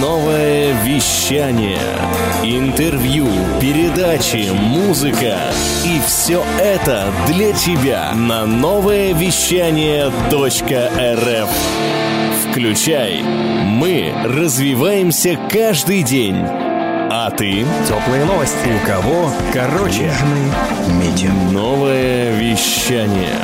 Новое 0.00 0.74
вещание. 0.82 1.78
Интервью, 2.42 3.26
передачи, 3.60 4.50
музыка. 4.52 5.38
И 5.84 6.00
все 6.06 6.44
это 6.60 7.06
для 7.26 7.52
тебя 7.52 8.12
на 8.14 8.44
новое 8.44 9.14
вещание 9.14 10.08
.рф. 10.30 11.50
Включай. 12.50 13.22
Мы 13.22 14.12
развиваемся 14.24 15.38
каждый 15.50 16.02
день. 16.02 16.36
А 16.44 17.30
ты? 17.30 17.64
Теплые 17.88 18.26
новости. 18.26 18.68
У 18.82 18.86
кого? 18.86 19.30
Короче. 19.54 20.12
Метео. 21.00 21.32
Новое 21.50 22.36
вещание. 22.36 23.38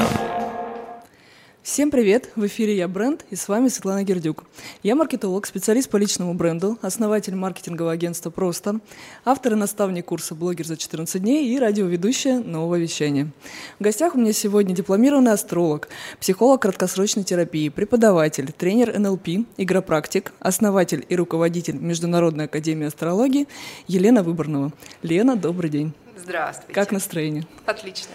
Всем 1.71 1.91
привет! 1.91 2.31
В 2.35 2.47
эфире 2.47 2.75
я 2.79 2.89
Бренд 2.89 3.27
и 3.29 3.37
с 3.37 3.47
вами 3.47 3.69
Светлана 3.69 4.03
Гердюк. 4.03 4.45
Я 4.83 4.95
маркетолог, 4.95 5.45
специалист 5.45 5.91
по 5.91 5.99
личному 5.99 6.33
бренду, 6.33 6.79
основатель 6.81 7.35
маркетингового 7.35 7.93
агентства 7.93 8.31
«Просто», 8.31 8.81
автор 9.27 9.53
и 9.53 9.55
наставник 9.55 10.07
курса 10.07 10.35
«Блогер 10.35 10.67
за 10.67 10.79
14 10.79 11.21
дней» 11.21 11.47
и 11.47 11.59
радиоведущая 11.59 12.41
«Нового 12.41 12.77
вещания». 12.77 13.31
В 13.79 13.83
гостях 13.83 14.15
у 14.15 14.19
меня 14.19 14.33
сегодня 14.33 14.75
дипломированный 14.75 15.33
астролог, 15.33 15.91
психолог 16.19 16.63
краткосрочной 16.63 17.25
терапии, 17.25 17.69
преподаватель, 17.69 18.51
тренер 18.51 18.99
НЛП, 18.99 19.47
игропрактик, 19.59 20.33
основатель 20.41 21.05
и 21.07 21.17
руководитель 21.17 21.77
Международной 21.77 22.47
академии 22.47 22.87
астрологии 22.87 23.47
Елена 23.87 24.23
Выборнова. 24.23 24.73
Лена, 25.03 25.37
добрый 25.37 25.69
день. 25.69 25.93
Здравствуйте. 26.17 26.73
Как 26.73 26.93
настроение? 26.93 27.47
Отлично. 27.67 28.13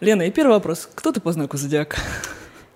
Лена, 0.00 0.24
и 0.24 0.30
первый 0.30 0.52
вопрос. 0.52 0.86
Кто 0.94 1.12
ты 1.12 1.22
по 1.22 1.32
знаку 1.32 1.56
зодиака? 1.56 1.96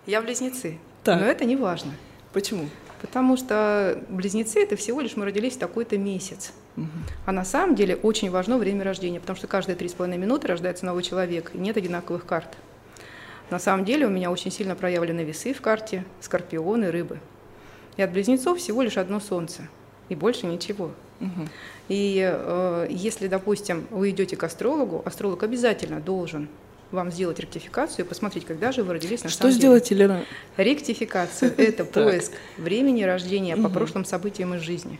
Я 0.09 0.23
близнецы. 0.23 0.79
Так. 1.05 1.21
Но 1.21 1.27
это 1.27 1.45
не 1.45 1.55
важно. 1.55 1.93
Почему? 2.33 2.71
Потому 3.03 3.37
что 3.37 4.03
близнецы 4.09 4.63
это 4.63 4.75
всего 4.75 5.03
лишь 5.03 5.17
мы 5.17 5.27
родились 5.27 5.57
в 5.57 5.59
такой-то 5.59 5.99
месяц. 5.99 6.55
А 7.27 7.33
на 7.33 7.45
самом 7.45 7.75
деле 7.75 7.95
очень 7.95 8.31
важно 8.31 8.57
время 8.57 8.85
рождения, 8.85 9.21
потому 9.21 9.37
что 9.37 9.47
каждые 9.49 9.77
три 9.77 9.87
с 9.87 9.93
половиной 9.93 10.17
минуты 10.17 10.49
рождается 10.49 10.87
новый 10.87 11.03
человек, 11.03 11.51
и 11.53 11.59
нет 11.59 11.77
одинаковых 11.77 12.25
карт. 12.25 12.57
На 13.51 13.59
самом 13.59 13.85
деле 13.85 14.07
у 14.07 14.11
меня 14.11 14.31
очень 14.31 14.51
сильно 14.51 14.75
проявлены 14.75 15.21
весы 15.21 15.53
в 15.53 15.61
карте, 15.61 16.07
скорпионы, 16.23 16.91
рыбы. 16.91 17.19
И 17.99 18.03
от 18.03 18.11
близнецов 18.11 18.59
всего 18.59 18.81
лишь 18.81 18.97
одно 18.97 19.21
солнце, 19.21 19.69
и 20.09 20.15
больше 20.15 20.47
ничего. 20.47 20.91
И 21.89 22.27
э, 22.27 22.87
если, 22.89 23.29
допустим, 23.29 23.87
вы 23.91 24.09
идете 24.11 24.37
к 24.37 24.45
астрологу, 24.45 25.03
астролог 25.05 25.43
обязательно 25.43 26.01
должен 26.01 26.49
вам 26.91 27.11
сделать 27.11 27.39
ректификацию 27.39 28.05
и 28.05 28.09
посмотреть, 28.09 28.45
когда 28.45 28.73
же 28.73 28.83
вы 28.83 28.95
родились 28.95 29.23
на 29.23 29.31
Что 29.31 29.41
самом 29.41 29.51
деле. 29.53 29.61
сделать, 29.61 29.91
Елена? 29.91 30.25
Ректификация– 30.57 31.53
это 31.57 31.85
поиск 31.87 32.33
времени 32.57 33.03
рождения 33.03 33.57
по 33.57 33.69
прошлым 33.69 34.05
событиям 34.05 34.55
из 34.55 34.63
жизни. 34.63 34.99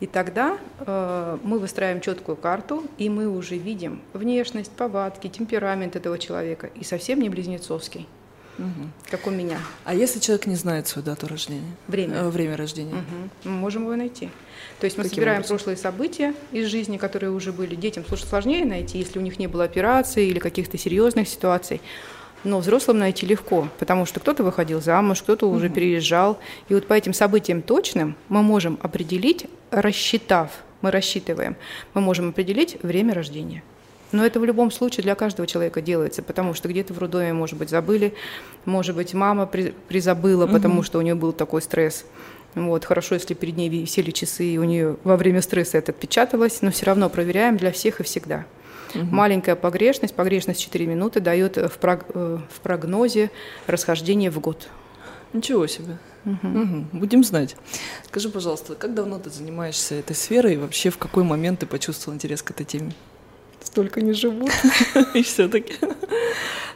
И 0.00 0.06
тогда 0.06 0.58
э, 0.80 1.38
мы 1.42 1.58
выстраиваем 1.58 2.00
четкую 2.00 2.36
карту, 2.36 2.84
и 2.98 3.08
мы 3.08 3.28
уже 3.28 3.56
видим 3.56 4.00
внешность, 4.12 4.70
повадки, 4.70 5.28
темперамент 5.28 5.96
этого 5.96 6.18
человека, 6.18 6.68
и 6.74 6.84
совсем 6.84 7.20
не 7.20 7.28
близнецовский, 7.28 8.06
как 9.10 9.26
у 9.26 9.30
меня. 9.30 9.58
А 9.84 9.94
если 9.94 10.20
человек 10.20 10.46
не 10.46 10.54
знает 10.56 10.86
свою 10.86 11.04
дату 11.04 11.26
рождения? 11.26 11.74
Время. 11.88 12.16
Э, 12.16 12.28
время 12.28 12.56
рождения. 12.56 12.94
Мгм. 12.94 13.30
Мы 13.44 13.50
можем 13.50 13.82
его 13.82 13.96
найти. 13.96 14.30
То 14.80 14.84
есть 14.84 14.96
мы 14.96 15.04
Каким 15.04 15.16
собираем 15.16 15.38
образом? 15.38 15.56
прошлые 15.56 15.76
события 15.76 16.34
из 16.52 16.68
жизни, 16.68 16.96
которые 16.96 17.30
уже 17.30 17.52
были. 17.52 17.74
Детям 17.74 18.04
слушай, 18.06 18.24
сложнее 18.24 18.64
найти, 18.64 18.98
если 18.98 19.18
у 19.18 19.22
них 19.22 19.38
не 19.38 19.46
было 19.46 19.64
операции 19.64 20.26
или 20.28 20.38
каких-то 20.38 20.78
серьезных 20.78 21.28
ситуаций. 21.28 21.80
Но 22.44 22.58
взрослым 22.58 22.98
найти 22.98 23.24
легко, 23.24 23.68
потому 23.78 24.04
что 24.04 24.20
кто-то 24.20 24.44
выходил 24.44 24.82
замуж, 24.82 25.22
кто-то 25.22 25.48
уже 25.48 25.70
переезжал. 25.70 26.38
И 26.68 26.74
вот 26.74 26.86
по 26.86 26.92
этим 26.92 27.14
событиям 27.14 27.62
точным 27.62 28.16
мы 28.28 28.42
можем 28.42 28.78
определить, 28.82 29.46
рассчитав, 29.70 30.50
мы 30.82 30.90
рассчитываем, 30.90 31.56
мы 31.94 32.02
можем 32.02 32.28
определить 32.28 32.76
время 32.82 33.14
рождения. 33.14 33.62
Но 34.14 34.24
это 34.24 34.38
в 34.38 34.44
любом 34.44 34.70
случае 34.70 35.02
для 35.02 35.16
каждого 35.16 35.46
человека 35.48 35.82
делается, 35.82 36.22
потому 36.22 36.54
что 36.54 36.68
где-то 36.68 36.94
в 36.94 36.98
роддоме, 37.00 37.32
может 37.32 37.58
быть, 37.58 37.68
забыли, 37.68 38.14
может 38.64 38.94
быть, 38.94 39.12
мама 39.12 39.44
при- 39.44 39.74
призабыла, 39.88 40.46
потому 40.46 40.82
что 40.84 40.98
у 41.00 41.02
нее 41.02 41.16
был 41.16 41.32
такой 41.32 41.60
стресс. 41.62 42.04
Вот, 42.54 42.84
хорошо, 42.84 43.16
если 43.16 43.34
перед 43.34 43.56
ней 43.56 43.68
висели 43.68 44.12
часы, 44.12 44.44
и 44.44 44.58
у 44.58 44.62
нее 44.62 44.96
во 45.02 45.16
время 45.16 45.42
стресса 45.42 45.78
это 45.78 45.90
отпечаталось, 45.90 46.62
но 46.62 46.70
все 46.70 46.86
равно 46.86 47.08
проверяем 47.10 47.56
для 47.56 47.72
всех 47.72 47.98
и 47.98 48.02
всегда. 48.04 48.44
Маленькая 48.94 49.56
погрешность, 49.56 50.14
погрешность 50.14 50.60
4 50.60 50.86
минуты 50.86 51.18
дает 51.18 51.58
э, 51.58 51.68
в, 51.68 51.78
прог- 51.78 52.06
э, 52.14 52.38
в 52.54 52.60
прогнозе 52.60 53.32
расхождение 53.66 54.30
в 54.30 54.38
год. 54.38 54.68
Ничего 55.32 55.66
себе. 55.66 55.98
Мгм. 56.24 56.86
Будем 56.92 57.24
знать. 57.24 57.56
Скажи, 58.06 58.28
пожалуйста, 58.28 58.76
как 58.76 58.94
давно 58.94 59.18
ты 59.18 59.30
занимаешься 59.30 59.96
этой 59.96 60.14
сферой 60.14 60.54
и 60.54 60.56
вообще 60.56 60.90
в 60.90 60.98
какой 60.98 61.24
момент 61.24 61.58
ты 61.58 61.66
почувствовал 61.66 62.14
интерес 62.14 62.40
к 62.42 62.52
этой 62.52 62.64
теме? 62.64 62.92
Столько 63.74 64.00
не 64.02 64.12
живут. 64.12 64.52
И 65.14 65.22
все-таки. 65.24 65.74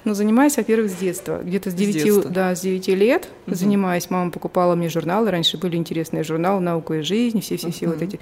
Ну, 0.02 0.14
занимаюсь, 0.14 0.56
во-первых, 0.56 0.90
с 0.90 0.94
детства. 0.94 1.40
Где-то 1.44 1.70
с 1.70 1.74
С 1.74 1.76
9, 1.76 1.94
детства. 1.94 2.28
да, 2.28 2.56
с 2.56 2.60
9 2.62 2.88
лет 2.88 3.28
занимаюсь. 3.46 4.10
Мама 4.10 4.32
покупала 4.32 4.74
мне 4.74 4.88
журналы. 4.88 5.30
Раньше 5.30 5.58
были 5.58 5.76
интересные 5.76 6.24
журналы 6.24 6.60
«Наука 6.60 6.94
и 6.94 7.02
жизнь», 7.02 7.40
все-все-все 7.40 7.86
вот 7.86 8.02
эти 8.02 8.18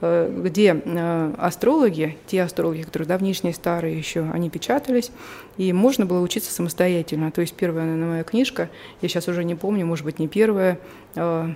где 0.00 0.80
э, 0.84 1.34
астрологи, 1.38 2.16
те 2.26 2.42
астрологи, 2.42 2.82
которые 2.82 3.08
давнишние, 3.08 3.52
старые 3.52 3.98
еще, 3.98 4.28
они 4.32 4.48
печатались, 4.48 5.10
и 5.56 5.72
можно 5.72 6.06
было 6.06 6.20
учиться 6.20 6.52
самостоятельно. 6.52 7.32
То 7.32 7.40
есть 7.40 7.54
первая 7.54 7.84
наверное, 7.84 8.08
моя 8.08 8.22
книжка, 8.24 8.70
я 9.02 9.08
сейчас 9.08 9.26
уже 9.26 9.42
не 9.42 9.56
помню, 9.56 9.84
может 9.84 10.04
быть, 10.04 10.20
не 10.20 10.28
первая, 10.28 10.78
э, 11.16 11.48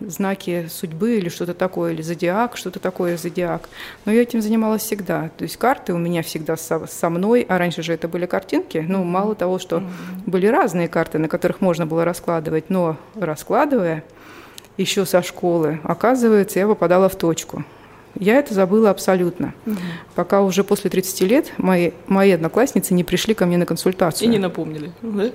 «Знаки 0.00 0.66
судьбы» 0.68 1.18
или 1.18 1.28
что-то 1.28 1.54
такое, 1.54 1.92
или 1.92 2.02
«Зодиак», 2.02 2.56
что-то 2.56 2.80
такое 2.80 3.16
«Зодиак». 3.16 3.68
Но 4.04 4.12
я 4.12 4.22
этим 4.22 4.42
занималась 4.42 4.82
всегда. 4.82 5.30
То 5.36 5.44
есть 5.44 5.56
карты 5.56 5.94
у 5.94 5.98
меня 5.98 6.22
всегда 6.22 6.56
со, 6.56 6.84
со 6.86 7.10
мной, 7.10 7.46
а 7.48 7.58
раньше 7.58 7.82
же 7.82 7.92
это 7.92 8.08
были 8.08 8.26
картинки. 8.26 8.84
Ну, 8.88 9.04
мало 9.04 9.36
того, 9.36 9.60
что 9.60 9.84
были 10.26 10.48
разные 10.48 10.88
карты, 10.88 11.18
на 11.18 11.28
которых 11.28 11.60
можно 11.60 11.86
было 11.86 12.04
раскладывать, 12.04 12.70
но 12.70 12.96
раскладывая, 13.14 14.02
еще 14.78 15.04
со 15.04 15.22
школы, 15.22 15.80
оказывается, 15.84 16.58
я 16.58 16.66
попадала 16.66 17.08
в 17.10 17.16
точку. 17.16 17.64
Я 18.18 18.36
это 18.36 18.54
забыла 18.54 18.90
абсолютно. 18.90 19.52
Пока 20.14 20.40
уже 20.42 20.64
после 20.64 20.88
30 20.90 21.20
лет 21.22 21.52
мои, 21.58 21.90
мои 22.06 22.30
одноклассницы 22.32 22.94
не 22.94 23.04
пришли 23.04 23.34
ко 23.34 23.44
мне 23.46 23.58
на 23.58 23.64
И 23.64 23.66
консультацию. 23.66 24.28
не 24.30 24.38
напомнили. 24.38 24.90
да? 25.02 25.30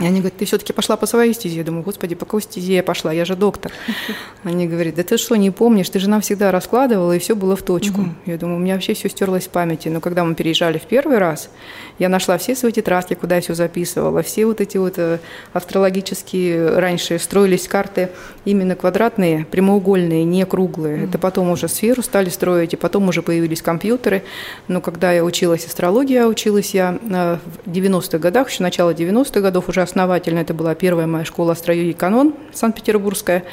И 0.00 0.06
они 0.06 0.20
говорят, 0.20 0.36
ты 0.38 0.44
все-таки 0.44 0.72
пошла 0.72 0.96
по 0.96 1.06
своей 1.06 1.34
стезе. 1.34 1.56
Я 1.56 1.64
думаю, 1.64 1.82
господи, 1.82 2.14
по 2.14 2.24
какой 2.24 2.42
стезе 2.42 2.76
я 2.76 2.82
пошла? 2.82 3.12
Я 3.12 3.24
же 3.24 3.34
доктор. 3.34 3.72
Они 4.44 4.68
говорят, 4.68 4.94
да 4.94 5.02
ты 5.02 5.18
что, 5.18 5.34
не 5.34 5.50
помнишь? 5.50 5.88
Ты 5.90 5.98
же 5.98 6.08
нам 6.08 6.20
всегда 6.20 6.52
раскладывала, 6.52 7.16
и 7.16 7.18
все 7.18 7.34
было 7.34 7.56
в 7.56 7.62
точку. 7.62 8.04
Я 8.24 8.36
думаю, 8.36 8.58
у 8.58 8.60
меня 8.60 8.74
вообще 8.74 8.94
все 8.94 9.08
стерлось 9.08 9.46
в 9.46 9.50
памяти. 9.50 9.88
Но 9.88 10.00
когда 10.00 10.22
мы 10.22 10.36
переезжали 10.36 10.78
в 10.78 10.82
первый 10.82 11.18
раз, 11.18 11.50
я 11.98 12.08
нашла 12.08 12.38
все 12.38 12.54
свои 12.54 12.70
тетрадки, 12.70 13.14
куда 13.14 13.36
я 13.36 13.40
все 13.40 13.54
записывала, 13.54 14.22
все 14.22 14.46
вот 14.46 14.60
эти 14.60 14.76
вот 14.76 14.94
э, 14.98 15.18
астрологические, 15.52 16.78
раньше 16.78 17.18
строились 17.18 17.66
карты 17.66 18.10
именно 18.44 18.76
квадратные, 18.76 19.46
прямоугольные, 19.50 20.24
не 20.24 20.46
круглые. 20.46 21.04
Это 21.04 21.18
потом 21.18 21.50
уже 21.50 21.66
сферу 21.66 22.02
стали 22.02 22.28
строить, 22.28 22.72
и 22.72 22.76
потом 22.76 23.08
уже 23.08 23.22
появились 23.22 23.62
компьютеры. 23.62 24.22
Но 24.68 24.80
когда 24.80 25.12
я 25.12 25.24
училась 25.24 25.66
астрологии, 25.66 26.16
а 26.16 26.28
училась 26.28 26.72
я 26.72 26.98
э, 27.02 27.38
в 27.64 27.70
90-х 27.70 28.18
годах, 28.18 28.50
еще 28.50 28.62
начало 28.62 28.92
90-х 28.94 29.40
годов, 29.40 29.68
уже 29.68 29.87
основательно, 29.88 30.38
это 30.40 30.54
была 30.54 30.74
первая 30.74 31.06
моя 31.06 31.24
школа 31.24 31.52
астроюги 31.52 31.92
канон 31.92 32.34
Санкт-Петербургская. 32.52 33.44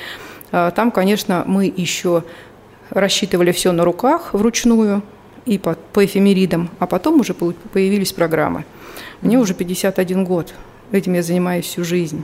А, 0.51 0.72
Там, 0.72 0.91
конечно, 0.91 1.44
мы 1.47 1.66
еще 1.75 2.23
рассчитывали 2.90 3.51
все 3.51 3.72
на 3.72 3.84
руках 3.85 4.34
вручную 4.34 5.01
и 5.45 5.57
по, 5.57 5.75
по 5.94 6.06
эфемеридам, 6.06 6.69
а 6.79 6.85
потом 6.88 7.19
уже 7.19 7.34
по- 7.34 7.53
появились 7.74 8.13
программы. 8.13 8.66
Мне 9.22 9.38
уже 9.40 9.53
51 9.53 10.24
год, 10.25 10.53
этим 10.91 11.13
я 11.13 11.24
занимаюсь 11.24 11.66
всю 11.66 11.84
жизнь. 11.84 12.24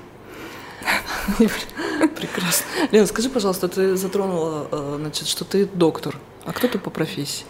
Прекрасно. 1.37 2.65
Лена, 2.91 3.07
скажи, 3.07 3.29
пожалуйста, 3.29 3.67
ты 3.67 3.95
затронула, 3.95 4.67
э, 4.71 4.95
значит, 4.99 5.27
что 5.27 5.45
ты 5.45 5.65
доктор. 5.65 6.17
А 6.45 6.51
кто 6.53 6.67
ты 6.67 6.77
по 6.79 6.89
профессии? 6.89 7.45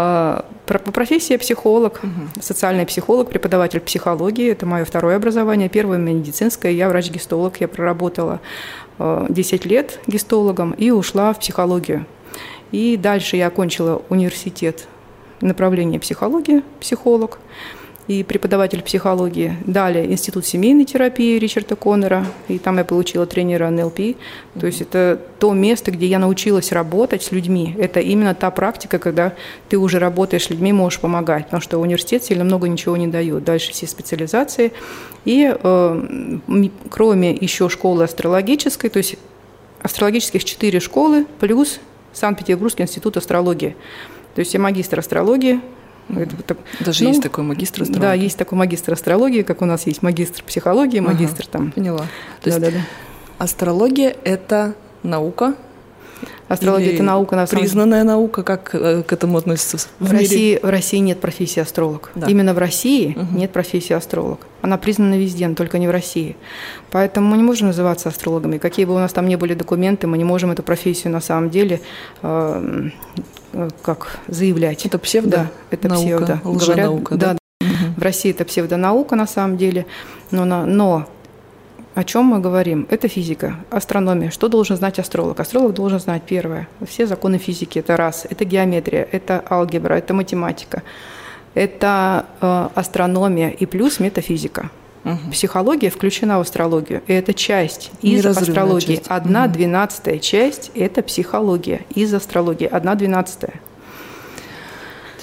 А, 0.00 0.44
про- 0.64 0.78
По 0.78 0.92
профессии 0.92 1.32
я 1.32 1.40
психолог, 1.40 2.00
социальный 2.40 2.86
психолог, 2.86 3.30
преподаватель 3.30 3.80
психологии. 3.80 4.48
Это 4.48 4.64
мое 4.64 4.84
второе 4.84 5.16
образование. 5.16 5.68
Первое 5.68 5.98
медицинское. 5.98 6.72
Я 6.72 6.88
врач-гистолог. 6.88 7.56
Я 7.60 7.66
проработала 7.66 8.38
э, 9.00 9.26
10 9.28 9.64
лет 9.66 9.98
гистологом 10.06 10.70
и 10.70 10.92
ушла 10.92 11.32
в 11.32 11.40
психологию. 11.40 12.06
И 12.70 12.96
дальше 12.96 13.36
я 13.36 13.48
окончила 13.48 14.00
университет 14.08 14.86
направление 15.40 15.98
психология, 15.98 16.62
психолог 16.78 17.40
и 18.08 18.24
преподаватель 18.24 18.82
психологии. 18.82 19.56
Далее 19.66 20.10
Институт 20.10 20.44
семейной 20.46 20.84
терапии 20.84 21.38
Ричарда 21.38 21.76
Коннора, 21.76 22.26
и 22.48 22.58
там 22.58 22.78
я 22.78 22.84
получила 22.84 23.26
тренера 23.26 23.70
НЛП. 23.70 24.16
То 24.58 24.66
есть 24.66 24.80
это 24.80 25.20
то 25.38 25.52
место, 25.52 25.92
где 25.92 26.06
я 26.06 26.18
научилась 26.18 26.72
работать 26.72 27.22
с 27.22 27.30
людьми. 27.30 27.76
Это 27.78 28.00
именно 28.00 28.34
та 28.34 28.50
практика, 28.50 28.98
когда 28.98 29.34
ты 29.68 29.78
уже 29.78 29.98
работаешь 29.98 30.46
с 30.46 30.50
людьми, 30.50 30.72
можешь 30.72 30.98
помогать, 30.98 31.44
потому 31.44 31.60
что 31.60 31.78
университет 31.78 32.24
сильно 32.24 32.42
много 32.42 32.66
ничего 32.66 32.96
не 32.96 33.06
дает. 33.06 33.44
Дальше 33.44 33.72
все 33.72 33.86
специализации. 33.86 34.72
И 35.24 35.54
э, 35.54 36.68
кроме 36.90 37.30
еще 37.32 37.68
школы 37.68 38.04
астрологической, 38.04 38.90
то 38.90 38.96
есть 38.96 39.16
Астрологических 39.82 40.44
четыре 40.44 40.80
школы 40.80 41.26
плюс 41.38 41.78
Санкт-Петербургский 42.12 42.82
институт 42.82 43.16
астрологии. 43.16 43.76
То 44.34 44.40
есть 44.40 44.52
я 44.54 44.60
магистр 44.60 44.98
астрологии. 44.98 45.60
Это, 46.08 46.36
так, 46.42 46.58
Даже 46.80 47.04
ну, 47.04 47.10
есть 47.10 47.22
такой 47.22 47.44
магистр 47.44 47.82
астрологии? 47.82 48.02
Да, 48.02 48.14
есть 48.14 48.38
такой 48.38 48.58
магистр 48.58 48.92
астрологии, 48.94 49.42
как 49.42 49.62
у 49.62 49.64
нас 49.66 49.86
есть 49.86 50.02
магистр 50.02 50.42
психологии, 50.44 51.00
магистр 51.00 51.42
ага, 51.42 51.50
там. 51.50 51.72
Поняла. 51.72 52.06
То 52.42 52.50
есть 52.50 52.60
да, 52.60 52.70
да, 52.70 52.78
да. 52.78 52.80
астрология– 53.38 54.16
это 54.24 54.74
наука, 55.02 55.54
Астрология– 56.48 56.92
это 56.94 57.02
наука, 57.02 57.36
на 57.36 57.46
самом 57.46 57.62
Признанная 57.62 58.04
наука, 58.04 58.42
как 58.42 58.74
э, 58.74 59.02
к 59.02 59.12
этому 59.12 59.36
относится 59.36 59.78
в, 59.98 60.08
в 60.08 60.12
России, 60.12 60.58
в 60.62 60.68
России 60.68 60.96
нет 60.98 61.20
профессии 61.20 61.60
астролог. 61.60 62.10
Да. 62.14 62.26
Именно 62.26 62.54
в 62.54 62.58
России 62.58 63.16
угу. 63.16 63.38
нет 63.38 63.52
профессии 63.52 63.92
астролог. 63.92 64.46
Она 64.62 64.78
признана 64.78 65.18
везде, 65.18 65.46
но 65.46 65.54
только 65.54 65.78
не 65.78 65.86
в 65.86 65.90
России. 65.90 66.36
Поэтому 66.90 67.28
мы 67.28 67.36
не 67.36 67.42
можем 67.42 67.68
называться 67.68 68.08
астрологами. 68.08 68.56
Какие 68.56 68.86
бы 68.86 68.94
у 68.94 68.98
нас 68.98 69.12
там 69.12 69.28
ни 69.28 69.36
были 69.36 69.54
документы, 69.54 70.06
мы 70.06 70.16
не 70.16 70.24
можем 70.24 70.50
эту 70.50 70.62
профессию 70.62 71.12
на 71.12 71.20
самом 71.20 71.50
деле 71.50 71.80
э, 72.22 72.88
э 73.52 73.68
как 73.82 74.18
заявлять. 74.26 74.86
Это 74.86 74.98
псевдо? 74.98 75.30
Да, 75.30 75.46
это 75.70 75.88
наука, 75.88 76.06
псевдо. 76.06 76.40
Говорят, 76.44 77.02
да? 77.10 77.16
Да, 77.34 77.36
в 77.96 78.02
России 78.02 78.30
это 78.30 78.44
псевдонаука 78.44 79.16
на 79.16 79.26
самом 79.26 79.56
деле, 79.56 79.86
но, 80.30 80.44
но 80.44 81.08
о 81.98 82.04
чем 82.04 82.26
мы 82.26 82.38
говорим? 82.38 82.86
Это 82.90 83.08
физика, 83.08 83.56
астрономия. 83.70 84.30
Что 84.30 84.46
должен 84.46 84.76
знать 84.76 85.00
астролог? 85.00 85.40
Астролог 85.40 85.74
должен 85.74 85.98
знать 85.98 86.22
первое. 86.22 86.68
Все 86.86 87.08
законы 87.08 87.38
физики. 87.38 87.80
Это 87.80 87.96
раз. 87.96 88.24
Это 88.30 88.44
геометрия, 88.44 89.08
это 89.10 89.42
алгебра, 89.50 89.94
это 89.94 90.14
математика. 90.14 90.84
Это 91.54 92.26
э, 92.40 92.68
астрономия 92.76 93.48
и 93.48 93.66
плюс 93.66 93.98
метафизика. 93.98 94.70
Угу. 95.04 95.32
Психология 95.32 95.90
включена 95.90 96.38
в 96.38 96.42
астрологию. 96.42 97.02
И 97.08 97.12
это 97.12 97.34
часть 97.34 97.90
из 98.00 98.24
астрологии. 98.24 98.94
Часть. 98.94 99.08
Одна 99.08 99.48
двенадцатая 99.48 100.20
часть– 100.20 100.70
это 100.76 101.02
психология 101.02 101.80
из 101.92 102.14
астрологии. 102.14 102.68
Одна 102.68 102.94
двенадцатая. 102.94 103.54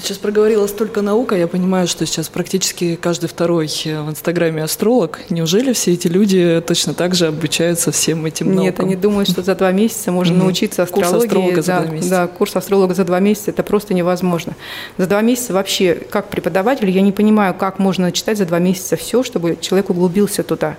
Сейчас 0.06 0.20
проговорила 0.20 0.68
столько 0.68 1.02
наука, 1.02 1.36
я 1.36 1.48
понимаю, 1.48 1.88
что 1.88 2.06
сейчас 2.06 2.30
практически 2.30 2.96
каждый 2.96 3.28
второй 3.28 3.66
э, 3.86 4.02
в 4.04 4.10
Инстаграме 4.12 4.64
астролог. 4.64 5.22
Неужели 5.32 5.74
все 5.74 5.94
эти 5.94 6.06
люди 6.06 6.62
точно 6.64 6.94
так 6.94 7.16
же 7.16 7.26
обучаются 7.26 7.92
всем 7.92 8.24
этим 8.28 8.50
наукам? 8.54 8.66
Нет, 8.66 8.80
они 8.82 8.96
думают, 8.96 9.28
что 9.28 9.42
за 9.42 9.56
два 9.56 9.72
месяца 9.72 10.12
можно 10.12 10.38
научиться 10.38 10.84
астрологии. 10.84 11.10
Курс 11.10 11.24
астролога 11.24 11.62
за 11.64 11.82
два 11.82 11.92
месяца. 11.92 12.10
Да, 12.12 12.28
курс 12.28 12.56
астролога 12.56 12.94
за 12.94 13.04
два 13.04 13.20
месяца– 13.20 13.50
это 13.50 13.64
просто 13.64 13.96
невозможно. 13.96 14.54
За 15.00 15.08
два 15.08 15.22
месяца 15.22 15.54
вообще, 15.54 15.96
как 15.96 16.30
преподаватель, 16.30 16.92
я 16.92 17.02
не 17.02 17.12
понимаю, 17.12 17.56
как 17.56 17.80
можно 17.80 18.12
читать 18.12 18.38
за 18.38 18.46
два 18.46 18.60
месяца 18.60 18.98
все, 18.98 19.24
чтобы 19.24 19.58
человек 19.60 19.90
углубился 19.90 20.44
туда. 20.44 20.78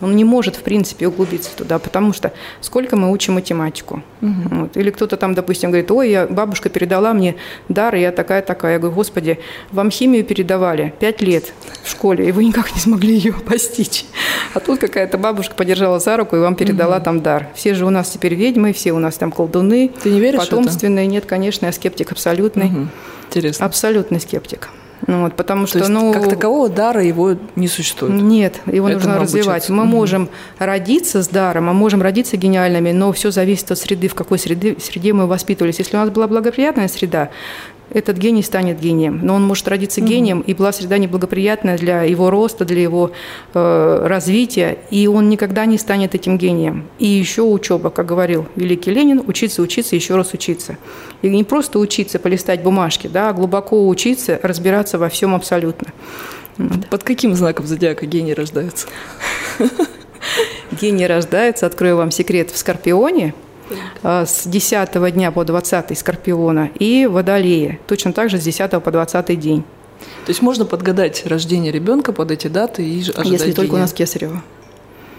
Он 0.00 0.14
не 0.14 0.24
может, 0.24 0.56
в 0.56 0.62
принципе, 0.62 1.08
углубиться 1.08 1.50
туда, 1.56 1.78
потому 1.78 2.12
что 2.12 2.32
сколько 2.60 2.96
мы 2.96 3.10
учим 3.10 3.34
математику. 3.34 4.02
Угу. 4.20 4.32
Вот. 4.50 4.76
Или 4.76 4.90
кто-то 4.90 5.16
там, 5.16 5.34
допустим, 5.34 5.70
говорит, 5.70 5.90
ой, 5.90 6.10
я, 6.10 6.26
бабушка 6.26 6.68
передала 6.68 7.14
мне 7.14 7.36
дар, 7.68 7.94
и 7.94 8.00
я 8.00 8.12
такая-такая. 8.12 8.74
Я 8.74 8.78
говорю, 8.78 8.94
господи, 8.94 9.38
вам 9.72 9.90
химию 9.90 10.24
передавали 10.24 10.94
пять 10.98 11.20
лет 11.22 11.52
в 11.82 11.90
школе, 11.90 12.28
и 12.28 12.32
вы 12.32 12.44
никак 12.44 12.74
не 12.74 12.80
смогли 12.80 13.14
ее 13.14 13.32
постичь. 13.32 14.04
А 14.54 14.60
тут 14.60 14.80
какая-то 14.80 15.18
бабушка 15.18 15.54
подержала 15.54 15.98
за 15.98 16.16
руку 16.16 16.36
и 16.36 16.38
вам 16.38 16.54
передала 16.54 16.96
угу. 16.96 17.04
там 17.04 17.20
дар. 17.22 17.48
Все 17.54 17.74
же 17.74 17.86
у 17.86 17.90
нас 17.90 18.10
теперь 18.10 18.34
ведьмы, 18.34 18.72
все 18.72 18.92
у 18.92 18.98
нас 18.98 19.16
там 19.16 19.32
колдуны. 19.32 19.90
Ты 20.02 20.10
не 20.10 20.20
веришь 20.20 20.40
Потомственные. 20.40 21.06
Нет, 21.06 21.26
конечно, 21.26 21.66
я 21.66 21.72
скептик 21.72 22.12
абсолютный. 22.12 22.66
Угу. 22.66 22.88
Интересно. 23.28 23.66
Абсолютный 23.66 24.20
скептик. 24.20 24.68
Ну, 25.06 25.22
вот, 25.22 25.34
потому 25.34 25.66
что, 25.66 25.78
есть, 25.78 25.90
ну, 25.90 26.12
как 26.12 26.28
такового 26.28 26.68
дара 26.68 27.02
его 27.02 27.36
не 27.54 27.68
существует. 27.68 28.14
Нет, 28.14 28.60
его 28.66 28.88
Это 28.88 28.98
нужно 28.98 29.18
развивать. 29.18 29.46
Обучаться. 29.46 29.72
Мы 29.72 29.82
угу. 29.82 29.90
можем 29.90 30.28
родиться 30.58 31.22
с 31.22 31.28
даром, 31.28 31.68
а 31.68 31.72
можем 31.72 32.02
родиться 32.02 32.36
гениальными, 32.36 32.92
но 32.92 33.12
все 33.12 33.30
зависит 33.30 33.70
от 33.70 33.78
среды, 33.78 34.08
в 34.08 34.14
какой 34.14 34.38
среде, 34.38 34.76
среде 34.80 35.12
мы 35.12 35.26
воспитывались. 35.26 35.78
Если 35.78 35.96
у 35.96 36.00
нас 36.00 36.10
была 36.10 36.26
благоприятная 36.26 36.88
среда, 36.88 37.30
этот 37.96 38.18
гений 38.18 38.42
станет 38.42 38.78
гением. 38.78 39.20
Но 39.22 39.34
он 39.34 39.42
может 39.42 39.66
родиться 39.68 40.02
угу. 40.02 40.08
гением, 40.08 40.40
и 40.42 40.52
была 40.52 40.70
среда 40.70 40.98
неблагоприятная 40.98 41.78
для 41.78 42.02
его 42.02 42.28
роста, 42.28 42.66
для 42.66 42.82
его 42.82 43.12
э, 43.54 44.06
развития, 44.06 44.76
и 44.90 45.06
он 45.06 45.30
никогда 45.30 45.64
не 45.64 45.78
станет 45.78 46.14
этим 46.14 46.36
гением. 46.36 46.86
И 46.98 47.06
еще 47.06 47.42
учеба, 47.42 47.88
как 47.88 48.04
говорил 48.04 48.46
великий 48.54 48.90
Ленин, 48.90 49.22
учиться, 49.26 49.62
учиться, 49.62 49.96
еще 49.96 50.14
раз 50.14 50.34
учиться. 50.34 50.76
И 51.22 51.30
не 51.30 51.42
просто 51.42 51.78
учиться, 51.78 52.18
полистать 52.18 52.62
бумажки, 52.62 53.06
да, 53.06 53.30
а 53.30 53.32
глубоко 53.32 53.88
учиться, 53.88 54.38
разбираться 54.42 54.98
во 54.98 55.08
всем 55.08 55.34
абсолютно. 55.34 55.88
Под 56.90 57.02
каким 57.02 57.34
знаком 57.34 57.66
зодиака 57.66 58.04
гений 58.04 58.34
рождается? 58.34 58.88
Гений 60.80 61.06
рождается, 61.06 61.64
открою 61.64 61.96
вам 61.96 62.10
секрет, 62.10 62.50
в 62.50 62.58
Скорпионе– 62.58 63.32
с 64.02 64.46
10 64.46 65.12
дня 65.12 65.32
по 65.32 65.44
20 65.44 65.98
Скорпиона 65.98 66.70
и 66.78 67.06
Водолея, 67.06 67.78
точно 67.86 68.12
так 68.12 68.30
же 68.30 68.38
с 68.38 68.42
10 68.44 68.82
по 68.82 68.90
20 68.90 69.38
день. 69.38 69.64
То 70.24 70.30
есть 70.30 70.42
можно 70.42 70.64
подгадать 70.64 71.24
рождение 71.26 71.72
ребенка 71.72 72.12
под 72.12 72.30
эти 72.30 72.48
даты 72.48 72.84
и 72.84 73.00
ожидать 73.00 73.26
Если 73.26 73.52
только 73.52 73.74
у 73.74 73.78
нас 73.78 73.92
Кесарева. 73.92 74.42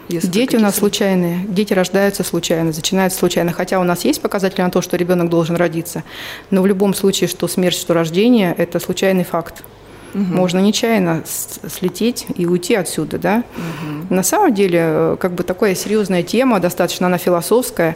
Если 0.10 0.28
дети 0.28 0.56
у 0.56 0.60
нас 0.60 0.76
кесарево. 0.76 0.90
случайные, 0.90 1.46
дети 1.50 1.74
рождаются 1.74 2.24
случайно, 2.24 2.72
начинаются 2.72 3.20
случайно. 3.20 3.52
Хотя 3.52 3.80
у 3.80 3.84
нас 3.84 4.06
есть 4.06 4.22
показатели 4.22 4.62
на 4.62 4.72
то, 4.72 4.82
что 4.82 4.96
ребенок 4.96 5.30
должен 5.30 5.58
родиться, 5.58 6.04
но 6.50 6.62
в 6.62 6.68
любом 6.68 6.94
случае, 6.94 7.28
что 7.28 7.48
смерть, 7.48 7.76
что 7.76 7.94
рождение– 7.94 8.56
это 8.58 8.80
случайный 8.80 9.26
факт. 9.26 9.64
Угу. 10.18 10.36
Можно 10.36 10.60
нечаянно 10.60 11.24
слететь 11.26 12.26
и 12.36 12.48
уйти 12.48 12.74
отсюда, 12.74 13.20
да. 13.20 13.44
Угу. 13.56 14.16
На 14.16 14.24
самом 14.24 14.54
деле, 14.54 14.80
э, 14.82 15.18
как 15.20 15.34
бы 15.34 15.44
такая 15.44 15.76
серьезная 15.76 16.24
тема, 16.24 16.60
достаточно 16.60 17.06
она 17.06 17.20
философская. 17.20 17.96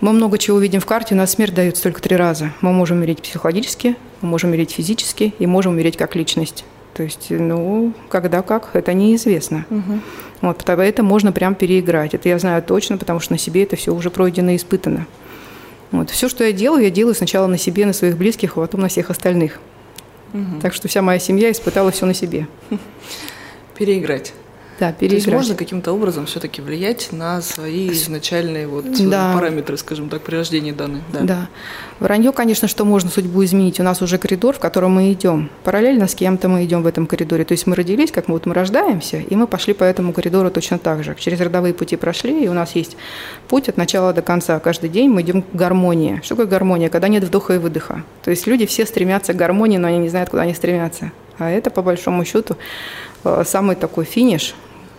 Мы 0.00 0.12
много 0.12 0.36
чего 0.36 0.58
видим 0.58 0.80
в 0.80 0.86
карте, 0.86 1.14
у 1.14 1.18
нас 1.18 1.30
смерть 1.30 1.54
дается 1.54 1.84
только 1.84 2.02
три 2.02 2.16
раза. 2.16 2.50
Мы 2.60 2.72
можем 2.72 2.98
умереть 2.98 3.22
психологически, 3.22 3.96
мы 4.20 4.28
можем 4.28 4.50
умереть 4.50 4.72
физически 4.72 5.32
и 5.38 5.46
можем 5.46 5.72
умереть 5.72 5.96
как 5.96 6.16
личность. 6.16 6.64
То 6.92 7.04
есть, 7.04 7.26
ну, 7.30 7.92
когда 8.08 8.42
как, 8.42 8.70
это 8.72 8.92
неизвестно. 8.92 9.64
Угу. 9.70 10.00
Вот, 10.42 10.68
это 10.68 11.02
можно 11.02 11.30
прям 11.32 11.54
переиграть. 11.54 12.14
Это 12.14 12.28
я 12.28 12.38
знаю 12.38 12.62
точно, 12.62 12.98
потому 12.98 13.20
что 13.20 13.32
на 13.32 13.38
себе 13.38 13.62
это 13.62 13.76
все 13.76 13.94
уже 13.94 14.10
пройдено 14.10 14.50
и 14.50 14.56
испытано. 14.56 15.06
Вот. 15.92 16.10
Все, 16.10 16.28
что 16.28 16.42
я 16.42 16.52
делаю, 16.52 16.82
я 16.82 16.90
делаю 16.90 17.14
сначала 17.14 17.46
на 17.46 17.58
себе, 17.58 17.86
на 17.86 17.92
своих 17.92 18.16
близких, 18.16 18.56
а 18.56 18.60
потом 18.60 18.80
на 18.80 18.88
всех 18.88 19.10
остальных. 19.10 19.60
Угу. 20.34 20.60
Так 20.60 20.74
что 20.74 20.88
вся 20.88 21.00
моя 21.00 21.18
семья 21.18 21.50
испытала 21.50 21.90
все 21.90 22.04
на 22.04 22.12
себе. 22.12 22.46
Переиграть. 23.78 24.34
Да, 24.80 24.92
переиграть. 24.92 25.24
То 25.24 25.30
есть 25.30 25.36
можно 25.36 25.54
каким-то 25.54 25.92
образом 25.92 26.26
все-таки 26.26 26.60
влиять 26.60 27.08
на 27.12 27.40
свои 27.40 27.90
изначальные 27.90 28.66
вот 28.66 28.84
да. 29.08 29.32
параметры, 29.34 29.76
скажем 29.76 30.08
так, 30.08 30.22
при 30.22 30.36
рождении 30.36 30.72
данных. 30.72 31.02
Да. 31.12 31.20
да. 31.20 31.48
Вранье, 32.00 32.32
конечно, 32.32 32.66
что 32.66 32.84
можно 32.84 33.08
судьбу 33.10 33.44
изменить. 33.44 33.78
У 33.78 33.82
нас 33.82 34.02
уже 34.02 34.18
коридор, 34.18 34.56
в 34.56 34.58
котором 34.58 34.92
мы 34.92 35.12
идем. 35.12 35.50
Параллельно 35.62 36.08
с 36.08 36.14
кем-то 36.14 36.48
мы 36.48 36.64
идем 36.64 36.82
в 36.82 36.86
этом 36.86 37.06
коридоре. 37.06 37.44
То 37.44 37.52
есть 37.52 37.66
мы 37.66 37.76
родились, 37.76 38.10
как 38.10 38.28
мы 38.28 38.34
вот 38.34 38.46
мы 38.46 38.54
рождаемся, 38.54 39.18
и 39.18 39.36
мы 39.36 39.46
пошли 39.46 39.74
по 39.74 39.84
этому 39.84 40.12
коридору 40.12 40.50
точно 40.50 40.78
так 40.78 41.04
же. 41.04 41.14
Через 41.18 41.40
родовые 41.40 41.72
пути 41.72 41.96
прошли, 41.96 42.44
и 42.44 42.48
у 42.48 42.52
нас 42.52 42.74
есть 42.74 42.96
путь 43.48 43.68
от 43.68 43.76
начала 43.76 44.12
до 44.12 44.22
конца. 44.22 44.58
Каждый 44.58 44.90
день 44.90 45.08
мы 45.08 45.22
идем 45.22 45.42
к 45.42 45.52
гармонии. 45.52 46.20
Что 46.24 46.34
такое 46.34 46.46
гармония? 46.46 46.88
Когда 46.88 47.08
нет 47.08 47.22
вдоха 47.22 47.54
и 47.54 47.58
выдоха. 47.58 48.02
То 48.24 48.30
есть 48.30 48.46
люди 48.46 48.66
все 48.66 48.86
стремятся 48.86 49.32
к 49.32 49.36
гармонии, 49.36 49.78
но 49.78 49.88
они 49.88 49.98
не 49.98 50.08
знают, 50.08 50.30
куда 50.30 50.42
они 50.42 50.54
стремятся. 50.54 51.12
А 51.38 51.50
это, 51.50 51.70
по 51.70 51.82
большому 51.82 52.24
счету, 52.24 52.56
э, 53.24 53.42
самый 53.46 53.76
такой 53.76 54.04
финиш, 54.04 54.54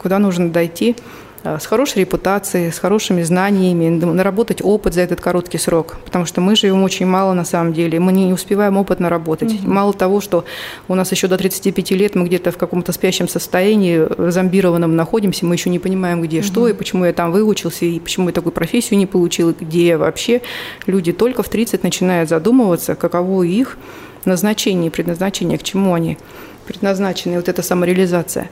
куда 0.06 0.20
нужно 0.20 0.52
дойти 0.52 0.96
э, 1.44 1.58
с 1.60 1.66
хорошей 1.66 2.02
репутацией, 2.02 2.70
с 2.72 2.78
хорошими 2.78 3.24
знаниями, 3.24 3.90
наработать 3.90 4.62
опыт 4.62 4.94
за 4.94 5.02
этот 5.02 5.20
короткий 5.20 5.58
срок. 5.58 5.98
Потому 6.06 6.28
что 6.28 6.42
мы 6.42 6.56
живем 6.56 6.84
очень 6.84 7.08
мало 7.08 7.34
на 7.34 7.44
самом 7.44 7.74
деле, 7.74 8.00
мы 8.00 8.12
не 8.12 8.32
успеваем 8.32 8.78
опыт 8.78 9.00
наработать. 9.00 9.52
Угу. 9.52 9.68
Мало 9.68 9.94
того, 9.94 10.22
что 10.22 10.46
у 10.88 10.94
нас 10.94 11.12
еще 11.12 11.28
до 11.28 11.38
35 11.38 11.92
лет 11.92 12.14
мы 12.14 12.28
где-то 12.28 12.52
в 12.52 12.58
каком-то 12.58 12.92
спящем 12.92 13.28
состоянии, 13.28 14.06
э, 14.08 14.30
зомбированном 14.30 14.96
находимся, 14.96 15.48
мы 15.48 15.56
еще 15.56 15.72
не 15.72 15.80
понимаем, 15.80 16.22
где 16.22 16.42
угу. 16.42 16.46
что 16.46 16.68
и 16.68 16.74
почему 16.74 17.06
я 17.06 17.14
там 17.14 17.32
выучился, 17.32 17.86
и 17.86 18.00
почему 18.00 18.28
я 18.28 18.34
такую 18.34 18.54
профессию 18.54 19.00
не 19.00 19.08
получил, 19.08 19.56
где 19.60 19.88
я 19.88 19.98
вообще. 19.98 20.44
Люди 20.86 21.14
только 21.14 21.42
в 21.42 21.50
30 21.50 21.82
начинают 21.82 22.30
задумываться, 22.30 22.94
каково 22.94 23.42
их 23.42 23.80
назначение, 24.26 24.92
предназначение, 24.92 25.58
к 25.58 25.64
чему 25.64 25.96
они 25.96 26.20
предназначены, 26.68 27.38
вот 27.38 27.50
эта 27.50 27.64
самореализация. 27.64 28.50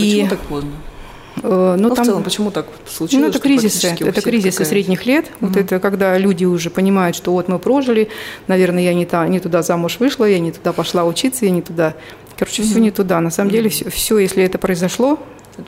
Почему 0.00 0.28
так 0.28 0.40
поздно? 0.40 0.70
Э, 1.42 1.76
ну, 1.78 1.88
ну 1.88 1.94
там, 1.94 2.04
в 2.04 2.06
целом, 2.06 2.22
почему 2.22 2.50
так 2.50 2.66
случилось? 2.86 3.24
Ну, 3.24 3.30
это 3.30 3.38
кризисы. 3.38 3.88
Это 4.00 4.20
кризисы 4.20 4.58
такая... 4.58 4.68
средних 4.68 5.06
лет. 5.06 5.26
Угу. 5.40 5.48
Вот 5.48 5.56
это 5.56 5.80
когда 5.80 6.18
люди 6.18 6.44
уже 6.44 6.70
понимают, 6.70 7.16
что 7.16 7.32
вот 7.32 7.48
мы 7.48 7.58
прожили, 7.58 8.08
наверное, 8.48 8.82
я 8.82 8.94
не, 8.94 9.06
та, 9.06 9.26
не 9.26 9.40
туда 9.40 9.62
замуж 9.62 9.98
вышла, 9.98 10.24
я 10.24 10.38
не 10.38 10.52
туда 10.52 10.72
пошла 10.72 11.04
учиться, 11.04 11.44
я 11.44 11.50
не 11.50 11.62
туда. 11.62 11.94
Короче, 12.36 12.62
угу. 12.62 12.70
все 12.70 12.80
не 12.80 12.90
туда. 12.90 13.20
На 13.20 13.30
самом 13.30 13.50
деле, 13.50 13.68
все, 13.68 13.88
все, 13.90 14.18
если 14.18 14.42
это 14.42 14.58
произошло, 14.58 15.18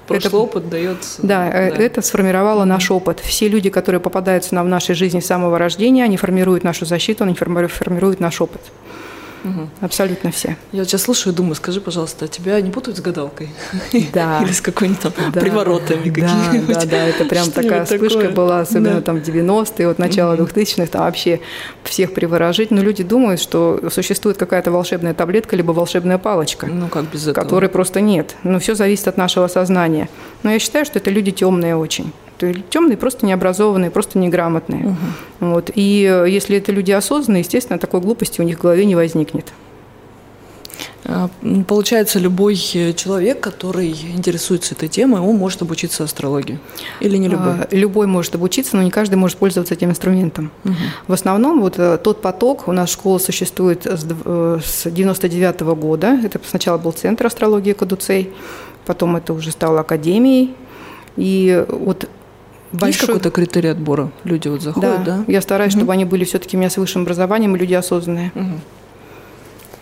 Прошлый 0.06 0.28
это, 0.28 0.36
опыт 0.38 0.68
дается. 0.70 1.20
Да, 1.22 1.48
э, 1.48 1.70
да, 1.70 1.82
это 1.82 2.02
сформировало 2.02 2.64
наш 2.64 2.90
опыт. 2.90 3.20
Все 3.20 3.48
люди, 3.48 3.68
которые 3.68 4.00
попадаются 4.00 4.54
нам 4.54 4.66
в 4.66 4.68
нашей 4.68 4.94
жизни 4.94 5.20
с 5.20 5.26
самого 5.26 5.58
рождения, 5.58 6.04
они 6.04 6.16
формируют 6.16 6.64
нашу 6.64 6.86
защиту, 6.86 7.24
они 7.24 7.34
формируют 7.34 8.20
наш 8.20 8.40
опыт. 8.40 8.62
Угу. 9.44 9.68
Абсолютно 9.82 10.30
все. 10.30 10.56
Я 10.72 10.80
вот 10.80 10.88
сейчас 10.88 11.02
слушаю 11.02 11.32
и 11.32 11.36
думаю, 11.36 11.54
скажи, 11.54 11.80
пожалуйста, 11.80 12.24
а 12.24 12.28
тебя 12.28 12.60
не 12.60 12.70
путают 12.70 12.96
с 12.98 13.00
гадалкой? 13.00 13.50
Да. 14.12 14.40
Или 14.44 14.52
с 14.52 14.60
какой-нибудь 14.60 15.02
там 15.02 15.12
да. 15.32 15.40
приворотами 15.40 16.08
да, 16.08 16.20
какими-нибудь? 16.22 16.74
Да, 16.74 16.86
да, 16.86 17.06
это 17.06 17.24
прям 17.26 17.50
такая 17.50 17.84
вспышка 17.84 18.20
такое? 18.20 18.34
была, 18.34 18.60
особенно 18.60 18.94
да. 18.96 19.00
там 19.02 19.16
90-е, 19.18 19.88
вот 19.88 19.98
начало 19.98 20.34
угу. 20.34 20.44
2000-х, 20.44 20.86
там 20.86 21.02
вообще 21.02 21.40
всех 21.84 22.14
приворожить. 22.14 22.70
Но 22.70 22.80
люди 22.80 23.04
думают, 23.04 23.40
что 23.40 23.80
существует 23.90 24.38
какая-то 24.38 24.70
волшебная 24.70 25.12
таблетка, 25.12 25.56
либо 25.56 25.72
волшебная 25.72 26.18
палочка. 26.18 26.66
Ну, 26.66 26.88
как 26.88 27.04
без 27.10 27.26
этого? 27.26 27.44
Которой 27.44 27.68
просто 27.68 28.00
нет. 28.00 28.36
Но 28.44 28.58
все 28.58 28.74
зависит 28.74 29.08
от 29.08 29.18
нашего 29.18 29.48
сознания. 29.48 30.08
Но 30.42 30.50
я 30.50 30.58
считаю, 30.58 30.86
что 30.86 30.98
это 30.98 31.10
люди 31.10 31.30
темные 31.30 31.76
очень. 31.76 32.12
Темные, 32.70 32.96
просто 32.96 33.26
необразованные, 33.26 33.90
просто 33.90 34.18
неграмотные. 34.18 34.86
Угу. 34.86 34.96
Вот. 35.52 35.70
И 35.74 36.04
э, 36.04 36.28
если 36.28 36.58
это 36.58 36.72
люди 36.72 36.92
осознанные, 36.92 37.40
естественно, 37.40 37.78
такой 37.78 38.00
глупости 38.00 38.40
у 38.40 38.44
них 38.44 38.58
в 38.58 38.62
голове 38.62 38.84
не 38.84 38.94
возникнет. 38.94 39.52
А, 41.06 41.28
получается, 41.68 42.18
любой 42.18 42.54
э, 42.74 42.92
человек, 42.94 43.40
который 43.40 43.90
интересуется 43.90 44.74
этой 44.74 44.88
темой, 44.88 45.20
он 45.20 45.36
может 45.36 45.60
обучиться 45.60 46.04
астрологии? 46.04 46.58
Или 47.00 47.16
не 47.18 47.28
любой? 47.28 47.52
А, 47.52 47.68
любой 47.70 48.06
может 48.06 48.34
обучиться, 48.34 48.76
но 48.76 48.82
не 48.82 48.90
каждый 48.90 49.16
может 49.16 49.36
пользоваться 49.38 49.74
этим 49.74 49.90
инструментом. 49.90 50.50
Угу. 50.64 50.74
В 51.08 51.12
основном 51.12 51.60
вот 51.60 51.78
э, 51.78 51.98
тот 51.98 52.22
поток, 52.22 52.68
у 52.68 52.72
нас 52.72 52.90
школа 52.90 53.18
существует 53.18 53.86
с 53.86 54.90
99 54.90 55.60
-го 55.60 55.76
года. 55.76 56.18
Это 56.24 56.40
сначала 56.46 56.78
был 56.78 56.92
центр 56.92 57.26
астрологии 57.26 57.72
Кадуцей, 57.72 58.30
потом 58.86 59.16
это 59.16 59.34
уже 59.34 59.50
стало 59.50 59.80
академией. 59.80 60.54
И 61.16 61.64
вот 61.68 62.08
большой... 62.74 62.88
Есть 62.88 63.06
какой-то 63.06 63.30
критерий 63.30 63.68
отбора? 63.68 64.10
Люди 64.24 64.48
вот 64.48 64.62
заходят, 64.62 65.04
да? 65.04 65.18
да? 65.18 65.24
Я 65.26 65.40
стараюсь, 65.40 65.72
угу. 65.74 65.80
чтобы 65.80 65.92
они 65.92 66.04
были 66.04 66.24
все-таки 66.24 66.56
у 66.56 66.60
меня 66.60 66.70
с 66.70 66.76
высшим 66.76 67.02
образованием 67.02 67.56
люди 67.56 67.74
осознанные. 67.74 68.32
Угу. 68.34 68.60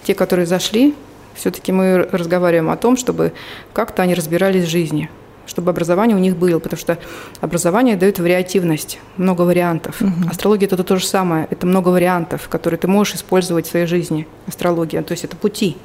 Те, 0.05 0.15
которые 0.15 0.47
зашли, 0.47 0.95
все-таки 1.35 1.73
мы 1.73 2.09
разговариваем 2.11 2.71
о 2.71 2.77
том, 2.77 2.97
чтобы 2.97 3.33
как-то 3.73 4.03
они 4.03 4.15
разбирались 4.15 4.65
в 4.65 4.69
жизни, 4.71 5.11
чтобы 5.47 5.71
образование 5.71 6.17
у 6.17 6.21
них 6.21 6.37
было, 6.37 6.59
потому 6.59 6.79
что 6.79 6.99
образование 7.41 7.97
дает 7.97 8.19
вариативность, 8.19 8.99
много 9.17 9.43
вариантов. 9.43 10.01
Угу. 10.01 10.31
Астрология 10.31 10.69
это 10.69 10.83
то 10.83 10.97
же 10.97 11.07
самое, 11.07 11.47
это 11.51 11.67
много 11.67 11.89
вариантов, 11.89 12.49
которые 12.49 12.79
ты 12.79 12.89
можешь 12.89 13.15
использовать 13.15 13.67
в 13.67 13.71
своей 13.71 13.87
жизни. 13.87 14.27
Астрология, 14.47 15.03
то 15.03 15.13
есть 15.13 15.25
это 15.25 15.37
пути 15.37 15.77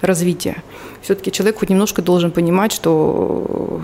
развития. 0.00 0.62
Все-таки 1.00 1.32
человек 1.32 1.58
хоть 1.58 1.70
немножко 1.70 2.02
должен 2.02 2.30
понимать, 2.30 2.72
что 2.72 3.80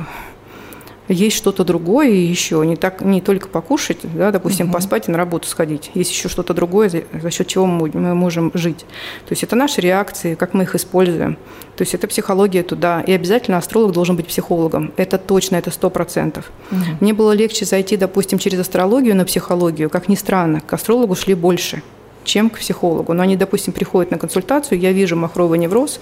есть 1.09 1.37
что-то 1.37 1.65
другое 1.65 2.11
еще, 2.11 2.65
не, 2.67 2.77
так, 2.77 3.00
не 3.03 3.21
только 3.21 3.49
покушать, 3.49 3.99
да, 4.03 4.31
допустим, 4.31 4.67
угу. 4.67 4.75
поспать 4.75 5.09
и 5.09 5.11
на 5.11 5.19
работу 5.19 5.49
сходить. 5.49 5.91
Есть 5.95 6.11
еще 6.12 6.29
что-то 6.29 6.55
другое, 6.55 6.88
за, 6.88 7.03
за 7.21 7.31
счет 7.31 7.47
чего 7.47 7.67
мы, 7.67 7.91
мы 7.93 8.15
можем 8.15 8.50
жить. 8.55 8.81
То 9.27 9.33
есть 9.33 9.43
это 9.43 9.57
наши 9.57 9.81
реакции, 9.81 10.35
как 10.35 10.55
мы 10.55 10.65
их 10.65 10.75
используем. 10.75 11.37
То 11.77 11.83
есть 11.83 11.95
это 11.95 12.09
психология 12.09 12.62
туда. 12.62 13.00
И 13.00 13.12
обязательно 13.12 13.57
астролог 13.57 13.93
должен 13.93 14.17
быть 14.17 14.27
психологом. 14.27 14.93
Это 14.97 15.19
точно, 15.19 15.57
это 15.57 15.71
сто 15.71 15.91
процентов. 15.91 16.50
Угу. 16.71 16.81
Мне 17.00 17.12
было 17.15 17.33
легче 17.33 17.65
зайти, 17.65 17.97
допустим, 17.97 18.38
через 18.38 18.59
астрологию 18.61 19.17
на 19.17 19.25
психологию. 19.25 19.88
Как 19.91 20.09
ни 20.09 20.15
странно, 20.15 20.61
к 20.61 20.73
астрологу 20.73 21.15
шли 21.15 21.35
больше 21.35 21.83
чем 22.28 22.50
к 22.50 22.58
психологу. 22.58 23.12
Но 23.14 23.23
они, 23.23 23.37
допустим, 23.37 23.73
приходят 23.73 24.11
на 24.11 24.18
консультацию, 24.18 24.78
я 24.78 24.92
вижу 24.92 25.16
махровый 25.16 25.58
невроз, 25.58 25.99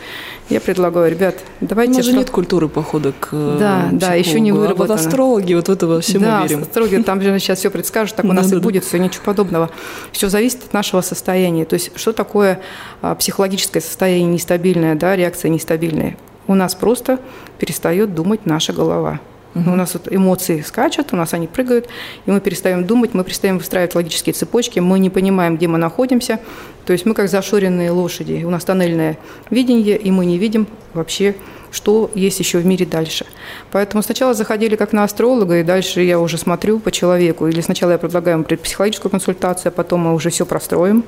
я 0.50 0.60
предлагаю, 0.60 1.10
ребят, 1.10 1.36
давайте... 1.60 1.94
У 1.94 1.96
нас 1.96 2.04
же 2.04 2.12
нет 2.12 2.30
культуры 2.30 2.68
похода 2.68 3.12
к 3.18 3.30
Да, 3.32 3.76
психологу. 3.76 3.98
да, 3.98 4.14
еще 4.14 4.40
не 4.40 4.52
выработано. 4.52 4.94
А 4.94 4.96
вот 4.96 5.06
астрологи, 5.06 5.54
вот 5.54 5.68
в 5.68 5.72
это 5.72 5.86
во 5.86 6.00
всем 6.00 6.22
да, 6.22 6.42
верим. 6.42 6.62
астрологи, 6.62 6.96
там 7.02 7.22
же 7.22 7.38
сейчас 7.38 7.60
все 7.60 7.70
предскажут, 7.70 8.16
так 8.16 8.26
у 8.26 8.32
нас 8.32 8.52
и 8.52 8.56
будет, 8.56 8.84
все, 8.84 8.98
ничего 8.98 9.24
подобного. 9.24 9.70
Все 10.12 10.28
зависит 10.28 10.64
от 10.64 10.72
нашего 10.72 11.00
состояния. 11.00 11.64
То 11.64 11.74
есть 11.74 11.92
что 11.94 12.12
такое 12.12 12.60
а, 13.00 13.14
психологическое 13.14 13.80
состояние 13.80 14.26
нестабильное, 14.26 14.94
да, 14.96 15.14
реакция 15.16 15.48
нестабильная? 15.48 16.16
У 16.48 16.54
нас 16.54 16.74
просто 16.74 17.18
перестает 17.58 18.14
думать 18.14 18.46
наша 18.46 18.72
голова. 18.72 19.20
Угу. 19.54 19.70
У 19.70 19.74
нас 19.74 19.94
вот 19.94 20.12
эмоции 20.12 20.60
скачут, 20.60 21.12
у 21.12 21.16
нас 21.16 21.32
они 21.32 21.46
прыгают, 21.46 21.88
и 22.26 22.30
мы 22.30 22.40
перестаем 22.40 22.84
думать, 22.84 23.14
мы 23.14 23.24
перестаем 23.24 23.58
выстраивать 23.58 23.94
логические 23.94 24.34
цепочки, 24.34 24.80
мы 24.80 24.98
не 24.98 25.10
понимаем, 25.10 25.56
где 25.56 25.66
мы 25.66 25.78
находимся. 25.78 26.40
То 26.84 26.92
есть 26.92 27.06
мы 27.06 27.14
как 27.14 27.28
зашоренные 27.28 27.90
лошади. 27.90 28.44
У 28.44 28.50
нас 28.50 28.64
тоннельное 28.64 29.18
видение, 29.50 29.96
и 29.96 30.10
мы 30.10 30.26
не 30.26 30.38
видим 30.38 30.66
вообще, 30.94 31.34
что 31.72 32.10
есть 32.14 32.38
еще 32.38 32.58
в 32.58 32.66
мире 32.66 32.86
дальше. 32.86 33.26
Поэтому 33.72 34.02
сначала 34.02 34.34
заходили 34.34 34.76
как 34.76 34.92
на 34.92 35.04
астролога, 35.04 35.60
и 35.60 35.62
дальше 35.62 36.00
я 36.02 36.20
уже 36.20 36.38
смотрю 36.38 36.78
по 36.78 36.90
человеку. 36.90 37.48
Или 37.48 37.60
сначала 37.60 37.92
я 37.92 37.98
предлагаю 37.98 38.38
им 38.38 38.44
психологическую 38.44 39.10
консультацию, 39.10 39.70
а 39.70 39.72
потом 39.72 40.00
мы 40.00 40.14
уже 40.14 40.30
все 40.30 40.46
простроим. 40.46 41.04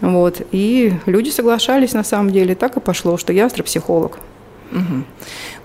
Вот. 0.00 0.42
И 0.52 0.92
люди 1.06 1.30
соглашались 1.30 1.92
на 1.92 2.04
самом 2.04 2.30
деле. 2.30 2.54
Так 2.54 2.76
и 2.76 2.80
пошло, 2.80 3.16
что 3.16 3.32
я 3.32 3.46
астропсихолог. 3.46 4.18
Угу. 4.72 5.04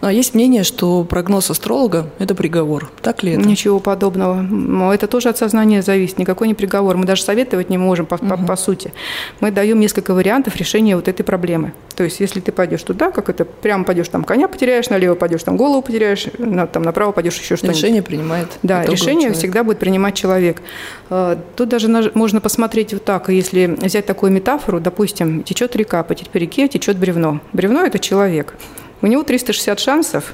Ну, 0.02 0.08
а 0.08 0.14
есть 0.14 0.34
мнение, 0.34 0.64
что 0.64 1.04
прогноз 1.04 1.50
астролога– 1.50 2.10
это 2.20 2.36
приговор. 2.36 2.92
Так 3.02 3.24
ли 3.24 3.34
это? 3.34 3.48
Ничего 3.48 3.80
подобного. 3.80 4.42
Но 4.42 4.94
это 4.94 5.08
тоже 5.08 5.30
от 5.30 5.38
сознания 5.38 5.82
зависит. 5.82 6.18
Никакой 6.18 6.48
не 6.48 6.54
приговор. 6.54 6.98
Мы 6.98 7.06
даже 7.06 7.24
советовать 7.24 7.70
не 7.70 7.78
можем, 7.78 8.06
по, 8.06 8.16
угу. 8.16 8.28
по, 8.28 8.38
по 8.38 8.56
сути. 8.56 8.94
Мы 9.40 9.52
даем 9.52 9.80
несколько 9.80 10.14
вариантов 10.14 10.56
решения 10.58 10.96
вот 10.96 11.08
этой 11.08 11.24
проблемы. 11.24 11.74
То 11.96 12.04
есть, 12.04 12.20
если 12.20 12.40
ты 12.40 12.52
пойдешь 12.52 12.84
туда, 12.84 13.12
как 13.12 13.30
это, 13.30 13.46
прямо 13.46 13.84
пойдешь, 13.84 14.10
там 14.10 14.24
коня 14.24 14.48
потеряешь, 14.48 14.90
налево 14.90 15.16
пойдешь, 15.16 15.44
там 15.44 15.58
голову 15.58 15.82
потеряешь, 15.82 16.28
на, 16.38 16.68
там 16.68 16.84
направо 16.84 17.12
пойдешь, 17.12 17.38
еще 17.40 17.56
что-нибудь. 17.56 17.78
Решение 17.78 18.02
принимает. 18.02 18.48
Да, 18.64 18.84
решение 18.84 19.22
человек. 19.22 19.38
всегда 19.38 19.64
будет 19.64 19.80
принимать 19.80 20.16
человек. 20.16 20.62
А, 21.10 21.40
тут 21.56 21.70
даже 21.70 22.12
можно 22.14 22.42
посмотреть 22.42 22.94
вот 22.94 23.06
так, 23.06 23.30
если 23.30 23.68
взять 23.68 24.06
такую 24.06 24.32
метафору, 24.32 24.80
допустим, 24.80 25.44
течет 25.44 25.75
река, 25.75 26.04
по 26.04 26.14
реке 26.34 26.68
течет 26.68 26.98
бревно. 26.98 27.40
Бревно– 27.54 27.84
это 27.86 28.00
человек. 28.00 28.56
У 29.02 29.08
него 29.08 29.24
360 29.24 29.80
шансов 29.80 30.34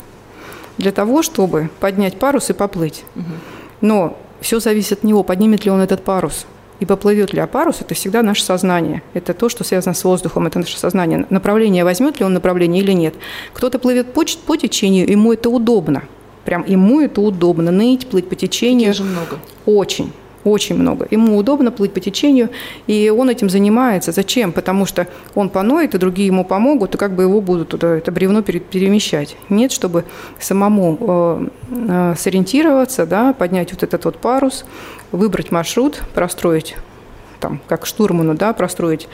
для 0.77 0.91
того, 0.91 1.21
чтобы 1.21 1.69
поднять 1.79 2.17
парус 2.17 2.49
и 2.49 2.53
поплыть. 2.53 3.03
Но 3.81 4.17
все 4.39 4.59
зависит 4.59 4.99
от 4.99 5.03
него, 5.03 5.23
поднимет 5.23 5.65
ли 5.65 5.71
он 5.71 5.81
этот 5.81 6.03
парус. 6.03 6.45
И 6.79 6.85
поплывет 6.85 7.31
ли 7.31 7.39
а 7.39 7.45
парус, 7.45 7.81
это 7.81 7.93
всегда 7.93 8.23
наше 8.23 8.43
сознание. 8.43 9.03
Это 9.13 9.35
то, 9.35 9.49
что 9.49 9.63
связано 9.63 9.93
с 9.93 10.03
воздухом, 10.03 10.47
это 10.47 10.57
наше 10.57 10.79
сознание. 10.79 11.27
Направление 11.29 11.83
возьмет 11.83 12.19
ли 12.19 12.25
он 12.25 12.33
направление 12.33 12.81
или 12.81 12.91
нет. 12.91 13.13
Кто-то 13.53 13.77
плывет 13.77 14.13
по, 14.13 14.23
по 14.47 14.57
течению, 14.57 15.07
ему 15.07 15.31
это 15.31 15.51
удобно. 15.51 16.03
Прям 16.43 16.65
ему 16.65 17.01
это 17.01 17.21
удобно, 17.21 17.69
ныть, 17.69 18.07
плыть 18.07 18.27
по 18.27 18.35
течению. 18.35 18.93
Таких 18.93 19.05
же 19.05 19.11
много. 19.11 19.37
Очень 19.67 20.11
очень 20.43 20.77
много. 20.77 21.07
Ему 21.11 21.37
удобно 21.37 21.71
плыть 21.71 21.93
по 21.93 21.99
течению, 21.99 22.49
и 22.87 23.09
он 23.15 23.29
этим 23.29 23.49
занимается. 23.49 24.11
Зачем? 24.11 24.51
Потому 24.51 24.85
что 24.85 25.07
он 25.35 25.49
поноет, 25.49 25.95
и 25.95 25.97
другие 25.97 26.27
ему 26.27 26.43
помогут, 26.43 26.95
и 26.95 26.97
как 26.97 27.13
бы 27.13 27.23
его 27.23 27.41
будут 27.41 27.69
туда 27.69 27.95
это 27.95 28.11
бревно 28.11 28.41
перемещать. 28.41 29.35
Нет, 29.49 29.71
чтобы 29.71 30.05
самому 30.39 30.97
э, 30.99 31.47
э, 31.71 32.15
сориентироваться, 32.17 33.05
да, 33.05 33.33
поднять 33.33 33.71
вот 33.71 33.83
этот 33.83 34.05
вот 34.05 34.17
парус, 34.17 34.65
выбрать 35.11 35.51
маршрут, 35.51 36.01
простроить 36.13 36.75
там, 37.39 37.59
как 37.67 37.85
штурману, 37.85 38.35
да, 38.35 38.53
простроить, 38.53 39.07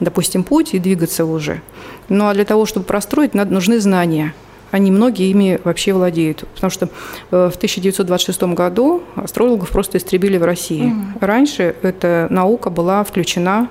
допустим, 0.00 0.44
путь 0.44 0.74
и 0.74 0.78
двигаться 0.78 1.24
уже. 1.24 1.60
Ну 2.08 2.28
а 2.28 2.34
для 2.34 2.44
того, 2.44 2.66
чтобы 2.66 2.86
простроить, 2.86 3.34
надо, 3.34 3.52
нужны 3.52 3.80
знания– 3.80 4.34
они 4.72 4.90
многие 4.90 5.30
ими 5.30 5.60
вообще 5.62 5.92
владеют. 5.92 6.44
Потому 6.54 6.70
что 6.70 6.88
э, 7.30 7.50
в 7.52 7.56
1926 7.56 8.42
году 8.42 9.02
астрологов 9.14 9.68
просто 9.68 9.98
истребили 9.98 10.38
в 10.38 10.44
России. 10.44 10.86
Угу. 10.86 11.18
Раньше 11.20 11.76
эта 11.82 12.26
наука 12.30 12.70
была 12.70 13.04
включена 13.04 13.68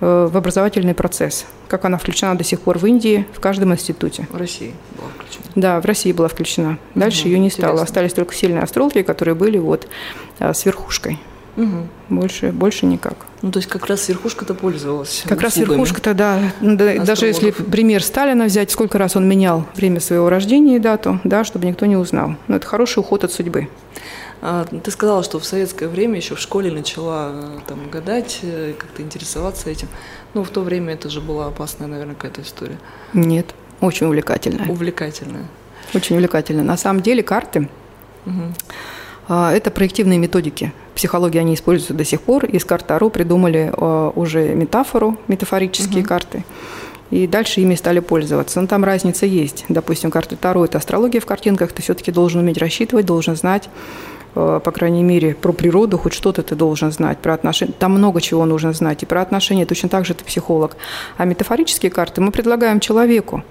э, 0.00 0.28
в 0.32 0.36
образовательный 0.36 0.94
процесс, 0.94 1.44
как 1.68 1.84
она 1.84 1.98
включена 1.98 2.36
до 2.36 2.44
сих 2.44 2.62
пор 2.62 2.78
в 2.78 2.86
Индии, 2.86 3.26
в 3.34 3.40
каждом 3.40 3.72
институте. 3.74 4.26
В 4.32 4.36
России 4.36 4.72
была 4.96 5.08
включена. 5.18 5.44
Да, 5.54 5.80
в 5.80 5.84
России 5.84 6.12
была 6.12 6.28
включена. 6.28 6.78
Дальше 6.94 7.20
угу, 7.20 7.28
ее 7.28 7.38
не 7.38 7.46
интересно. 7.46 7.68
стало. 7.68 7.82
Остались 7.82 8.14
только 8.14 8.34
сильные 8.34 8.62
астрологи, 8.62 9.02
которые 9.02 9.34
были 9.34 9.58
вот 9.58 9.86
э, 10.38 10.54
с 10.54 10.64
верхушкой. 10.64 11.18
Угу. 11.56 11.88
Больше, 12.08 12.50
больше 12.50 12.86
никак. 12.86 13.14
Ну, 13.42 13.50
то 13.50 13.58
есть 13.58 13.68
как 13.68 13.86
раз 13.86 14.08
верхушка-то 14.08 14.54
пользовалась 14.54 15.24
Как 15.28 15.40
раз 15.42 15.56
верхушка-то, 15.56 16.14
да. 16.14 16.40
Даже 16.60 17.26
если 17.26 17.50
пример 17.50 18.02
Сталина 18.02 18.44
взять, 18.44 18.70
сколько 18.70 18.98
раз 18.98 19.16
он 19.16 19.28
менял 19.28 19.66
время 19.74 20.00
своего 20.00 20.28
рождения 20.28 20.76
и 20.76 20.78
дату, 20.78 21.20
да, 21.24 21.44
чтобы 21.44 21.66
никто 21.66 21.86
не 21.86 21.96
узнал. 21.96 22.36
Но 22.48 22.56
это 22.56 22.66
хороший 22.66 23.00
уход 23.00 23.24
от 23.24 23.32
судьбы. 23.32 23.68
А, 24.44 24.64
ты 24.64 24.90
сказала, 24.90 25.22
что 25.22 25.38
в 25.38 25.44
советское 25.44 25.86
время 25.86 26.16
еще 26.16 26.34
в 26.34 26.40
школе 26.40 26.72
начала 26.72 27.30
э, 27.32 27.58
там 27.68 27.88
гадать, 27.88 28.40
э, 28.42 28.72
как-то 28.76 29.00
интересоваться 29.00 29.70
этим. 29.70 29.86
Ну, 30.34 30.42
в 30.42 30.50
то 30.50 30.62
время 30.62 30.94
это 30.94 31.08
же 31.08 31.20
была 31.20 31.46
опасная, 31.46 31.86
наверное, 31.86 32.16
какая-то 32.16 32.42
история. 32.42 32.76
Нет, 33.12 33.54
очень 33.80 34.06
увлекательная. 34.08 34.68
Увлекательная. 34.68 35.46
Очень 35.94 36.16
увлекательная. 36.16 36.64
На 36.64 36.76
самом 36.76 37.02
деле 37.02 37.22
карты 37.22 37.68
угу. 38.26 38.52
Это 39.28 39.70
проективные 39.70 40.18
методики 40.18 40.72
психологии 40.94 41.38
они 41.38 41.54
используются 41.54 41.94
до 41.94 42.04
сих 42.04 42.20
пор. 42.20 42.44
Из 42.44 42.64
карт 42.64 42.86
Таро 42.86 43.08
придумали 43.10 43.72
э, 43.76 44.12
уже 44.14 44.54
метафору, 44.54 45.16
метафорические 45.28 46.00
угу. 46.00 46.08
карты. 46.08 46.44
И 47.10 47.26
дальше 47.26 47.60
ими 47.60 47.74
стали 47.74 48.00
пользоваться. 48.00 48.60
Но 48.60 48.66
там 48.66 48.84
разница 48.84 49.26
есть. 49.26 49.64
Допустим, 49.68 50.10
карты 50.10 50.36
Таро– 50.36 50.64
это 50.64 50.78
астрология 50.78 51.20
в 51.20 51.26
картинках. 51.26 51.72
Ты 51.72 51.82
все-таки 51.82 52.10
должен 52.10 52.40
уметь 52.40 52.58
рассчитывать, 52.58 53.06
должен 53.06 53.36
знать. 53.36 53.68
э, 54.34 54.60
по 54.64 54.70
крайней 54.70 55.02
мере, 55.02 55.34
про 55.34 55.52
природу 55.52 55.98
хоть 55.98 56.14
что-то 56.14 56.42
ты 56.42 56.54
должен 56.54 56.90
знать, 56.90 57.18
про 57.18 57.34
отношения. 57.34 57.74
Там 57.78 57.92
много 57.92 58.20
чего 58.20 58.46
нужно 58.46 58.72
знать, 58.72 59.02
и 59.02 59.06
про 59.06 59.20
отношения 59.20 59.66
точно 59.66 59.88
так 59.88 60.06
же 60.06 60.14
ты 60.14 60.24
психолог. 60.24 60.76
А 61.18 61.24
метафорические 61.24 61.90
карты 61.90 62.20
мы 62.20 62.30
предлагаем 62.30 62.80
человеку. 62.80 63.42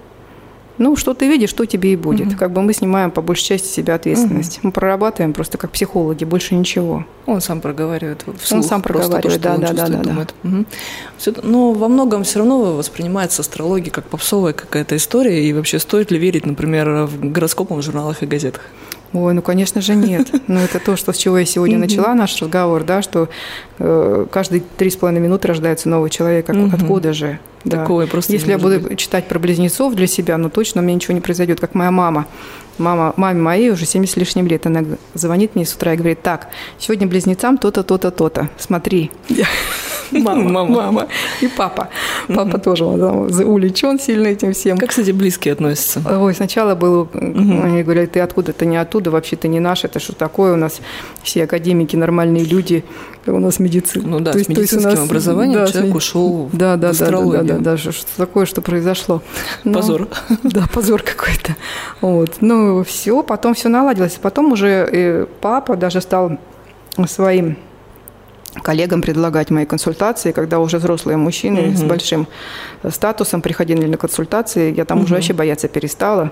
Ну, 0.78 0.96
что 0.96 1.14
ты 1.14 1.28
видишь, 1.28 1.50
что 1.50 1.66
тебе 1.66 1.92
и 1.92 1.96
будет. 1.96 2.28
Угу. 2.28 2.36
Как 2.38 2.50
бы 2.52 2.62
мы 2.62 2.72
снимаем 2.72 3.10
по 3.10 3.22
большей 3.22 3.44
части 3.44 3.68
себя 3.68 3.94
ответственность. 3.94 4.58
Угу. 4.58 4.68
Мы 4.68 4.72
прорабатываем 4.72 5.32
просто 5.32 5.58
как 5.58 5.70
психологи, 5.70 6.24
больше 6.24 6.54
ничего. 6.54 7.04
Он 7.26 7.40
сам 7.40 7.60
проговаривает 7.60 8.24
вслух. 8.40 8.62
Он 8.62 8.62
сам 8.62 8.82
проговаривает, 8.82 9.22
то, 9.22 9.38
да, 9.38 9.56
да, 9.58 9.72
да, 9.72 9.86
да, 9.88 9.98
думает. 9.98 10.34
да. 10.42 10.48
Угу. 10.48 10.66
Но 11.42 11.72
во 11.72 11.88
многом 11.88 12.24
все 12.24 12.38
равно 12.38 12.76
воспринимается 12.76 13.42
астрология 13.42 13.90
как 13.90 14.04
попсовая 14.04 14.52
какая-то 14.52 14.96
история. 14.96 15.46
И 15.46 15.52
вообще 15.52 15.78
стоит 15.78 16.10
ли 16.10 16.18
верить, 16.18 16.46
например, 16.46 17.04
в 17.04 17.30
гороскопам 17.30 17.78
в 17.78 17.82
журналах 17.82 18.22
и 18.22 18.26
газетах? 18.26 18.62
Ой, 19.12 19.34
ну, 19.34 19.42
конечно 19.42 19.80
же, 19.80 19.94
нет. 19.94 20.30
Но 20.48 20.60
это 20.60 20.78
то, 20.78 20.96
что, 20.96 21.12
с 21.12 21.16
чего 21.16 21.38
я 21.38 21.44
сегодня 21.44 21.78
начала 21.78 22.14
наш 22.14 22.40
разговор, 22.40 22.84
да, 22.84 23.02
что 23.02 23.28
э, 23.78 24.26
каждые 24.30 24.62
три 24.76 24.90
с 24.90 24.96
половиной 24.96 25.20
минуты 25.20 25.48
рождается 25.48 25.88
новый 25.88 26.10
человек. 26.10 26.48
Откуда 26.48 27.12
же? 27.12 27.38
Да. 27.64 27.82
Такое 27.82 28.06
просто 28.06 28.32
Если 28.32 28.50
я 28.50 28.58
буду 28.58 28.80
быть. 28.80 28.98
читать 28.98 29.28
про 29.28 29.38
близнецов 29.38 29.94
для 29.94 30.08
себя, 30.08 30.36
ну 30.36 30.50
точно 30.50 30.80
у 30.80 30.84
меня 30.84 30.96
ничего 30.96 31.14
не 31.14 31.20
произойдет, 31.20 31.60
как 31.60 31.74
моя 31.74 31.90
мама. 31.90 32.26
Мама, 32.78 33.12
маме 33.16 33.40
моей 33.40 33.70
уже 33.70 33.86
70 33.86 34.14
с 34.14 34.16
лишним 34.16 34.46
лет. 34.46 34.66
Она 34.66 34.82
звонит 35.14 35.54
мне 35.54 35.64
с 35.64 35.74
утра 35.74 35.92
и 35.92 35.96
говорит, 35.96 36.22
так, 36.22 36.48
сегодня 36.78 37.06
близнецам 37.06 37.58
то-то, 37.58 37.82
то-то, 37.82 38.10
то-то. 38.10 38.48
Смотри. 38.58 39.10
Мама, 40.12 40.48
мама, 40.48 40.70
мама 40.70 41.08
и 41.40 41.48
папа. 41.48 41.88
Папа 42.28 42.58
тоже 42.58 42.84
он, 42.84 43.02
увлечен 43.02 43.98
сильно 43.98 44.28
этим 44.28 44.52
всем. 44.52 44.78
Как, 44.78 44.90
кстати, 44.90 45.10
близкие 45.10 45.52
относятся? 45.52 46.02
Ой, 46.20 46.34
сначала 46.34 46.74
было, 46.74 47.08
они 47.14 47.82
говорят, 47.82 48.12
ты 48.12 48.20
откуда, 48.20 48.52
ты 48.52 48.66
не 48.66 48.76
оттуда, 48.76 49.10
вообще 49.10 49.36
ты 49.36 49.48
не 49.48 49.60
наш, 49.60 49.84
это 49.84 50.00
что 50.00 50.14
такое 50.14 50.54
у 50.54 50.56
нас? 50.56 50.80
Все 51.22 51.44
академики, 51.44 51.96
нормальные 51.96 52.44
люди, 52.44 52.84
у 53.26 53.38
нас 53.38 53.58
медицина. 53.58 54.08
Ну 54.08 54.20
да, 54.20 54.32
то 54.32 54.42
с 54.42 54.48
медицинским 54.48 54.90
нас, 54.90 54.98
образованием 54.98 55.60
да, 55.60 55.66
человек 55.70 55.94
ушел 55.94 56.50
да, 56.52 56.76
да, 56.76 56.88
в 56.88 56.90
астрологию. 56.90 57.44
Да, 57.44 57.54
да, 57.54 57.58
да, 57.58 57.76
да, 57.76 57.92
что 57.92 58.06
такое, 58.16 58.46
что 58.46 58.60
произошло. 58.60 59.22
Но, 59.64 59.74
позор. 59.74 60.08
Да, 60.42 60.64
позор 60.72 61.02
какой-то. 61.02 61.56
Вот. 62.00 62.36
Ну, 62.40 62.82
все, 62.84 63.22
потом 63.22 63.54
все 63.54 63.68
наладилось. 63.68 64.18
Потом 64.20 64.52
уже 64.52 64.88
э, 64.90 65.26
папа 65.40 65.76
даже 65.76 66.00
стал 66.00 66.38
своим 67.06 67.56
коллегам 68.62 69.00
предлагать 69.02 69.50
мои 69.50 69.64
консультации, 69.64 70.32
когда 70.32 70.58
уже 70.58 70.78
взрослые 70.78 71.16
мужчины 71.16 71.68
угу. 71.68 71.76
с 71.76 71.82
большим 71.82 72.26
статусом 72.90 73.40
приходили 73.40 73.86
на 73.86 73.96
консультации, 73.96 74.74
я 74.74 74.84
там 74.84 74.98
угу. 74.98 75.04
уже 75.04 75.14
вообще 75.14 75.32
бояться 75.32 75.68
перестала. 75.68 76.30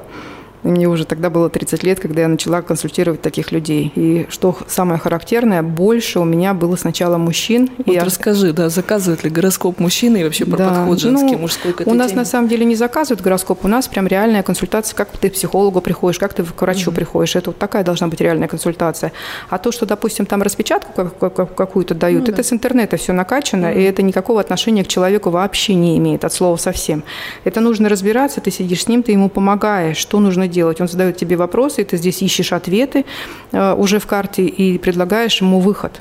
Мне 0.62 0.88
уже 0.88 1.05
тогда 1.05 1.31
было 1.31 1.49
30 1.49 1.83
лет, 1.83 2.00
когда 2.00 2.23
я 2.23 2.29
начала 2.29 2.62
консультировать 2.62 3.23
таких 3.23 3.52
людей. 3.52 3.93
И 3.95 4.26
что 4.29 4.57
самое 4.69 4.99
характерное, 4.99 5.62
больше 5.62 6.21
у 6.21 6.25
меня 6.25 6.52
было 6.55 6.76
сначала 6.76 7.17
мужчин. 7.17 7.71
Вот 7.79 7.95
я... 7.95 8.05
расскажи, 8.05 8.52
да, 8.52 8.69
заказывают 8.69 9.25
ли 9.25 9.31
гороскоп 9.31 9.79
мужчины 9.79 10.21
и 10.21 10.25
вообще 10.25 10.45
про 10.45 10.59
да, 10.59 10.69
подход 10.69 11.00
женский, 11.00 11.33
ну, 11.33 11.38
мужской 11.38 11.73
к 11.73 11.81
этой 11.81 11.90
У 11.90 11.95
нас 11.95 12.09
теме? 12.09 12.21
на 12.21 12.25
самом 12.26 12.49
деле 12.49 12.64
не 12.67 12.76
заказывают 12.76 13.23
гороскоп, 13.23 13.64
у 13.64 13.69
нас 13.69 13.88
прям 13.88 14.07
реальная 14.07 14.43
консультация, 14.43 14.95
как 14.95 15.09
ты 15.11 15.31
к 15.31 15.35
психологу 15.35 15.81
приходишь, 15.81 16.19
как 16.19 16.35
ты 16.35 16.45
к 16.45 16.61
врачу 16.61 16.90
mm-hmm. 16.90 16.95
приходишь. 16.95 17.37
Это 17.37 17.50
вот 17.50 17.59
такая 17.59 17.83
должна 17.83 18.09
быть 18.09 18.21
реальная 18.21 18.49
консультация. 18.49 19.12
А 19.49 19.59
то, 19.59 19.73
что, 19.73 19.87
допустим, 19.87 20.26
там 20.26 20.43
распечатку 20.43 20.93
какую-то 21.57 21.95
дают, 21.95 22.26
ну, 22.26 22.29
это 22.29 22.38
да. 22.38 22.43
с 22.43 22.52
интернета 22.52 22.97
все 22.99 23.12
накачано, 23.12 23.67
mm-hmm. 23.67 23.81
и 23.81 23.83
это 23.83 24.02
никакого 24.02 24.40
отношения 24.40 24.85
к 24.85 24.88
человеку 24.88 25.31
вообще 25.31 25.75
не 25.75 25.97
имеет, 25.97 26.25
от 26.25 26.33
слова 26.33 26.57
совсем. 26.57 27.02
Это 27.45 27.61
нужно 27.61 27.88
разбираться, 27.88 28.40
ты 28.40 28.50
сидишь 28.50 28.85
с 28.85 28.88
ним, 28.88 29.02
ты 29.02 29.12
ему 29.12 29.29
помогаешь, 29.29 29.97
что 29.97 30.21
нужно 30.21 30.49
делать. 30.50 30.80
Он 30.80 30.88
задает 30.88 31.16
тебе 31.16 31.37
вопросы, 31.37 31.83
и 31.83 31.85
ты 31.85 31.97
здесь 31.97 32.23
ищешь 32.23 32.52
ответы 32.52 33.04
э, 33.52 33.75
уже 33.75 33.99
в 33.99 34.07
карте 34.07 34.45
и 34.45 34.78
предлагаешь 34.78 35.40
ему 35.40 35.61
выход. 35.61 36.00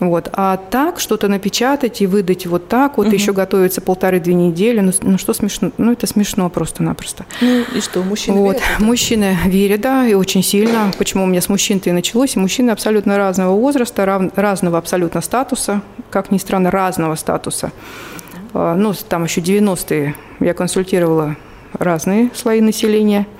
Вот. 0.00 0.28
А 0.32 0.56
так 0.56 0.98
что-то 0.98 1.28
напечатать 1.28 2.02
и 2.02 2.06
выдать 2.06 2.46
вот 2.46 2.68
так, 2.68 2.98
вот 2.98 3.06
угу. 3.06 3.14
еще 3.14 3.32
готовится 3.32 3.80
полторы-две 3.80 4.34
недели, 4.34 4.80
ну, 4.80 4.92
ну 5.02 5.18
что 5.18 5.32
смешно, 5.32 5.70
ну 5.78 5.92
это 5.92 6.06
смешно 6.06 6.50
просто-напросто. 6.50 7.26
Ну 7.40 7.64
и 7.74 7.80
что, 7.80 8.02
мужчины 8.02 8.38
вот. 8.38 8.56
верят? 8.56 8.62
Мужчины 8.80 9.38
верят, 9.46 9.80
да, 9.80 10.06
и 10.06 10.14
очень 10.14 10.42
сильно. 10.42 10.90
Почему 10.98 11.24
у 11.24 11.26
меня 11.26 11.40
с 11.40 11.48
мужчин-то 11.48 11.90
и 11.90 11.92
началось? 11.92 12.36
И 12.36 12.38
мужчины 12.38 12.70
абсолютно 12.70 13.16
разного 13.16 13.54
возраста, 13.56 14.04
рав, 14.04 14.36
разного 14.36 14.78
абсолютно 14.78 15.20
статуса, 15.20 15.80
как 16.10 16.30
ни 16.30 16.38
странно, 16.38 16.70
разного 16.70 17.14
статуса. 17.14 17.70
А, 18.52 18.74
ну, 18.74 18.94
там 19.08 19.24
еще 19.24 19.40
90-е 19.40 20.14
я 20.40 20.54
консультировала 20.54 21.36
разные 21.72 22.30
слои 22.34 22.60
населения– 22.60 23.26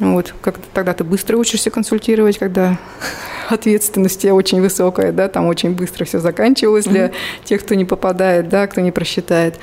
вот, 0.00 0.34
как 0.40 0.58
тогда 0.72 0.94
ты 0.94 1.04
быстро 1.04 1.36
учишься 1.36 1.70
консультировать, 1.70 2.38
когда 2.38 2.78
ответственность 3.48 4.24
очень 4.24 4.60
высокая, 4.60 5.12
да, 5.12 5.28
там 5.28 5.46
очень 5.46 5.72
быстро 5.72 6.04
все 6.04 6.18
заканчивалось 6.18 6.86
для 6.86 7.12
тех, 7.44 7.62
кто 7.62 7.74
не 7.74 7.84
попадает, 7.84 8.48
да, 8.48 8.66
кто 8.66 8.80
не 8.80 8.90
просчитает. 8.90 9.58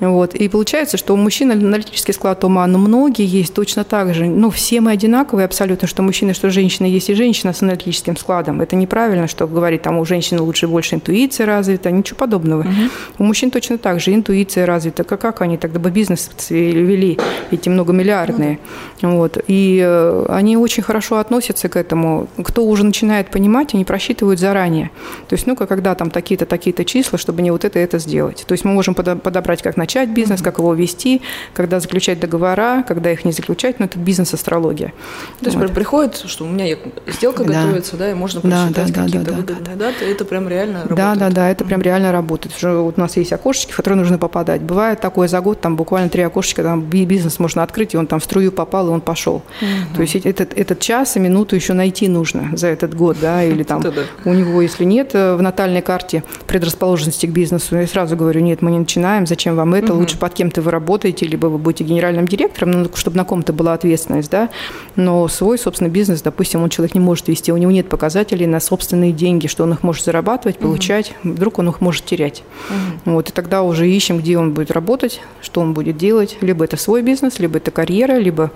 Вот. 0.00 0.34
И 0.34 0.48
получается, 0.48 0.96
что 0.96 1.14
у 1.14 1.16
мужчин 1.16 1.50
аналитический 1.52 2.14
склад 2.14 2.44
ума, 2.44 2.66
но 2.66 2.78
многие 2.78 3.26
есть 3.26 3.54
точно 3.54 3.84
так 3.84 4.14
же. 4.14 4.26
Ну, 4.26 4.50
все 4.50 4.80
мы 4.80 4.90
одинаковые 4.90 5.44
абсолютно, 5.46 5.88
что 5.88 6.02
мужчины, 6.02 6.34
что 6.34 6.50
женщины. 6.50 6.86
Есть 6.86 7.10
и 7.10 7.14
женщина 7.14 7.52
с 7.52 7.62
аналитическим 7.62 8.16
складом. 8.16 8.60
Это 8.60 8.76
неправильно, 8.76 9.28
что 9.28 9.46
говорить, 9.46 9.82
там 9.82 9.98
у 9.98 10.04
женщины 10.04 10.40
лучше 10.40 10.66
больше 10.68 10.96
интуиция 10.96 11.46
развита, 11.46 11.90
ничего 11.90 12.16
подобного. 12.16 12.60
Угу. 12.60 12.70
У 13.18 13.24
мужчин 13.24 13.50
точно 13.50 13.78
так 13.78 14.00
же 14.00 14.14
интуиция 14.14 14.66
развита. 14.66 15.04
Как, 15.04 15.20
как 15.20 15.40
они 15.42 15.56
тогда 15.56 15.78
бы 15.78 15.90
бизнес 15.90 16.30
вели, 16.50 17.18
эти 17.50 17.68
многомиллиардные. 17.68 18.58
Ну, 19.02 19.18
вот. 19.18 19.38
И 19.46 19.80
э, 19.82 20.26
они 20.28 20.56
очень 20.56 20.82
хорошо 20.82 21.18
относятся 21.18 21.68
к 21.68 21.76
этому. 21.76 22.28
Кто 22.42 22.64
уже 22.64 22.84
начинает 22.84 23.30
понимать, 23.30 23.74
они 23.74 23.84
просчитывают 23.84 24.40
заранее. 24.40 24.90
То 25.28 25.34
есть, 25.34 25.46
ну-ка, 25.46 25.66
когда 25.66 25.94
там 25.94 26.10
такие-то, 26.10 26.46
такие-то 26.46 26.84
числа, 26.84 27.18
чтобы 27.18 27.42
не 27.42 27.50
вот 27.50 27.64
это, 27.64 27.78
это 27.78 27.98
сделать. 27.98 28.44
То 28.46 28.52
есть 28.52 28.64
мы 28.64 28.72
можем 28.72 28.94
подобрать, 28.94 29.62
как 29.62 29.76
начать 29.84 30.08
бизнес, 30.08 30.40
как 30.40 30.58
его 30.58 30.72
вести, 30.72 31.20
когда 31.52 31.78
заключать 31.78 32.18
договора, 32.18 32.84
когда 32.88 33.12
их 33.12 33.24
не 33.24 33.32
заключать, 33.32 33.78
но 33.78 33.84
это 33.84 33.98
бизнес-астрология. 33.98 34.92
То 35.40 35.46
есть 35.46 35.56
вот. 35.56 35.72
приходит, 35.72 36.16
что 36.26 36.44
у 36.44 36.48
меня 36.48 36.76
сделка 37.06 37.44
да. 37.44 37.62
готовится, 37.62 37.96
да, 37.96 38.10
и 38.10 38.14
можно 38.14 38.40
просчитать 38.40 38.92
да, 38.92 38.94
да, 38.94 39.04
какие-то 39.04 39.30
да, 39.30 39.36
выгодные 39.36 39.76
да, 39.76 39.86
даты, 39.86 40.04
это 40.06 40.24
прям 40.24 40.48
реально 40.48 40.84
работает. 40.84 40.96
Да, 40.96 41.14
да, 41.14 41.30
да, 41.30 41.50
это 41.50 41.64
прям 41.64 41.82
реально 41.82 42.12
работает. 42.12 42.56
Уже 42.56 42.72
вот 42.78 42.94
у 42.96 43.00
нас 43.00 43.16
есть 43.16 43.32
окошечки, 43.32 43.72
в 43.72 43.76
которые 43.76 43.98
нужно 43.98 44.16
попадать. 44.16 44.62
Бывает 44.62 45.00
такое 45.00 45.28
за 45.28 45.40
год, 45.40 45.60
там 45.60 45.76
буквально 45.76 46.08
три 46.08 46.22
окошечка, 46.22 46.62
там 46.62 46.82
бизнес 46.82 47.38
можно 47.38 47.62
открыть, 47.62 47.92
и 47.92 47.98
он 47.98 48.06
там 48.06 48.20
в 48.20 48.24
струю 48.24 48.52
попал, 48.52 48.88
и 48.88 48.90
он 48.90 49.02
пошел. 49.02 49.36
Угу. 49.60 49.96
То 49.96 50.00
есть 50.00 50.16
этот, 50.16 50.58
этот 50.58 50.80
час 50.80 51.16
и 51.16 51.20
минуту 51.20 51.56
еще 51.56 51.74
найти 51.74 52.08
нужно 52.08 52.56
за 52.56 52.68
этот 52.68 52.94
год, 52.94 53.18
да, 53.20 53.44
или 53.44 53.62
там 53.72 53.82
у 54.24 54.32
него, 54.32 54.62
если 54.62 54.84
нет 54.84 55.10
э, 55.14 55.36
в 55.36 55.42
натальной 55.42 55.82
карте 55.82 56.22
предрасположенности 56.46 57.26
к 57.26 57.30
бизнесу, 57.30 57.76
я 57.76 57.86
сразу 57.86 58.16
говорю, 58.16 58.40
нет, 58.40 58.62
мы 58.62 58.70
не 58.70 58.78
начинаем, 58.78 59.26
зачем 59.26 59.56
вам 59.56 59.73
это, 59.74 59.92
угу. 59.92 60.00
лучше 60.00 60.18
под 60.18 60.34
кем-то 60.34 60.62
вы 60.62 60.70
работаете, 60.70 61.26
либо 61.26 61.46
вы 61.46 61.58
будете 61.58 61.84
генеральным 61.84 62.26
директором, 62.26 62.70
ну, 62.70 62.88
чтобы 62.94 63.16
на 63.16 63.24
ком-то 63.24 63.52
была 63.52 63.74
ответственность, 63.74 64.30
да, 64.30 64.50
но 64.96 65.26
свой, 65.28 65.58
собственно, 65.58 65.88
бизнес, 65.88 66.22
допустим, 66.22 66.62
он 66.62 66.70
человек 66.70 66.94
не 66.94 67.00
может 67.00 67.28
вести, 67.28 67.52
у 67.52 67.56
него 67.56 67.70
нет 67.70 67.88
показателей 67.88 68.46
на 68.46 68.60
собственные 68.60 69.12
деньги, 69.12 69.46
что 69.46 69.64
он 69.64 69.72
их 69.72 69.82
может 69.82 70.04
зарабатывать, 70.04 70.58
получать, 70.58 71.14
угу. 71.22 71.34
вдруг 71.34 71.58
он 71.58 71.68
их 71.68 71.80
может 71.80 72.04
терять. 72.04 72.42
Угу. 72.70 73.14
Вот, 73.14 73.30
и 73.30 73.32
тогда 73.32 73.62
уже 73.62 73.88
ищем, 73.88 74.18
где 74.18 74.38
он 74.38 74.52
будет 74.52 74.70
работать, 74.70 75.20
что 75.40 75.60
он 75.60 75.74
будет 75.74 75.96
делать, 75.96 76.38
либо 76.40 76.64
это 76.64 76.76
свой 76.76 77.02
бизнес, 77.02 77.38
либо 77.38 77.58
это 77.58 77.70
карьера, 77.70 78.18
либо 78.18 78.50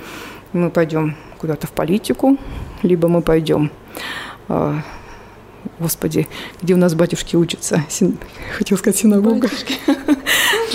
мы 0.53 0.71
пойдем 0.71 1.17
куда-то 1.39 1.67
в 1.67 1.73
политику, 1.73 2.37
либо 2.83 3.09
мы 3.09 3.23
пойдем 3.23 3.71
а, 4.49 4.83
Господи, 5.79 6.27
где 6.61 6.75
у 6.75 6.77
нас 6.77 6.95
батюшки 6.95 7.37
учатся? 7.37 7.85
Син... 7.89 8.19
Хотел 8.57 8.79
сказать 8.79 8.97
синагога. 8.97 9.49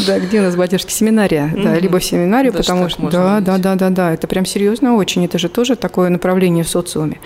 Да, 0.07 0.19
где 0.19 0.39
у 0.39 0.43
нас 0.43 0.55
батюшки? 0.55 0.91
Семинария. 0.91 1.53
Да, 1.55 1.77
либо 1.79 1.99
в 1.99 2.03
семинарию, 2.03 2.51
потому 2.51 2.89
что... 2.89 3.09
Да, 3.11 3.39
да, 3.41 3.59
да, 3.59 3.75
да, 3.75 3.89
да. 3.91 4.11
Это 4.11 4.27
прям 4.27 4.43
серьезно 4.43 4.95
очень. 4.95 5.23
Это 5.23 5.37
же 5.37 5.49
тоже 5.49 5.75
такое 5.75 6.09
направление 6.09 6.63
в 6.63 6.69
социуме 6.69 7.19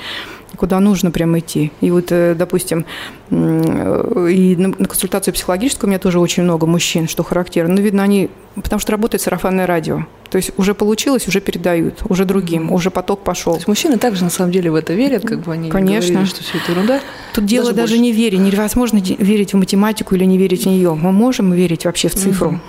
куда 0.58 0.80
нужно 0.80 1.12
прям 1.12 1.38
идти. 1.38 1.72
И 1.82 1.92
вот, 1.92 2.12
э, 2.12 2.36
допустим, 2.38 2.86
и 3.30 4.56
на 4.58 4.86
консультацию 4.86 5.34
психологическую 5.34 5.88
у 5.88 5.90
меня 5.90 6.00
тоже 6.00 6.20
очень 6.20 6.44
много 6.44 6.66
мужчин, 6.66 7.08
что 7.08 7.24
характерно. 7.24 7.76
Но, 7.76 7.82
видно, 7.82 8.04
они, 8.04 8.30
потому 8.56 8.80
что 8.80 8.92
работает 8.92 9.22
сарафанное 9.22 9.68
радио. 9.68 10.06
То 10.30 10.38
есть 10.38 10.52
уже 10.58 10.74
получилось, 10.74 11.28
уже 11.28 11.40
передают, 11.40 12.02
уже 12.10 12.26
другим, 12.26 12.72
уже 12.72 12.90
поток 12.90 13.24
пошел. 13.24 13.54
То 13.54 13.60
есть 13.60 13.68
мужчины 13.68 13.98
также 13.98 14.24
на 14.24 14.30
самом 14.30 14.52
деле 14.52 14.72
в 14.72 14.76
это 14.76 14.94
верят, 14.94 15.24
как 15.26 15.40
бы 15.42 15.54
они 15.54 15.70
Конечно. 15.70 16.14
говорили, 16.14 16.30
что 16.30 16.44
все 16.44 16.58
это 16.58 16.72
ерунда. 16.72 17.00
Тут 17.34 17.46
дело 17.46 17.72
даже, 17.72 17.94
даже 17.94 18.00
не 18.00 18.12
вере, 18.12 18.38
невозможно 18.38 18.98
верить 18.98 19.54
в 19.54 19.58
математику 19.58 20.16
или 20.16 20.26
не 20.26 20.38
верить 20.38 20.64
в 20.64 20.68
нее. 20.68 20.94
Мы 20.96 21.12
можем 21.12 21.54
верить 21.54 21.86
вообще 21.86 22.10
в 22.10 22.16
цифру. 22.16 22.60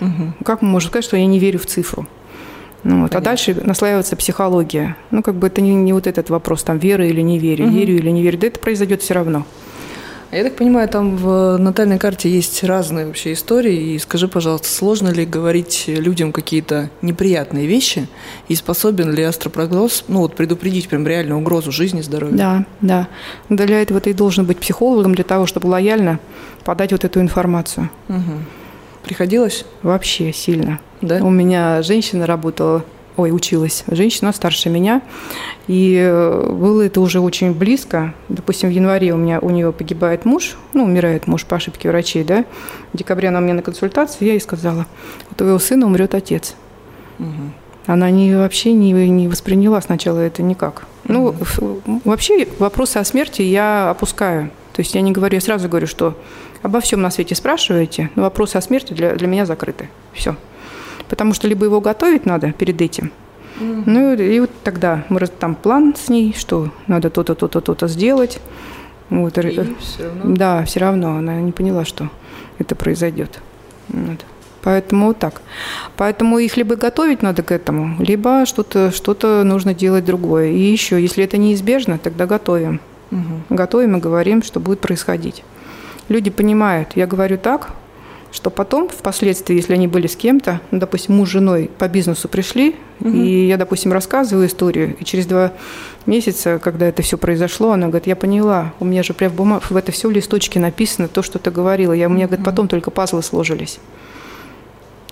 Mm-hmm. 0.00 0.06
Mm-hmm. 0.08 0.44
Как 0.44 0.62
мы 0.62 0.68
можем 0.68 0.90
сказать, 0.90 1.04
что 1.04 1.16
я 1.16 1.26
не 1.26 1.38
верю 1.38 1.58
в 1.58 1.66
цифру? 1.66 2.06
Ну, 2.84 3.02
вот. 3.02 3.14
А 3.14 3.20
дальше 3.20 3.54
наслаивается 3.62 4.16
психология. 4.16 4.96
Ну, 5.10 5.22
как 5.22 5.36
бы 5.36 5.46
это 5.46 5.60
не, 5.60 5.74
не 5.74 5.92
вот 5.92 6.06
этот 6.06 6.30
вопрос, 6.30 6.62
там, 6.64 6.78
веры 6.78 7.08
или 7.08 7.20
не 7.20 7.38
верю, 7.38 7.66
угу. 7.66 7.74
верю 7.74 7.94
или 7.94 8.10
не 8.10 8.22
верю. 8.22 8.38
Да 8.38 8.46
это 8.48 8.58
произойдет 8.58 9.02
все 9.02 9.14
равно. 9.14 9.46
Я 10.32 10.44
так 10.44 10.56
понимаю, 10.56 10.88
там 10.88 11.14
в 11.18 11.58
натальной 11.58 11.98
карте 11.98 12.30
есть 12.30 12.64
разные 12.64 13.04
вообще 13.04 13.34
истории. 13.34 13.94
И 13.94 13.98
скажи, 13.98 14.28
пожалуйста, 14.28 14.66
сложно 14.66 15.10
ли 15.10 15.26
говорить 15.26 15.84
людям 15.86 16.32
какие-то 16.32 16.88
неприятные 17.02 17.66
вещи? 17.66 18.08
И 18.48 18.54
способен 18.54 19.12
ли 19.12 19.22
астропрогноз 19.22 20.04
ну, 20.08 20.20
вот, 20.20 20.34
предупредить 20.34 20.88
прям 20.88 21.06
реальную 21.06 21.38
угрозу 21.38 21.70
жизни, 21.70 22.00
здоровью? 22.00 22.38
Да, 22.38 22.64
да. 22.80 23.08
Для 23.50 23.82
этого 23.82 24.00
ты 24.00 24.14
должен 24.14 24.46
быть 24.46 24.56
психологом, 24.56 25.14
для 25.14 25.24
того, 25.24 25.44
чтобы 25.44 25.66
лояльно 25.66 26.18
подать 26.64 26.92
вот 26.92 27.04
эту 27.04 27.20
информацию. 27.20 27.90
Угу. 28.08 28.61
Приходилось? 29.02 29.64
Вообще 29.82 30.32
сильно. 30.32 30.80
Да? 31.00 31.16
У 31.22 31.30
меня 31.30 31.82
женщина 31.82 32.26
работала 32.26 32.84
ой, 33.16 33.30
училась 33.30 33.84
женщина 33.88 34.32
старше 34.32 34.70
меня, 34.70 35.02
и 35.66 35.96
э, 35.96 36.50
было 36.50 36.82
это 36.82 37.00
уже 37.00 37.20
очень 37.20 37.52
близко. 37.52 38.14
Допустим, 38.28 38.70
в 38.70 38.72
январе 38.72 39.12
у 39.12 39.16
меня 39.16 39.38
у 39.40 39.50
нее 39.50 39.72
погибает 39.72 40.24
муж, 40.24 40.56
ну, 40.72 40.84
умирает 40.84 41.26
муж 41.26 41.44
по 41.44 41.56
ошибке 41.56 41.90
врачей, 41.90 42.24
да. 42.24 42.44
В 42.92 42.96
декабре 42.96 43.28
она 43.28 43.40
мне 43.40 43.52
на 43.52 43.62
консультацию, 43.62 44.26
я 44.26 44.32
ей 44.32 44.40
сказала, 44.40 44.86
у 45.30 45.34
твоего 45.34 45.58
сына 45.58 45.86
умрет 45.86 46.14
отец. 46.14 46.54
Угу. 47.18 47.28
Она 47.86 48.10
не, 48.10 48.34
вообще 48.34 48.72
не, 48.72 48.92
не 48.92 49.28
восприняла 49.28 49.80
сначала 49.80 50.20
это 50.20 50.42
никак. 50.42 50.86
Ну, 51.04 51.34
вообще 52.04 52.46
вопросы 52.58 52.98
о 52.98 53.04
смерти 53.04 53.42
я 53.42 53.90
опускаю. 53.90 54.50
То 54.72 54.80
есть 54.80 54.94
я 54.94 55.00
не 55.00 55.12
говорю, 55.12 55.34
я 55.34 55.40
сразу 55.40 55.68
говорю, 55.68 55.86
что 55.86 56.16
обо 56.62 56.80
всем 56.80 57.02
на 57.02 57.10
свете 57.10 57.34
спрашиваете, 57.34 58.10
но 58.14 58.22
вопросы 58.22 58.56
о 58.56 58.60
смерти 58.62 58.92
для, 58.92 59.14
для 59.14 59.26
меня 59.26 59.46
закрыты. 59.46 59.88
Все 60.12 60.36
потому 61.12 61.34
что 61.34 61.46
либо 61.46 61.66
его 61.66 61.82
готовить 61.82 62.24
надо 62.24 62.52
перед 62.52 62.80
этим, 62.80 63.12
mm-hmm. 63.60 63.82
ну 63.84 64.14
и 64.14 64.40
вот 64.40 64.50
тогда 64.64 65.04
мы 65.10 65.20
там 65.20 65.54
план 65.54 65.94
с 65.94 66.08
ней, 66.08 66.34
что 66.34 66.70
надо 66.86 67.10
то-то, 67.10 67.34
то-то, 67.34 67.60
то-то 67.60 67.86
сделать. 67.86 68.40
Вот. 69.10 69.36
И 69.36 69.74
все 69.78 70.04
равно? 70.04 70.36
Да, 70.36 70.64
все 70.64 70.80
равно 70.80 71.16
она 71.18 71.38
не 71.42 71.52
поняла, 71.52 71.84
что 71.84 72.08
это 72.58 72.74
произойдет. 72.74 73.40
Вот. 73.88 74.24
Поэтому 74.62 75.06
вот 75.06 75.18
так. 75.18 75.42
Поэтому 75.96 76.38
их 76.38 76.56
либо 76.56 76.76
готовить 76.76 77.22
надо 77.22 77.42
к 77.42 77.50
этому, 77.50 77.96
либо 78.02 78.46
что-то 78.46 78.90
что 78.92 79.42
нужно 79.44 79.74
делать 79.74 80.04
другое. 80.04 80.50
И 80.50 80.60
еще, 80.60 81.00
если 81.00 81.24
это 81.24 81.36
неизбежно, 81.36 81.98
тогда 81.98 82.26
готовим. 82.26 82.80
Угу. 83.10 83.56
Готовим 83.56 83.96
и 83.96 84.00
говорим, 84.00 84.42
что 84.42 84.60
будет 84.60 84.80
происходить. 84.80 85.44
Люди 86.08 86.30
понимают, 86.30 86.90
я 86.94 87.06
говорю 87.06 87.38
так, 87.38 87.70
что 88.32 88.48
потом, 88.48 88.88
впоследствии, 88.88 89.56
если 89.56 89.74
они 89.74 89.86
были 89.86 90.06
с 90.06 90.16
кем-то, 90.16 90.60
ну, 90.70 90.78
допустим, 90.78 91.16
муж 91.16 91.28
с 91.28 91.32
женой 91.32 91.70
по 91.78 91.86
бизнесу 91.86 92.28
пришли, 92.28 92.76
угу. 93.00 93.10
и 93.10 93.46
я, 93.46 93.58
допустим, 93.58 93.92
рассказываю 93.92 94.46
историю, 94.46 94.96
и 94.98 95.04
через 95.04 95.26
два 95.26 95.52
месяца, 96.06 96.58
когда 96.58 96.86
это 96.86 97.02
все 97.02 97.18
произошло, 97.18 97.72
она 97.72 97.88
говорит, 97.88 98.06
я 98.06 98.16
поняла, 98.16 98.72
у 98.80 98.84
меня 98.84 99.02
же 99.02 99.12
прям 99.12 99.32
в, 99.32 99.34
бумаг... 99.34 99.70
в 99.70 99.76
это 99.76 99.92
все 99.92 100.08
листочки 100.08 100.58
написано, 100.58 101.08
то, 101.08 101.22
что 101.22 101.38
ты 101.38 101.50
говорила. 101.50 101.92
Я, 101.92 102.06
у 102.06 102.10
меня, 102.10 102.26
говорит, 102.26 102.44
потом 102.44 102.68
только 102.68 102.90
пазлы 102.90 103.22
сложились. 103.22 103.78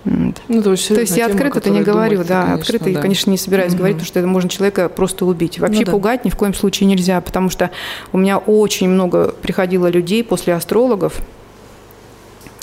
Ну, 0.04 0.62
то 0.62 0.72
есть, 0.72 0.88
то 0.88 1.00
есть 1.00 1.16
я 1.16 1.26
открыто 1.26 1.58
это 1.58 1.70
не 1.70 1.82
говорю, 1.82 2.24
да, 2.24 2.42
конечно, 2.42 2.54
открыто 2.54 2.84
да. 2.84 2.90
я, 2.90 3.00
конечно, 3.00 3.30
не 3.30 3.36
собираюсь 3.36 3.72
угу. 3.72 3.78
говорить, 3.78 3.96
потому 3.96 4.06
что 4.06 4.18
это 4.18 4.28
можно 4.28 4.48
человека 4.48 4.88
просто 4.88 5.26
убить. 5.26 5.58
Вообще 5.58 5.80
ну, 5.80 5.86
да. 5.86 5.92
пугать 5.92 6.24
ни 6.24 6.30
в 6.30 6.36
коем 6.36 6.54
случае 6.54 6.88
нельзя, 6.88 7.20
потому 7.20 7.50
что 7.50 7.70
у 8.12 8.18
меня 8.18 8.38
очень 8.38 8.88
много 8.88 9.34
приходило 9.42 9.88
людей 9.88 10.24
после 10.24 10.54
астрологов, 10.54 11.20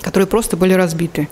которые 0.01 0.27
просто 0.27 0.57
были 0.57 0.73
разбиты. 0.73 1.27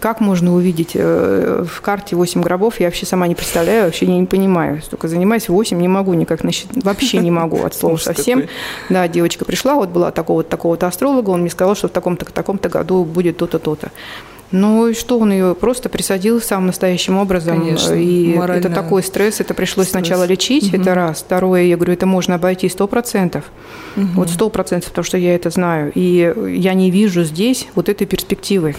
Как 0.00 0.20
можно 0.20 0.54
увидеть 0.54 0.90
э, 0.94 1.64
в 1.66 1.80
карте 1.80 2.14
8 2.14 2.42
гробов, 2.42 2.78
я 2.78 2.86
вообще 2.86 3.06
сама 3.06 3.26
не 3.26 3.34
представляю, 3.34 3.84
вообще 3.84 4.06
не, 4.06 4.18
не 4.18 4.26
понимаю. 4.26 4.82
Столько 4.82 5.08
занимаюсь 5.08 5.48
8, 5.48 5.80
не 5.80 5.88
могу 5.88 6.12
никак 6.12 6.40
вообще 6.74 7.18
не 7.18 7.30
могу 7.30 7.64
от 7.64 7.74
слова 7.74 7.96
совсем. 7.96 8.44
Да, 8.90 9.08
девочка 9.08 9.46
пришла, 9.46 9.76
вот 9.76 9.88
была 9.88 10.10
такого-то 10.10 10.50
такого-то 10.50 10.86
астролога, 10.86 11.30
он 11.30 11.40
мне 11.40 11.50
сказал, 11.50 11.74
что 11.74 11.88
в 11.88 11.90
таком-то 11.90 12.26
таком-то 12.26 12.68
году 12.68 13.04
будет 13.04 13.38
то-то, 13.38 13.58
то-то. 13.58 13.92
Ну 14.54 14.86
и 14.86 14.94
что, 14.94 15.18
он 15.18 15.32
ее 15.32 15.56
просто 15.56 15.88
присадил 15.88 16.40
самым 16.40 16.68
настоящим 16.68 17.18
образом. 17.18 17.58
Конечно, 17.58 17.92
и 17.92 18.30
это 18.38 18.70
такой 18.70 19.02
стресс, 19.02 19.40
это 19.40 19.52
пришлось 19.52 19.88
стресс. 19.88 20.04
сначала 20.06 20.22
лечить, 20.22 20.72
угу. 20.72 20.80
это 20.80 20.94
раз. 20.94 21.24
Второе, 21.26 21.64
я 21.64 21.74
говорю, 21.74 21.92
это 21.92 22.06
можно 22.06 22.36
обойти 22.36 22.68
сто 22.68 22.86
процентов. 22.86 23.46
Угу. 23.96 24.06
Вот 24.14 24.30
сто 24.30 24.48
процентов, 24.50 24.90
потому 24.90 25.04
что 25.04 25.18
я 25.18 25.34
это 25.34 25.50
знаю. 25.50 25.90
И 25.96 26.32
я 26.56 26.74
не 26.74 26.92
вижу 26.92 27.24
здесь 27.24 27.66
вот 27.74 27.88
этой 27.88 28.06
перспективы. 28.06 28.76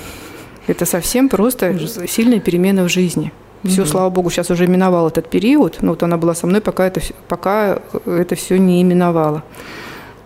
Это 0.67 0.85
совсем 0.85 1.27
просто 1.27 1.71
Ужас. 1.71 1.99
сильная 2.07 2.39
перемена 2.39 2.85
в 2.85 2.89
жизни. 2.89 3.33
Все, 3.65 3.81
угу. 3.81 3.89
слава 3.89 4.09
богу, 4.09 4.29
сейчас 4.29 4.49
уже 4.51 4.67
миновал 4.67 5.09
этот 5.09 5.29
период. 5.29 5.79
Но 5.81 5.89
вот 5.89 6.03
она 6.03 6.15
была 6.15 6.35
со 6.35 6.47
мной, 6.47 6.61
пока 6.61 6.87
это, 6.87 7.01
пока 7.27 7.79
это 8.05 8.35
все 8.35 8.57
не 8.57 8.81
именовало. 8.81 9.43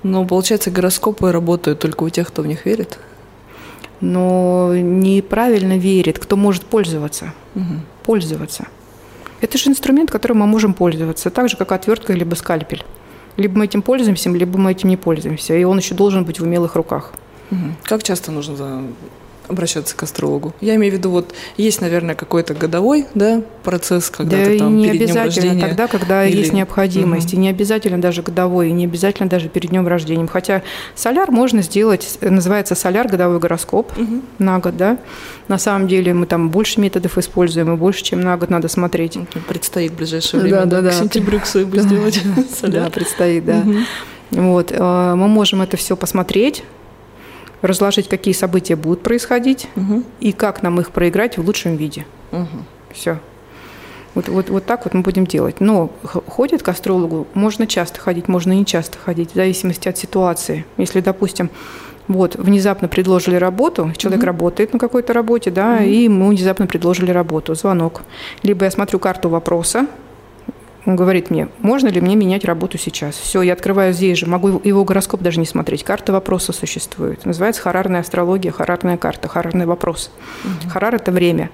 Но, 0.04 0.24
получается, 0.26 0.70
гороскопы 0.70 1.32
работают 1.32 1.80
только 1.80 2.04
у 2.04 2.10
тех, 2.10 2.28
кто 2.28 2.44
в 2.44 2.46
них 2.46 2.68
верит? 2.68 3.00
Но 4.02 4.74
неправильно 4.76 5.78
верит, 5.78 6.20
кто 6.20 6.36
может 6.36 6.64
пользоваться. 6.66 7.34
Угу. 7.56 7.74
Пользоваться. 8.04 8.68
Это 9.42 9.58
же 9.58 9.70
инструмент, 9.70 10.12
которым 10.12 10.40
мы 10.40 10.48
можем 10.48 10.74
пользоваться, 10.74 11.30
так 11.30 11.50
же, 11.50 11.58
как 11.58 11.72
отвертка 11.72 12.14
либо 12.14 12.36
скальпель. 12.36 12.84
Либо 13.38 13.58
мы 13.60 13.66
этим 13.66 13.82
пользуемся, 13.82 14.30
либо 14.30 14.58
мы 14.58 14.72
этим 14.72 14.90
не 14.90 14.98
пользуемся. 14.98 15.56
И 15.56 15.64
он 15.64 15.78
еще 15.78 15.96
должен 15.96 16.26
быть 16.26 16.40
в 16.40 16.44
умелых 16.44 16.76
руках. 16.76 17.14
Угу. 17.52 17.60
Как 17.84 18.04
часто 18.04 18.32
нужно 18.32 18.84
обращаться 19.50 19.96
к 19.96 20.04
астрологу? 20.04 20.54
Я 20.62 20.76
имею 20.76 20.94
в 20.94 20.98
виду, 20.98 21.10
вот 21.10 21.34
есть, 21.58 21.82
наверное, 21.82 22.16
какой-то 22.16 22.54
годовой 22.54 23.06
да, 23.16 23.42
процесс, 23.64 24.10
когда 24.10 24.38
да 24.38 24.46
ты 24.46 24.60
там 24.60 24.78
не 24.78 24.90
перед 24.90 25.02
обязательно 25.02 25.32
днем 25.32 25.44
рождения. 25.54 25.68
тогда, 25.68 25.88
когда 25.88 26.26
или... 26.26 26.38
есть 26.38 26.54
необходимость. 26.54 27.34
Угу. 27.34 27.36
И 27.36 27.40
не 27.40 27.50
обязательно 27.50 28.02
даже 28.02 28.22
годовой, 28.22 28.70
и 28.70 28.72
не 28.72 28.86
обязательно 28.86 29.30
даже 29.30 29.50
перед 29.50 29.70
днем 29.70 29.88
рождения. 29.88 30.28
Хотя 30.28 30.62
соляр 30.96 31.32
можно 31.32 31.62
сделать, 31.62 32.18
называется 32.22 32.76
соляр 32.76 33.08
годовой 33.08 33.40
гороскоп 33.40 33.92
угу. 33.98 34.22
на 34.38 34.60
год, 34.60 34.78
да. 34.78 34.98
На 35.48 35.58
самом 35.58 35.88
деле 35.88 36.14
мы 36.14 36.26
там 36.26 36.50
больше 36.50 36.80
методов 36.80 37.18
используем, 37.18 37.74
и 37.74 37.76
больше, 37.76 38.04
чем 38.04 38.22
на 38.22 38.38
год 38.38 38.50
надо 38.50 38.68
смотреть. 38.68 39.18
Предстоит 39.48 39.92
в 39.92 39.96
ближайшее 39.96 40.42
время, 40.42 40.66
да, 40.66 40.66
да, 40.66 40.82
да. 40.82 40.90
к 40.92 40.94
сентябрю 40.94 41.40
к 41.40 41.46
своему 41.46 41.76
сделать 41.78 42.22
соляр. 42.60 42.86
Да, 42.86 42.90
предстоит, 42.90 43.46
да. 43.46 43.64
Вот, 44.32 44.72
э, 44.72 45.14
мы 45.16 45.28
можем 45.28 45.62
это 45.62 45.76
все 45.76 45.96
посмотреть, 45.96 46.64
разложить, 47.62 48.08
какие 48.08 48.34
события 48.34 48.76
будут 48.76 49.02
происходить 49.02 49.68
угу. 49.76 50.04
и 50.20 50.32
как 50.32 50.64
нам 50.64 50.80
их 50.80 50.92
проиграть 50.92 51.38
в 51.38 51.46
лучшем 51.46 51.76
виде. 51.76 52.06
Угу. 52.32 52.48
Все. 52.94 53.20
Вот, 54.16 54.28
вот, 54.28 54.50
вот 54.50 54.66
так 54.66 54.86
вот 54.86 54.94
мы 54.94 55.02
будем 55.02 55.28
делать. 55.28 55.60
Но 55.60 55.92
ходит 56.04 56.64
к 56.64 56.70
астрологу, 56.70 57.28
можно 57.34 57.68
часто 57.68 58.00
ходить, 58.00 58.28
можно 58.28 58.54
не 58.54 58.66
часто 58.66 58.98
ходить, 58.98 59.32
в 59.32 59.36
зависимости 59.36 59.88
от 59.88 59.98
ситуации. 59.98 60.66
Если, 60.78 61.00
допустим, 61.00 61.50
вот, 62.08 62.36
внезапно 62.36 62.88
предложили 62.88 63.36
работу, 63.36 63.94
человек 63.96 64.24
mm 64.24 64.26
работает 64.26 64.74
на 64.74 64.80
какой-то 64.80 65.14
работе, 65.14 65.52
да, 65.52 65.80
mm 65.80 65.88
и 65.88 66.04
ему 66.04 66.30
внезапно 66.30 66.66
предложили 66.66 67.12
работу, 67.12 67.54
звонок. 67.54 68.02
Либо 68.42 68.66
я 68.66 68.72
смотрю 68.72 69.00
карту 69.00 69.30
вопроса, 69.30 69.86
он 70.86 70.96
говорит 70.96 71.30
мне, 71.30 71.50
можно 71.60 71.88
ли 71.88 72.00
мне 72.02 72.16
менять 72.16 72.46
работу 72.46 72.78
сейчас? 72.78 73.16
Все, 73.16 73.42
я 73.42 73.54
открываю 73.54 73.94
здесь 73.94 74.18
же, 74.18 74.28
могу 74.28 74.62
его 74.64 74.84
гороскоп 74.84 75.22
даже 75.22 75.40
не 75.40 75.46
смотреть. 75.46 75.84
Карта 75.84 76.14
вопроса 76.14 76.54
существует. 76.54 77.26
Называется 77.26 77.62
харарная 77.62 78.02
астрология, 78.02 78.52
харарная 78.52 78.98
карта, 78.98 79.28
харарный 79.28 79.66
вопрос. 79.66 80.12
Угу. 80.44 80.70
Харар– 80.72 80.96
это 80.96 81.12
время. 81.12 81.50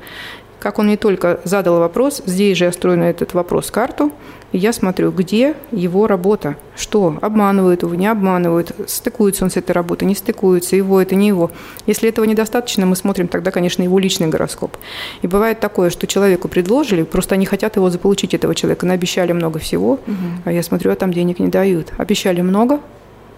Как 0.60 0.80
он 0.80 0.88
не 0.88 0.98
только 0.98 1.40
задал 1.44 1.80
вопрос, 1.80 2.22
здесь 2.26 2.58
же 2.58 2.66
я 2.66 2.72
строю 2.72 2.98
на 2.98 3.10
этот 3.10 3.34
вопрос 3.34 3.72
карту, 3.72 4.12
и 4.52 4.58
я 4.58 4.72
смотрю, 4.72 5.12
где 5.12 5.54
его 5.72 6.08
работа, 6.08 6.56
что 6.76 7.18
обманывают 7.22 7.84
его, 7.84 7.94
не 7.94 8.08
обманывают, 8.08 8.72
стыкуется 8.88 9.44
он 9.44 9.52
с 9.52 9.58
этой 9.58 9.72
работой, 9.72 10.06
не 10.06 10.16
стыкуется, 10.16 10.76
его 10.76 11.02
это, 11.02 11.16
не 11.16 11.28
его. 11.28 11.52
Если 11.88 12.08
этого 12.08 12.26
недостаточно, 12.26 12.86
мы 12.86 12.96
смотрим 12.96 13.28
тогда, 13.28 13.52
конечно, 13.52 13.84
его 13.84 14.00
личный 14.00 14.28
гороскоп. 14.28 14.78
И 15.22 15.28
бывает 15.28 15.60
такое, 15.60 15.90
что 15.90 16.08
человеку 16.08 16.48
предложили, 16.48 17.04
просто 17.04 17.36
они 17.36 17.46
хотят 17.46 17.76
его 17.76 17.90
заполучить, 17.90 18.34
этого 18.34 18.56
человека, 18.56 18.86
наобещали 18.86 19.34
много 19.34 19.60
всего, 19.60 19.94
угу. 19.94 20.16
а 20.46 20.52
я 20.52 20.64
смотрю, 20.64 20.92
а 20.92 20.96
там 20.96 21.12
денег 21.12 21.40
не 21.40 21.50
дают. 21.50 21.92
Обещали 21.98 22.42
много, 22.42 22.80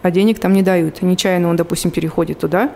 а 0.04 0.12
денег 0.12 0.40
там 0.40 0.54
не 0.54 0.62
дают. 0.62 1.02
Нечаянно 1.02 1.50
он, 1.50 1.56
допустим, 1.56 1.90
переходит 1.92 2.40
туда, 2.40 2.72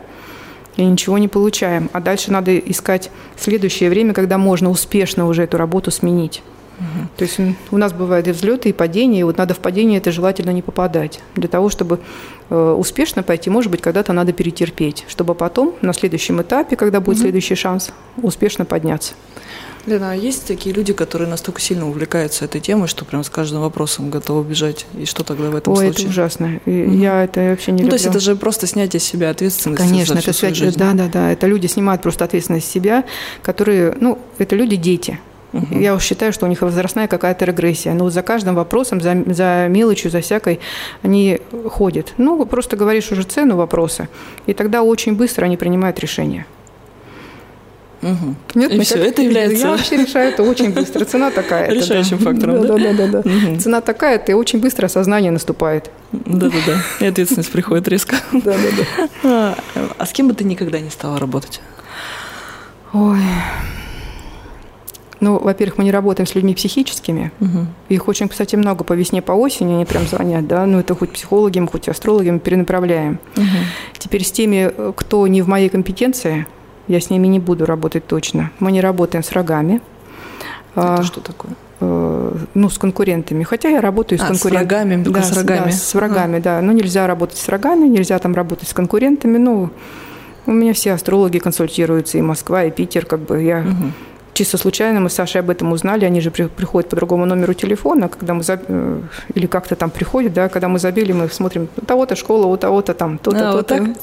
и 0.77 0.83
ничего 0.83 1.17
не 1.17 1.27
получаем. 1.27 1.89
А 1.93 1.99
дальше 1.99 2.31
надо 2.31 2.57
искать 2.57 3.11
следующее 3.37 3.89
время, 3.89 4.13
когда 4.13 4.37
можно 4.37 4.69
успешно 4.69 5.27
уже 5.27 5.43
эту 5.43 5.57
работу 5.57 5.91
сменить. 5.91 6.41
Угу. 6.79 7.07
То 7.17 7.23
есть 7.25 7.39
у 7.71 7.77
нас 7.77 7.93
бывают 7.93 8.27
и 8.27 8.31
взлеты, 8.31 8.69
и 8.69 8.73
падения, 8.73 9.19
и 9.19 9.23
вот 9.23 9.37
надо 9.37 9.53
в 9.53 9.59
падение 9.59 9.99
это 9.99 10.11
желательно 10.11 10.51
не 10.51 10.61
попадать. 10.61 11.19
Для 11.35 11.47
того, 11.47 11.69
чтобы 11.69 11.99
э, 12.49 12.75
успешно 12.77 13.21
пойти, 13.21 13.49
может 13.49 13.71
быть, 13.71 13.81
когда-то 13.81 14.13
надо 14.13 14.33
перетерпеть, 14.33 15.05
чтобы 15.07 15.35
потом 15.35 15.75
на 15.81 15.93
следующем 15.93 16.41
этапе, 16.41 16.75
когда 16.75 16.99
будет 16.99 17.17
угу. 17.17 17.23
следующий 17.23 17.55
шанс, 17.55 17.91
успешно 18.21 18.65
подняться. 18.65 19.13
Лена, 19.85 20.11
а 20.11 20.15
есть 20.15 20.45
такие 20.45 20.73
люди, 20.75 20.93
которые 20.93 21.27
настолько 21.27 21.59
сильно 21.59 21.87
увлекаются 21.87 22.45
этой 22.45 22.61
темой, 22.61 22.87
что 22.87 23.03
прям 23.05 23.23
с 23.23 23.29
каждым 23.29 23.61
вопросом 23.61 24.09
готовы 24.09 24.47
бежать? 24.47 24.85
И 24.97 25.05
что 25.05 25.23
тогда 25.23 25.49
в 25.49 25.55
этом 25.55 25.73
Ой, 25.73 25.85
случае? 25.85 26.03
это 26.03 26.09
ужасно. 26.09 26.59
Mm-hmm. 26.65 26.97
Я 26.97 27.23
это 27.23 27.41
вообще 27.41 27.71
не 27.71 27.77
ну, 27.77 27.83
люблю. 27.83 27.89
то 27.89 27.95
есть 27.95 28.05
это 28.05 28.19
же 28.19 28.35
просто 28.35 28.67
снятие 28.67 28.99
с 28.99 29.03
себя 29.03 29.29
ответственности 29.29 29.87
Конечно, 29.87 30.15
за 30.15 30.21
всю 30.21 30.29
это 30.31 30.39
связь, 30.39 30.55
жизнь. 30.55 30.77
да, 30.77 30.93
да, 30.93 31.07
да. 31.07 31.31
Это 31.31 31.47
люди 31.47 31.67
снимают 31.67 32.01
просто 32.01 32.25
ответственность 32.25 32.67
с 32.67 32.71
себя, 32.71 33.05
которые, 33.41 33.95
ну, 33.99 34.19
это 34.37 34.55
люди-дети. 34.55 35.19
Угу. 35.53 35.79
Я 35.79 35.95
уж 35.95 36.03
считаю, 36.03 36.31
что 36.31 36.45
у 36.45 36.49
них 36.49 36.61
возрастная 36.61 37.07
какая-то 37.07 37.45
регрессия. 37.45 37.93
Но 37.93 38.05
вот 38.05 38.13
за 38.13 38.21
каждым 38.21 38.55
вопросом, 38.55 39.01
за, 39.01 39.21
за 39.27 39.67
мелочью, 39.69 40.11
за 40.11 40.21
всякой 40.21 40.59
они 41.01 41.41
ходят. 41.69 42.13
Ну, 42.17 42.45
просто 42.45 42.77
говоришь 42.77 43.11
уже 43.11 43.23
цену 43.23 43.55
вопроса, 43.57 44.07
и 44.45 44.53
тогда 44.53 44.83
очень 44.83 45.15
быстро 45.15 45.45
они 45.45 45.57
принимают 45.57 45.99
решение. 45.99 46.45
Угу. 48.01 48.35
Нет, 48.55 48.73
и 48.73 48.79
все, 48.81 48.95
как... 48.95 49.07
это 49.07 49.21
является... 49.21 49.57
Я 49.57 49.71
вообще 49.71 49.97
решаю 49.97 50.29
это 50.29 50.43
очень 50.43 50.71
быстро. 50.71 51.05
Цена 51.05 51.31
такая. 51.31 51.69
Решающим 51.71 52.17
да. 52.17 52.25
фактором, 52.25 52.61
да? 52.61 52.77
Да, 52.77 52.77
да, 52.77 52.93
да. 52.93 53.07
да. 53.07 53.19
Угу. 53.19 53.59
Цена 53.59 53.81
такая, 53.81 54.17
и 54.17 54.33
очень 54.33 54.59
быстро 54.59 54.87
осознание 54.87 55.31
наступает. 55.31 55.91
Да-да-да. 56.11 56.81
И 56.99 57.05
ответственность 57.05 57.51
приходит 57.51 57.87
резко. 57.87 58.15
Да-да-да. 58.31 59.09
А, 59.23 59.55
а 59.97 60.05
с 60.05 60.11
кем 60.11 60.27
бы 60.27 60.33
ты 60.33 60.43
никогда 60.43 60.79
не 60.79 60.89
стала 60.89 61.19
работать? 61.19 61.61
Ой... 62.93 63.19
Ну, 65.21 65.37
во-первых, 65.37 65.77
мы 65.77 65.83
не 65.83 65.91
работаем 65.91 66.25
с 66.25 66.33
людьми 66.33 66.55
психическими. 66.55 67.31
Угу. 67.39 67.67
Их 67.89 68.07
очень, 68.07 68.27
кстати, 68.27 68.55
много 68.55 68.83
по 68.83 68.93
весне, 68.93 69.21
по 69.21 69.33
осени, 69.33 69.75
они 69.75 69.85
прям 69.85 70.07
звонят, 70.07 70.47
да. 70.47 70.65
Ну, 70.65 70.79
это 70.79 70.95
хоть 70.95 71.11
психологи, 71.11 71.63
хоть 71.71 71.87
астрологи 71.87 72.31
мы 72.31 72.39
перенаправляем. 72.39 73.19
Угу. 73.37 73.45
Теперь 73.99 74.23
с 74.23 74.31
теми, 74.31 74.71
кто 74.95 75.27
не 75.27 75.43
в 75.43 75.47
моей 75.47 75.69
компетенции, 75.69 76.47
я 76.87 76.99
с 76.99 77.09
ними 77.09 77.27
не 77.27 77.39
буду 77.39 77.65
работать 77.65 78.05
точно. 78.07 78.51
Мы 78.59 78.71
не 78.71 78.81
работаем 78.81 79.23
с 79.23 79.31
рогами. 79.31 79.81
Это 80.75 80.95
а, 80.95 81.03
что 81.03 81.19
такое? 81.19 81.53
Э, 81.79 82.35
ну, 82.53 82.69
с 82.69 82.77
конкурентами. 82.77 83.43
Хотя 83.43 83.69
я 83.69 83.81
работаю 83.81 84.19
с 84.19 84.23
а, 84.23 84.27
конкурентами. 84.27 84.63
с 84.63 84.69
врагами, 84.69 85.03
да, 85.03 85.21
с 85.21 85.31
врагами. 85.31 85.65
Да, 85.65 85.71
с 85.71 85.93
врагами, 85.93 86.37
а. 86.39 86.41
да. 86.41 86.61
Ну, 86.61 86.71
нельзя 86.71 87.07
работать 87.07 87.37
с 87.37 87.47
врагами, 87.47 87.87
нельзя 87.87 88.19
там 88.19 88.33
работать 88.33 88.69
с 88.69 88.73
конкурентами. 88.73 89.37
Ну, 89.37 89.69
у 90.45 90.51
меня 90.51 90.73
все 90.73 90.93
астрологи 90.93 91.39
консультируются, 91.39 92.17
и 92.17 92.21
Москва, 92.21 92.63
и 92.63 92.71
Питер, 92.71 93.05
как 93.05 93.19
бы 93.19 93.41
я... 93.41 93.59
Угу 93.59 93.91
чисто 94.33 94.57
случайно 94.57 94.99
мы 94.99 95.09
с 95.09 95.13
Сашей 95.13 95.41
об 95.41 95.49
этом 95.49 95.71
узнали, 95.71 96.05
они 96.05 96.21
же 96.21 96.31
при, 96.31 96.47
приходят 96.47 96.89
по 96.89 96.95
другому 96.95 97.25
номеру 97.25 97.53
телефона, 97.53 98.09
когда 98.09 98.33
мы 98.33 98.43
заб... 98.43 98.61
Э, 98.67 99.01
или 99.35 99.45
как-то 99.45 99.75
там 99.75 99.89
приходят, 99.89 100.33
да, 100.33 100.49
когда 100.49 100.67
мы 100.67 100.79
забили, 100.79 101.11
мы 101.11 101.29
смотрим, 101.29 101.67
у 101.77 101.85
того-то 101.85 102.15
школа, 102.15 102.47
у 102.47 102.57
того-то 102.57 102.93
там, 102.93 103.17
то-то, 103.17 103.49
а, 103.49 103.53
то-то. 103.53 103.75
Вот 103.75 103.97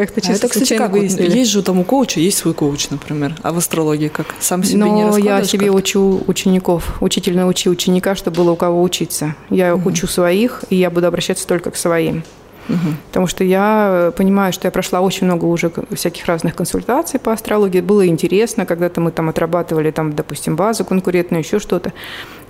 Как-то 0.00 0.22
чисто 0.22 0.32
а 0.32 0.36
это, 0.36 0.48
кстати, 0.48 0.78
как? 0.78 0.92
Выяснили. 0.92 1.30
Есть 1.30 1.50
же 1.50 1.62
там 1.62 1.78
у 1.78 1.84
коуча, 1.84 2.20
есть 2.20 2.38
свой 2.38 2.54
коуч, 2.54 2.88
например. 2.88 3.34
А 3.42 3.52
в 3.52 3.58
астрологии 3.58 4.08
как? 4.08 4.34
Сам 4.40 4.64
себе 4.64 4.78
Но 4.78 4.86
не 4.86 5.04
раскладываешь? 5.04 5.42
я 5.42 5.44
себе 5.44 5.66
как-то? 5.66 5.76
учу 5.76 6.24
учеников. 6.26 6.96
Учитель 7.02 7.36
научи 7.36 7.68
ученика, 7.68 8.14
чтобы 8.14 8.38
было 8.38 8.52
у 8.52 8.56
кого 8.56 8.82
учиться. 8.82 9.34
Я 9.50 9.74
угу. 9.74 9.90
учу 9.90 10.06
своих, 10.06 10.64
и 10.70 10.76
я 10.76 10.88
буду 10.88 11.06
обращаться 11.06 11.46
только 11.46 11.70
к 11.70 11.76
своим. 11.76 12.22
Угу. 12.70 12.78
Потому 13.08 13.26
что 13.26 13.44
я 13.44 14.08
э, 14.08 14.12
понимаю, 14.16 14.54
что 14.54 14.68
я 14.68 14.70
прошла 14.70 15.02
очень 15.02 15.26
много 15.26 15.44
уже 15.44 15.70
всяких 15.92 16.24
разных 16.24 16.54
консультаций 16.54 17.20
по 17.20 17.34
астрологии. 17.34 17.82
Было 17.82 18.06
интересно, 18.06 18.64
когда-то 18.64 19.02
мы 19.02 19.10
там 19.10 19.28
отрабатывали, 19.28 19.90
там, 19.90 20.14
допустим, 20.14 20.56
базу 20.56 20.86
конкурентную, 20.86 21.42
еще 21.42 21.58
что-то. 21.58 21.92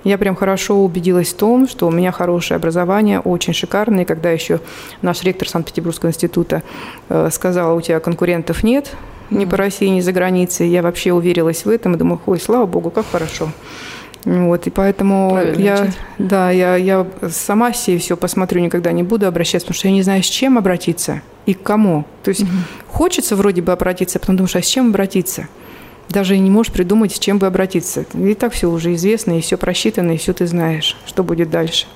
Я 0.05 0.17
прям 0.19 0.35
хорошо 0.35 0.83
убедилась 0.83 1.29
в 1.33 1.37
том, 1.37 1.69
что 1.69 1.87
у 1.87 1.91
меня 1.91 2.11
хорошее 2.11 2.57
образование, 2.57 3.21
очень 3.21 3.53
шикарное. 3.53 4.03
И 4.03 4.07
когда 4.07 4.31
еще 4.31 4.61
наш 5.03 5.23
ректор 5.23 5.49
Санкт-Петербургского 5.49 6.11
института 6.11 6.63
э, 7.09 7.29
сказал, 7.31 7.77
у 7.77 7.81
тебя 7.81 8.01
конкурентов 8.01 8.63
нет, 8.63 8.93
ни 9.31 9.45
по 9.45 9.57
России, 9.57 9.87
ни 9.87 10.01
за 10.01 10.13
границей, 10.13 10.69
я 10.69 10.83
вообще 10.83 11.13
уверилась 11.13 11.65
в 11.65 11.69
этом 11.69 11.95
и 11.95 11.99
думаю, 11.99 12.21
ой, 12.27 12.41
слава 12.41 12.67
богу, 12.67 12.91
как 12.91 13.07
хорошо. 13.11 13.51
Вот, 14.25 14.67
и 14.67 14.71
поэтому 14.71 15.31
Правильно 15.33 15.63
я, 15.63 15.83
учить. 15.83 15.99
да, 16.19 16.51
я, 16.51 16.77
я 16.77 17.07
сама 17.31 17.73
себе 17.73 17.99
все 17.99 18.17
посмотрю, 18.17 18.61
никогда 18.61 18.93
не 18.93 19.03
буду 19.03 19.27
обращаться, 19.27 19.67
потому 19.67 19.79
что 19.79 19.89
я 19.89 19.95
не 19.95 20.03
знаю, 20.03 20.23
с 20.23 20.27
чем 20.27 20.59
обратиться 20.59 21.23
и 21.47 21.55
к 21.55 21.63
кому. 21.63 22.05
То 22.23 22.29
есть 22.31 22.43
угу. 22.43 22.51
хочется 22.89 23.35
вроде 23.35 23.63
бы 23.63 23.73
обратиться, 23.73 24.19
а 24.19 24.21
потом 24.21 24.37
думаешь, 24.37 24.57
а 24.57 24.63
с 24.63 24.67
чем 24.67 24.89
обратиться? 24.89 25.49
Даже 26.11 26.37
не 26.37 26.51
можешь 26.51 26.73
придумать, 26.73 27.15
с 27.15 27.19
чем 27.19 27.39
бы 27.39 27.47
обратиться. 27.47 28.05
И 28.15 28.35
так 28.35 28.53
все 28.53 28.69
уже 28.69 28.95
известно, 28.95 29.39
и 29.39 29.41
все 29.41 29.57
просчитано, 29.57 30.13
и 30.13 30.17
все 30.17 30.33
ты 30.33 30.47
знаешь, 30.47 30.97
что 31.07 31.23
будет 31.23 31.51
дальше. 31.51 31.87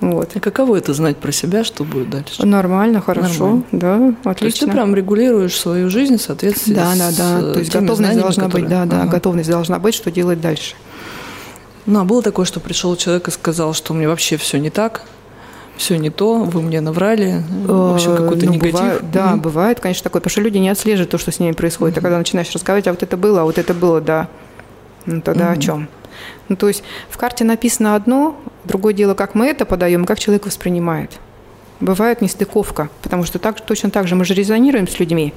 Вот. 0.00 0.36
И 0.36 0.40
каково 0.40 0.76
это 0.76 0.92
знать 0.92 1.16
про 1.16 1.32
себя, 1.32 1.64
что 1.64 1.82
будет 1.82 2.10
дальше? 2.10 2.44
Нормально, 2.44 3.00
хорошо, 3.00 3.62
Нормально. 3.72 4.14
да, 4.24 4.30
отлично. 4.30 4.34
То 4.34 4.44
есть 4.44 4.60
ты 4.60 4.70
прям 4.70 4.94
регулируешь 4.94 5.58
свою 5.58 5.88
жизнь 5.88 6.18
в 6.18 6.22
соответствии 6.22 6.74
да, 6.74 6.94
да, 6.96 7.10
да. 7.16 7.54
То 7.54 7.58
есть 7.58 7.72
готовность 7.72 8.18
должна 8.18 8.44
которые... 8.44 8.64
быть, 8.64 8.70
да, 8.70 8.84
да, 8.84 9.02
ага. 9.02 9.10
готовность 9.10 9.48
должна 9.48 9.78
быть, 9.78 9.94
что 9.94 10.10
делать 10.10 10.40
дальше. 10.40 10.74
Ну, 11.86 12.00
а 12.00 12.04
было 12.04 12.20
такое, 12.20 12.44
что 12.44 12.60
пришел 12.60 12.94
человек 12.96 13.28
и 13.28 13.30
сказал, 13.30 13.72
что 13.72 13.94
меня 13.94 14.08
вообще 14.08 14.36
все 14.36 14.58
не 14.58 14.70
так, 14.70 15.02
все 15.76 15.98
не 15.98 16.10
то, 16.10 16.38
вы 16.38 16.62
мне 16.62 16.80
наврали, 16.80 17.42
в 17.64 17.94
общем, 17.94 18.12
э, 18.12 18.16
какой-то 18.16 18.46
ну, 18.46 18.52
негатив. 18.52 18.80
Бывает, 18.80 19.10
да, 19.10 19.32
mm 19.32 19.36
бывает, 19.36 19.80
конечно, 19.80 20.04
такое, 20.04 20.20
потому 20.20 20.30
что 20.30 20.40
люди 20.40 20.58
не 20.58 20.68
отслеживают 20.68 21.10
то, 21.10 21.18
что 21.18 21.30
с 21.30 21.38
ними 21.38 21.52
происходит. 21.52 21.96
Mm-hmm. 21.96 22.00
А 22.00 22.02
когда 22.02 22.18
начинаешь 22.18 22.50
рассказывать, 22.52 22.86
а 22.88 22.92
вот 22.92 23.02
это 23.02 23.16
было, 23.16 23.42
а 23.42 23.44
вот 23.44 23.58
это 23.58 23.74
было, 23.74 24.00
да, 24.00 24.28
ну 25.04 25.20
тогда 25.20 25.52
mm-hmm. 25.52 25.58
о 25.58 25.62
чем? 25.62 25.88
Ну, 26.48 26.56
то 26.56 26.68
есть 26.68 26.82
в 27.10 27.18
карте 27.18 27.44
написано 27.44 27.94
одно, 27.94 28.40
другое 28.64 28.94
дело, 28.94 29.14
как 29.14 29.34
мы 29.34 29.46
это 29.46 29.64
подаем, 29.64 30.04
и 30.04 30.06
как 30.06 30.18
человек 30.18 30.46
воспринимает. 30.46 31.10
Бывает 31.80 32.22
нестыковка, 32.22 32.88
потому 33.02 33.24
что 33.24 33.38
так, 33.38 33.60
точно 33.60 33.90
так 33.90 34.08
же 34.08 34.14
мы 34.14 34.24
же 34.24 34.32
резонируем 34.32 34.88
с 34.88 34.98
людьми. 34.98 35.34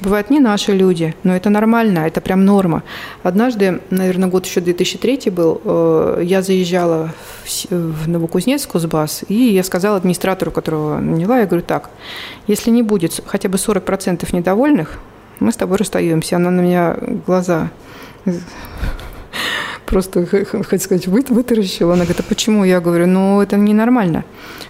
Бывают 0.00 0.28
не 0.30 0.40
наши 0.40 0.72
люди, 0.72 1.14
но 1.22 1.34
это 1.36 1.50
нормально, 1.50 2.00
это 2.00 2.20
прям 2.20 2.44
норма. 2.44 2.82
Однажды, 3.22 3.80
наверное, 3.90 4.28
год 4.28 4.44
еще 4.44 4.60
2003 4.60 5.30
был, 5.30 5.60
э, 5.64 6.22
я 6.24 6.42
заезжала 6.42 7.12
в 7.70 8.08
Новокузнецк, 8.08 8.70
Кузбасс, 8.70 9.24
и 9.28 9.34
я 9.34 9.62
сказала 9.62 9.96
администратору, 9.96 10.50
которого 10.50 10.98
наняла, 10.98 11.38
я 11.38 11.46
говорю, 11.46 11.64
так, 11.64 11.90
если 12.46 12.70
не 12.70 12.82
будет 12.82 13.22
хотя 13.26 13.48
бы 13.48 13.56
40% 13.56 14.34
недовольных, 14.34 14.98
мы 15.40 15.52
с 15.52 15.56
тобой 15.56 15.78
расстаемся. 15.78 16.36
Она 16.36 16.50
на 16.50 16.60
меня 16.60 16.96
глаза 17.26 17.70
просто, 19.86 20.26
хоть 20.26 20.82
сказать, 20.82 21.06
вы, 21.06 21.24
вытаращила. 21.28 21.92
Она 21.92 22.04
говорит, 22.04 22.20
а 22.20 22.28
почему? 22.28 22.64
Я 22.64 22.80
говорю, 22.80 23.06
ну, 23.06 23.40
это 23.40 23.56
ненормально. 23.56 24.24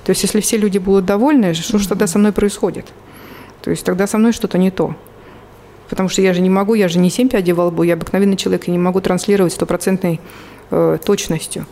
То 0.04 0.10
есть, 0.10 0.22
если 0.22 0.40
все 0.40 0.58
люди 0.58 0.78
будут 0.78 1.06
довольны, 1.06 1.54
что 1.54 1.78
же 1.78 1.88
тогда 1.88 2.06
со 2.06 2.18
мной 2.18 2.32
происходит? 2.32 2.86
То 3.62 3.70
есть, 3.70 3.84
тогда 3.84 4.06
со 4.06 4.18
мной 4.18 4.32
что-то 4.32 4.58
не 4.58 4.70
то. 4.70 4.94
Потому 5.94 6.08
что 6.08 6.22
я 6.22 6.34
же 6.34 6.40
не 6.40 6.50
могу, 6.50 6.74
я 6.74 6.88
же 6.88 6.98
не 6.98 7.08
семь 7.08 7.28
пядей 7.28 7.52
во 7.52 7.66
лбу, 7.66 7.84
я 7.84 7.94
обыкновенный 7.94 8.36
человек, 8.36 8.66
я 8.66 8.72
не 8.72 8.80
могу 8.80 9.00
транслировать 9.00 9.52
стопроцентной 9.52 10.20
э, 10.72 10.98
точностью. 11.04 11.66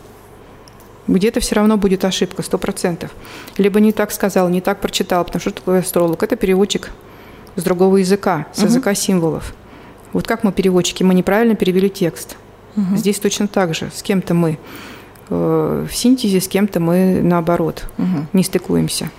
Где-то 1.09 1.41
все 1.41 1.55
равно 1.55 1.75
будет 1.75 2.05
ошибка, 2.05 2.41
сто 2.41 2.57
процентов. 2.57 3.11
Либо 3.57 3.81
не 3.81 3.91
так 3.91 4.13
сказал, 4.13 4.47
не 4.47 4.61
так 4.61 4.79
прочитал, 4.79 5.25
потому 5.25 5.41
что 5.41 5.51
такое 5.51 5.81
астролог? 5.81 6.23
Это 6.23 6.37
переводчик 6.37 6.91
с 7.57 7.63
другого 7.63 7.97
языка, 7.97 8.45
с 8.53 8.59
угу. 8.59 8.67
языка 8.67 8.95
символов. 8.95 9.53
Вот 10.13 10.25
как 10.25 10.45
мы 10.45 10.53
переводчики, 10.53 11.03
мы 11.03 11.13
неправильно 11.13 11.55
перевели 11.55 11.89
текст. 11.89 12.37
Угу. 12.77 12.95
Здесь 12.95 13.19
точно 13.19 13.49
так 13.49 13.75
же. 13.75 13.91
С 13.93 14.01
кем-то 14.01 14.33
мы 14.33 14.57
э, 15.29 15.87
в 15.89 15.93
синтезе, 15.93 16.39
с 16.39 16.47
кем-то 16.47 16.79
мы 16.79 17.19
наоборот 17.21 17.89
угу. 17.97 18.25
не 18.31 18.43
стыкуемся. 18.43 19.11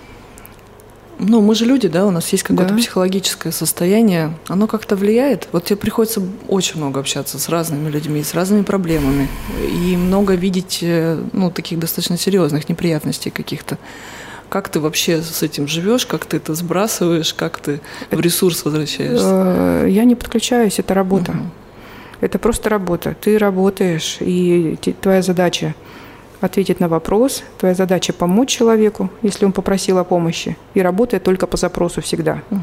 Ну, 1.17 1.41
мы 1.41 1.55
же 1.55 1.65
люди, 1.65 1.87
да, 1.87 2.05
у 2.05 2.11
нас 2.11 2.27
есть 2.29 2.43
какое-то 2.43 2.73
да. 2.73 2.79
психологическое 2.79 3.51
состояние. 3.51 4.33
Оно 4.47 4.67
как-то 4.67 4.95
влияет. 4.95 5.47
Вот 5.51 5.65
тебе 5.65 5.77
приходится 5.77 6.21
очень 6.47 6.77
много 6.77 6.99
общаться 6.99 7.39
с 7.39 7.47
разными 7.47 7.89
людьми, 7.89 8.21
с 8.23 8.33
разными 8.33 8.63
проблемами. 8.63 9.29
И 9.61 9.95
много 9.95 10.35
видеть, 10.35 10.79
э, 10.81 11.17
ну, 11.31 11.51
таких 11.51 11.79
достаточно 11.79 12.17
серьезных 12.17 12.67
неприятностей 12.67 13.29
каких-то. 13.29 13.77
Как 14.49 14.69
ты 14.69 14.79
вообще 14.79 15.21
с 15.21 15.41
этим 15.41 15.67
живешь, 15.67 16.05
как 16.05 16.25
ты 16.25 16.37
это 16.37 16.53
сбрасываешь, 16.53 17.33
как 17.33 17.59
ты 17.59 17.81
в 18.11 18.19
ресурс 18.19 18.65
возвращаешься? 18.65 19.83
Э, 19.83 19.87
я 19.89 20.03
не 20.03 20.15
подключаюсь, 20.15 20.79
это 20.79 20.93
работа. 20.93 21.31
Угу. 21.31 21.39
Это 22.21 22.39
просто 22.39 22.69
работа. 22.69 23.15
Ты 23.19 23.37
работаешь, 23.37 24.17
и 24.19 24.77
твоя 25.01 25.21
задача 25.21 25.75
ответить 26.41 26.79
на 26.79 26.87
вопрос. 26.87 27.43
Твоя 27.57 27.75
задача 27.75 28.13
помочь 28.13 28.49
человеку, 28.49 29.09
если 29.21 29.45
он 29.45 29.51
попросил 29.51 29.97
о 29.97 30.03
помощи. 30.03 30.57
И 30.73 30.81
работает 30.81 31.23
только 31.23 31.47
по 31.47 31.57
запросу 31.57 32.01
всегда. 32.01 32.41
Угу. 32.51 32.61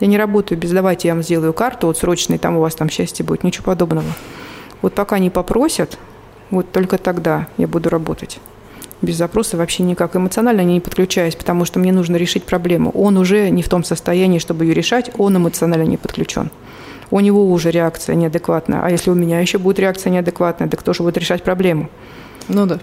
Я 0.00 0.06
не 0.06 0.18
работаю 0.18 0.58
без 0.58 0.70
«давайте 0.72 1.08
я 1.08 1.14
вам 1.14 1.22
сделаю 1.22 1.52
карту, 1.52 1.86
вот 1.86 1.98
срочный, 1.98 2.38
там 2.38 2.56
у 2.56 2.60
вас 2.60 2.74
там 2.74 2.88
счастье 2.90 3.24
будет». 3.24 3.44
Ничего 3.44 3.64
подобного. 3.64 4.06
Вот 4.82 4.92
пока 4.94 5.18
не 5.18 5.30
попросят, 5.30 5.98
вот 6.50 6.70
только 6.72 6.98
тогда 6.98 7.46
я 7.56 7.66
буду 7.66 7.88
работать. 7.88 8.40
Без 9.02 9.16
запроса 9.16 9.56
вообще 9.56 9.82
никак. 9.82 10.16
Эмоционально 10.16 10.62
не 10.62 10.80
подключаюсь, 10.80 11.36
потому 11.36 11.64
что 11.64 11.78
мне 11.78 11.92
нужно 11.92 12.16
решить 12.16 12.44
проблему. 12.44 12.90
Он 12.90 13.16
уже 13.16 13.50
не 13.50 13.62
в 13.62 13.68
том 13.68 13.84
состоянии, 13.84 14.38
чтобы 14.38 14.64
ее 14.64 14.74
решать, 14.74 15.10
он 15.18 15.36
эмоционально 15.36 15.84
не 15.84 15.96
подключен. 15.96 16.50
У 17.10 17.20
него 17.20 17.50
уже 17.50 17.70
реакция 17.70 18.16
неадекватная. 18.16 18.80
А 18.82 18.90
если 18.90 19.10
у 19.10 19.14
меня 19.14 19.40
еще 19.40 19.58
будет 19.58 19.78
реакция 19.78 20.10
неадекватная, 20.10 20.68
так 20.68 20.80
кто 20.80 20.92
же 20.92 21.02
будет 21.02 21.18
решать 21.18 21.42
проблему? 21.42 21.90
Ну 22.48 22.66
да. 22.66 22.80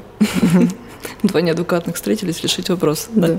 Два 1.23 1.41
неадекватных 1.41 1.95
встретились, 1.95 2.41
решить 2.41 2.69
вопрос. 2.69 3.07
Да. 3.13 3.37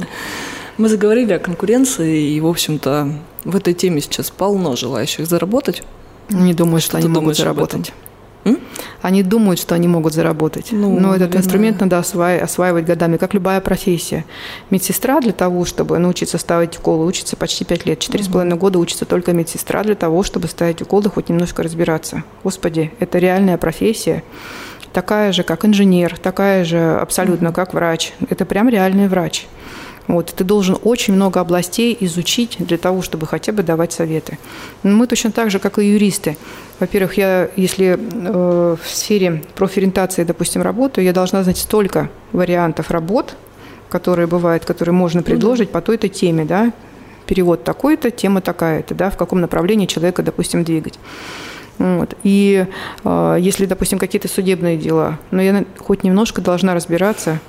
Мы 0.78 0.88
заговорили 0.88 1.32
о 1.32 1.38
конкуренции, 1.38 2.30
и, 2.32 2.40
в 2.40 2.46
общем-то, 2.46 3.12
в 3.44 3.56
этой 3.56 3.74
теме 3.74 4.00
сейчас 4.00 4.30
полно 4.30 4.74
желающих 4.76 5.26
заработать. 5.26 5.82
Не 6.30 6.54
думаю, 6.54 6.80
что, 6.80 6.90
что 6.90 6.98
они 6.98 7.08
могут 7.08 7.37
заработать. 7.37 7.92
М? 8.44 8.58
Они 9.02 9.22
думают, 9.22 9.61
что 9.61 9.74
они 9.76 9.87
могут 9.87 10.14
заработать. 10.14 10.68
Ну, 10.72 10.90
Но 10.98 11.11
этот 11.14 11.20
наверное. 11.28 11.38
инструмент 11.38 11.80
надо 11.80 11.98
осва- 11.98 12.40
осваивать 12.40 12.85
годами, 12.87 13.16
как 13.16 13.35
любая 13.35 13.61
профессия. 13.61 14.24
Медсестра 14.70 15.20
для 15.20 15.32
того, 15.32 15.64
чтобы 15.64 15.98
научиться 15.98 16.38
ставить 16.38 16.76
уколы, 16.78 17.06
учится 17.06 17.37
почти 17.37 17.64
5 17.64 17.87
лет. 17.87 17.98
Четыре 18.00 18.24
с 18.24 18.28
половиной 18.28 18.56
года 18.56 18.78
учится 18.80 19.04
только 19.04 19.32
медсестра 19.32 19.85
для 19.85 19.94
того, 19.94 20.22
чтобы 20.24 20.48
ставить 20.48 20.82
уколы, 20.82 21.08
хоть 21.11 21.28
немножко 21.28 21.62
разбираться. 21.62 22.24
Господи, 22.42 22.90
это 22.98 23.18
реальная 23.18 23.58
профессия. 23.58 24.24
Такая 24.92 25.33
же, 25.33 25.42
как 25.42 25.64
инженер, 25.64 26.18
такая 26.18 26.64
же 26.64 26.94
абсолютно, 26.94 27.52
как 27.52 27.72
врач. 27.72 28.12
Это 28.28 28.44
прям 28.44 28.68
реальный 28.68 29.09
врач. 29.09 29.46
Вот, 30.09 30.33
ты 30.35 30.44
должен 30.44 30.76
очень 30.83 31.14
много 31.14 31.40
областей 31.40 31.96
изучить 32.00 32.57
для 32.59 32.76
того, 32.76 33.02
чтобы 33.02 33.26
хотя 33.26 33.52
бы 33.52 33.62
давать 33.62 33.92
советы. 33.92 34.38
Но 34.83 34.96
мы 34.96 35.07
точно 35.07 35.31
так 35.31 35.50
же, 35.50 35.59
как 35.59 35.78
и 35.78 35.87
юристы. 35.87 36.37
Во-первых, 36.81 37.16
я, 37.16 37.48
если 37.57 37.98
э, 37.98 38.76
в 38.83 38.88
сфере 38.90 39.42
профориентации, 39.55 40.24
допустим, 40.24 40.62
работаю, 40.62 41.05
я 41.05 41.12
должна 41.12 41.42
знать 41.44 41.59
столько 41.59 42.11
вариантов 42.33 42.90
работ, 42.90 43.37
которые 43.88 44.26
бывают, 44.26 44.64
которые 44.64 44.94
можно 44.94 45.22
предложить 45.22 45.70
по 45.70 45.81
той-то 45.81 46.09
теме, 46.09 46.44
да, 46.44 46.72
перевод 47.26 47.62
такой-то, 47.62 48.11
тема 48.11 48.40
такая-то, 48.40 48.94
да, 48.94 49.11
в 49.11 49.16
каком 49.16 49.40
направлении 49.40 49.87
человека, 49.87 50.22
допустим, 50.22 50.64
двигать. 50.64 50.98
Вот. 51.83 52.14
И 52.23 52.64
э, 53.03 53.37
если, 53.40 53.66
допустим, 53.66 53.99
какие-то 53.99 54.29
судебные 54.29 54.77
дела, 54.77 55.18
но 55.33 55.42
я 55.42 55.64
хоть 55.79 56.05
немножко 56.05 56.40
должна 56.40 56.75
разбираться 56.75 57.40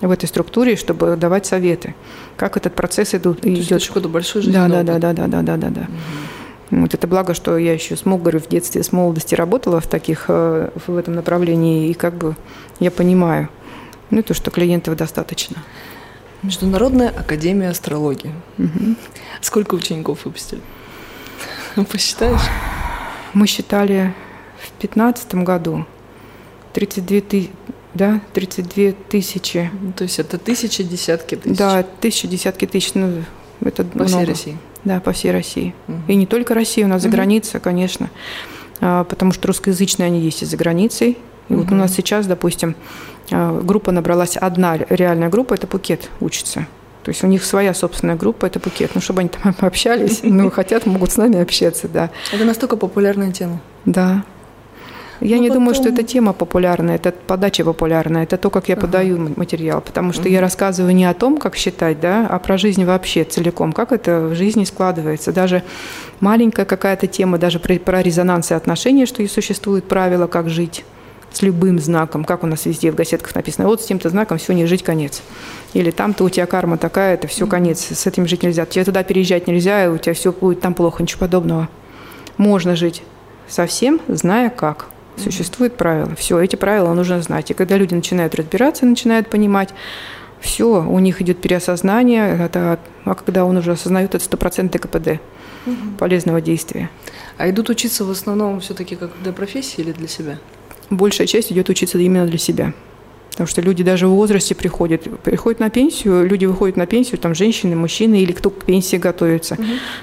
в 0.00 0.10
этой 0.10 0.24
структуре, 0.24 0.76
чтобы 0.76 1.16
давать 1.16 1.44
советы, 1.44 1.94
как 2.38 2.56
этот 2.56 2.74
процесс 2.74 3.14
идут, 3.14 3.42
То 3.42 3.48
есть 3.50 3.66
идет. 3.68 3.76
очень 3.76 3.88
какой-то 3.88 4.08
большой 4.08 4.40
Да, 4.40 4.46
жизненный 4.46 4.84
да, 4.84 4.98
да, 4.98 5.12
да, 5.12 5.12
да, 5.12 5.26
да, 5.26 5.42
да, 5.42 5.56
да, 5.56 5.68
да. 5.68 5.86
Вот 6.70 6.94
это 6.94 7.06
благо, 7.06 7.34
что 7.34 7.58
я 7.58 7.74
еще 7.74 7.94
смог, 7.96 8.22
говорю, 8.22 8.40
в 8.40 8.48
детстве, 8.48 8.82
с 8.82 8.90
молодости 8.90 9.34
работала 9.34 9.80
в 9.80 9.86
таких, 9.86 10.24
э, 10.28 10.70
в 10.86 10.96
этом 10.96 11.14
направлении, 11.14 11.90
и 11.90 11.94
как 11.94 12.14
бы 12.14 12.36
я 12.80 12.90
понимаю, 12.90 13.50
ну, 14.08 14.22
то, 14.22 14.32
что 14.32 14.50
клиентов 14.50 14.96
достаточно. 14.96 15.58
Международная 16.42 17.10
академия 17.10 17.68
астрологии. 17.68 18.32
Мгм. 18.56 18.96
Сколько 19.42 19.74
учеников 19.74 20.24
выпустили? 20.24 20.62
Посчитаешь? 21.92 22.40
Мы 23.36 23.46
считали 23.46 24.14
в 24.58 24.70
пятнадцатом 24.80 25.44
году 25.44 25.84
32 26.72 27.20
тысячи, 27.20 27.50
да, 27.92 28.22
32 28.32 28.92
тысячи, 29.10 29.70
То 29.94 30.04
есть 30.04 30.18
это 30.18 30.38
тысячи, 30.38 30.82
десятки 30.82 31.34
тысяч. 31.34 31.58
да, 31.58 31.82
тысячи, 31.82 32.26
десятки 32.26 32.66
тысяч, 32.66 32.94
ну, 32.94 33.12
это 33.60 33.84
По 33.84 34.04
всей 34.06 34.14
много. 34.16 34.26
России. 34.30 34.56
Да, 34.84 35.00
по 35.00 35.12
всей 35.12 35.32
России. 35.32 35.74
Мгм. 35.86 36.02
И 36.08 36.14
не 36.14 36.24
только 36.24 36.54
Россия, 36.54 36.86
у 36.86 36.88
нас 36.88 37.02
за 37.02 37.08
Мгм. 37.08 37.16
граница, 37.16 37.60
конечно, 37.60 38.08
А, 38.80 39.04
потому 39.04 39.32
что 39.32 39.48
русскоязычные 39.48 40.06
они 40.06 40.20
есть 40.20 40.40
и 40.42 40.46
за 40.46 40.56
границей. 40.56 41.18
И 41.50 41.54
вот 41.54 41.70
у 41.70 41.74
нас 41.74 41.94
сейчас, 41.94 42.26
допустим, 42.26 42.74
а, 43.30 43.60
группа 43.60 43.92
набралась, 43.92 44.38
одна 44.38 44.78
реальная 44.78 45.28
группа, 45.28 45.52
это 45.52 45.66
Пукет 45.66 46.08
учится. 46.20 46.66
То 47.06 47.10
есть 47.10 47.22
у 47.22 47.28
них 47.28 47.44
своя 47.44 47.72
собственная 47.72 48.16
группа, 48.16 48.46
это 48.46 48.58
Пукет. 48.58 48.90
Ну, 48.96 49.00
чтобы 49.00 49.20
они 49.20 49.28
там 49.28 49.54
пообщались, 49.60 50.20
ну, 50.24 50.50
хотят, 50.50 50.86
могут 50.86 51.12
с 51.12 51.16
нами 51.16 51.38
общаться, 51.40 51.86
да. 51.86 52.10
Это 52.32 52.44
настолько 52.44 52.76
популярная 52.76 53.30
тема. 53.30 53.60
Да. 53.84 54.24
Я 55.20 55.36
Ну, 55.36 55.42
не 55.42 55.50
думаю, 55.50 55.74
что 55.74 55.84
потом- 55.84 55.94
эта 55.98 56.02
тема 56.02 56.32
популярная, 56.32 56.96
это 56.96 57.12
подача 57.12 57.64
популярная, 57.64 58.24
это 58.24 58.36
то, 58.38 58.50
как 58.50 58.68
я 58.68 58.74
Ага. 58.74 58.86
подаю 58.88 59.32
материал, 59.36 59.80
потому 59.80 60.12
что 60.12 60.22
Мгм. 60.22 60.32
я 60.32 60.40
рассказываю 60.40 60.96
не 60.96 61.04
о 61.04 61.14
том, 61.14 61.38
как 61.38 61.54
считать, 61.54 62.00
да, 62.00 62.26
а 62.28 62.40
про 62.40 62.58
жизнь 62.58 62.84
вообще 62.84 63.22
целиком, 63.22 63.72
как 63.72 63.92
это 63.92 64.22
в 64.22 64.34
жизни 64.34 64.64
складывается. 64.64 65.32
Даже 65.32 65.62
маленькая 66.18 66.64
какая-то 66.66 67.06
тема, 67.06 67.38
даже 67.38 67.60
про, 67.60 67.76
про 67.78 68.02
резонансы 68.02 68.52
отношений, 68.54 69.06
что 69.06 69.22
и 69.22 69.28
существует 69.28 69.84
правила, 69.84 70.26
как 70.26 70.50
жить 70.50 70.84
с 71.36 71.42
любым 71.42 71.78
знаком, 71.78 72.24
как 72.24 72.44
у 72.44 72.46
нас 72.46 72.64
везде 72.64 72.90
в 72.90 72.94
газетках 72.94 73.34
написано, 73.34 73.68
вот 73.68 73.82
с 73.82 73.84
тем-то 73.84 74.08
знаком 74.08 74.38
все, 74.38 74.54
не 74.54 74.64
жить, 74.64 74.82
конец. 74.82 75.22
Или 75.74 75.90
там-то 75.90 76.24
у 76.24 76.30
тебя 76.30 76.46
карма 76.46 76.78
такая, 76.78 77.12
это 77.12 77.28
все 77.28 77.46
конец, 77.46 77.92
с 77.92 78.06
этим 78.06 78.26
жить 78.26 78.42
нельзя. 78.42 78.64
Тебе 78.64 78.84
туда 78.84 79.02
переезжать 79.02 79.46
нельзя, 79.46 79.84
и 79.84 79.88
у 79.88 79.98
тебя 79.98 80.14
все 80.14 80.32
будет 80.32 80.62
там 80.62 80.72
плохо, 80.72 81.02
ничего 81.02 81.20
подобного. 81.20 81.68
Можно 82.38 82.74
жить 82.74 83.02
совсем, 83.48 84.00
зная 84.08 84.48
как. 84.48 84.86
Существуют 85.18 85.76
правила. 85.76 86.14
Все, 86.16 86.38
эти 86.40 86.56
правила 86.56 86.94
нужно 86.94 87.20
знать. 87.20 87.50
И 87.50 87.54
когда 87.54 87.76
люди 87.76 87.92
начинают 87.92 88.34
разбираться, 88.34 88.86
начинают 88.86 89.28
понимать, 89.28 89.74
все, 90.40 90.82
у 90.82 90.98
них 91.00 91.20
идет 91.20 91.42
переосознание, 91.42 92.38
это, 92.46 92.78
а 93.04 93.14
когда 93.14 93.44
он 93.44 93.58
уже 93.58 93.72
осознает, 93.72 94.14
это 94.14 94.24
стопроцентный 94.24 94.80
КПД 94.80 95.20
полезного 95.98 96.40
действия. 96.40 96.88
А 97.36 97.50
идут 97.50 97.68
учиться 97.68 98.06
в 98.06 98.10
основном 98.10 98.60
все-таки 98.60 98.96
как 98.96 99.10
для 99.22 99.34
профессии 99.34 99.82
или 99.82 99.92
для 99.92 100.08
себя? 100.08 100.38
Большая 100.90 101.26
часть 101.26 101.52
идет 101.52 101.68
учиться 101.68 101.98
именно 101.98 102.26
для 102.26 102.38
себя. 102.38 102.72
Потому 103.30 103.48
что 103.48 103.60
люди 103.60 103.84
даже 103.84 104.06
в 104.06 104.12
возрасте 104.12 104.54
приходят, 104.54 105.02
приходят 105.20 105.60
на 105.60 105.68
пенсию, 105.68 106.26
люди 106.26 106.46
выходят 106.46 106.78
на 106.78 106.86
пенсию, 106.86 107.18
там 107.18 107.34
женщины, 107.34 107.76
мужчины, 107.76 108.22
или 108.22 108.32
кто 108.32 108.48
к 108.48 108.64
пенсии 108.64 108.96
готовится. 108.96 109.58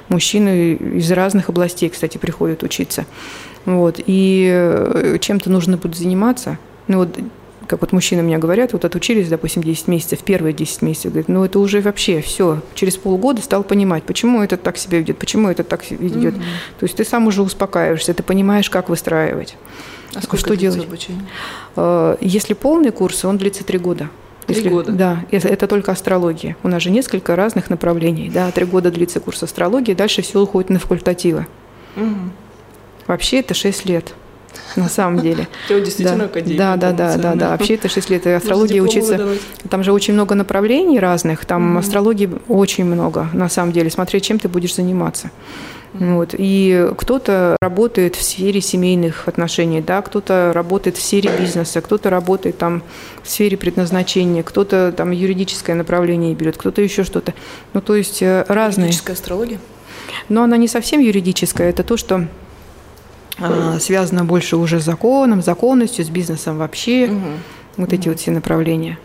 Мужчины 0.08 0.74
из 0.76 1.12
разных 1.12 1.50
областей, 1.50 1.89
кстати, 1.89 2.19
приходят 2.19 2.62
учиться. 2.62 3.08
Вот. 3.65 4.00
И 4.06 4.48
э, 4.54 5.17
чем-то 5.19 5.50
нужно 5.50 5.78
будет 5.78 5.96
заниматься. 5.96 6.60
Ну 6.88 7.00
вот, 7.00 7.17
как 7.67 7.82
вот 7.82 7.91
мужчины 7.91 8.21
мне 8.23 8.38
говорят, 8.38 8.73
вот 8.73 8.86
отучились, 8.86 9.30
допустим, 9.30 9.63
10 9.63 9.88
месяцев, 9.88 10.19
первые 10.19 10.54
10 10.54 10.82
месяцев, 10.82 11.12
говорят, 11.12 11.28
ну 11.30 11.43
это 11.45 11.60
уже 11.60 11.82
вообще 11.82 12.21
все. 12.21 12.62
Через 12.76 12.97
полгода 12.97 13.41
стал 13.41 13.63
понимать, 13.63 14.04
почему 14.04 14.41
этот 14.41 14.63
так 14.63 14.78
себя 14.78 14.99
ведет, 14.99 15.17
почему 15.17 15.49
этот 15.49 15.67
так 15.67 15.89
ведет. 15.89 16.36
То 16.80 16.84
есть 16.84 16.95
ты 16.95 17.04
сам 17.06 17.28
уже 17.28 17.41
успокаиваешься, 17.41 18.13
ты 18.13 18.23
понимаешь, 18.23 18.69
как 18.69 18.89
выстраивать. 18.89 19.56
А 20.15 20.21
сколько 20.21 20.38
что 20.38 20.56
делать? 20.56 20.84
обучение? 20.86 21.26
Э, 21.76 22.17
Если 22.21 22.54
полный 22.54 22.91
курс, 22.91 23.26
он 23.26 23.38
длится 23.38 23.63
три 23.63 23.80
года. 23.80 24.10
Три 24.45 24.58
Если- 24.58 24.69
года? 24.69 24.91
Да, 24.91 25.26
это, 25.32 25.47
это 25.47 25.67
только 25.67 25.91
астрология. 25.91 26.56
У 26.63 26.67
нас 26.67 26.84
же 26.84 26.91
несколько 26.91 27.36
разных 27.36 27.69
направлений. 27.69 28.30
Да, 28.30 28.52
три 28.52 28.65
года 28.65 28.91
длится 28.91 29.19
курс 29.19 29.41
астрологии, 29.41 29.93
дальше 29.93 30.21
все 30.21 30.39
уходит 30.41 30.69
на 30.69 30.80
факультативы. 30.80 31.47
Мгм. 31.95 32.32
Вообще 33.08 33.39
это 33.39 33.54
6 33.54 33.86
лет, 33.86 34.13
на 34.76 34.89
самом 34.89 35.20
деле. 35.20 35.48
Вот 35.70 35.84
действительно 35.84 36.26
академия. 36.26 36.58
Да, 36.58 36.76
да, 36.76 36.92
да, 36.92 37.18
да, 37.18 37.36
да. 37.36 37.50
Вообще 37.52 37.76
это 37.76 37.89
6 37.89 38.10
лет. 38.10 38.26
И 38.26 38.30
Можно 38.30 38.38
астрология 38.38 38.84
дипломы 38.84 38.89
учиться. 38.89 39.38
Там 39.70 39.84
же 39.84 39.92
очень 39.92 40.13
много 40.13 40.36
направлений 40.36 41.00
разных. 41.00 41.46
Там 41.46 41.78
астрологии 41.78 42.30
очень 42.48 42.86
много, 42.86 43.28
на 43.34 43.50
самом 43.50 43.72
деле. 43.72 43.89
Смотри, 43.89 44.22
чем 44.22 44.39
ты 44.39 44.48
будешь 44.48 44.76
заниматься. 44.76 45.32
Вот. 45.94 46.34
И 46.36 46.89
кто-то 46.98 47.56
работает 47.62 48.16
в 48.16 48.24
сфере 48.24 48.62
семейных 48.62 49.28
отношений, 49.28 49.80
да, 49.80 50.02
кто-то 50.02 50.52
работает 50.54 50.98
в 50.98 51.02
сфере 51.02 51.30
бизнеса, 51.39 51.82
кто-то 51.82 52.10
работает 52.10 52.58
там 52.58 52.82
в 53.22 53.30
сфере 53.30 53.58
предназначения, 53.58 54.42
кто-то 54.42 54.94
там 54.96 55.12
юридическое 55.12 55.76
направление 55.76 56.34
берет, 56.34 56.58
кто-то 56.58 56.82
еще 56.82 57.04
что-то. 57.04 57.34
Ну, 57.74 57.82
то 57.82 57.96
есть 57.96 58.24
э, 58.24 58.44
разные. 58.48 58.86
Юридическая 58.86 59.16
астрология? 59.16 59.60
Но 60.30 60.44
она 60.44 60.58
не 60.58 60.68
совсем 60.68 61.00
юридическая, 61.00 61.70
это 61.70 61.84
то, 61.84 61.96
что 61.96 62.28
связано 63.80 64.26
больше 64.26 64.58
уже 64.58 64.80
с 64.80 64.84
законом, 64.84 65.41
законностью, 65.41 66.06
с 66.06 66.10
бизнесом 66.10 66.58
вообще. 66.58 67.08
Мгм. 67.08 67.39
Вот 67.78 67.91
эти 67.93 68.08
вот 68.10 68.19
все 68.19 68.32
направления. 68.32 68.98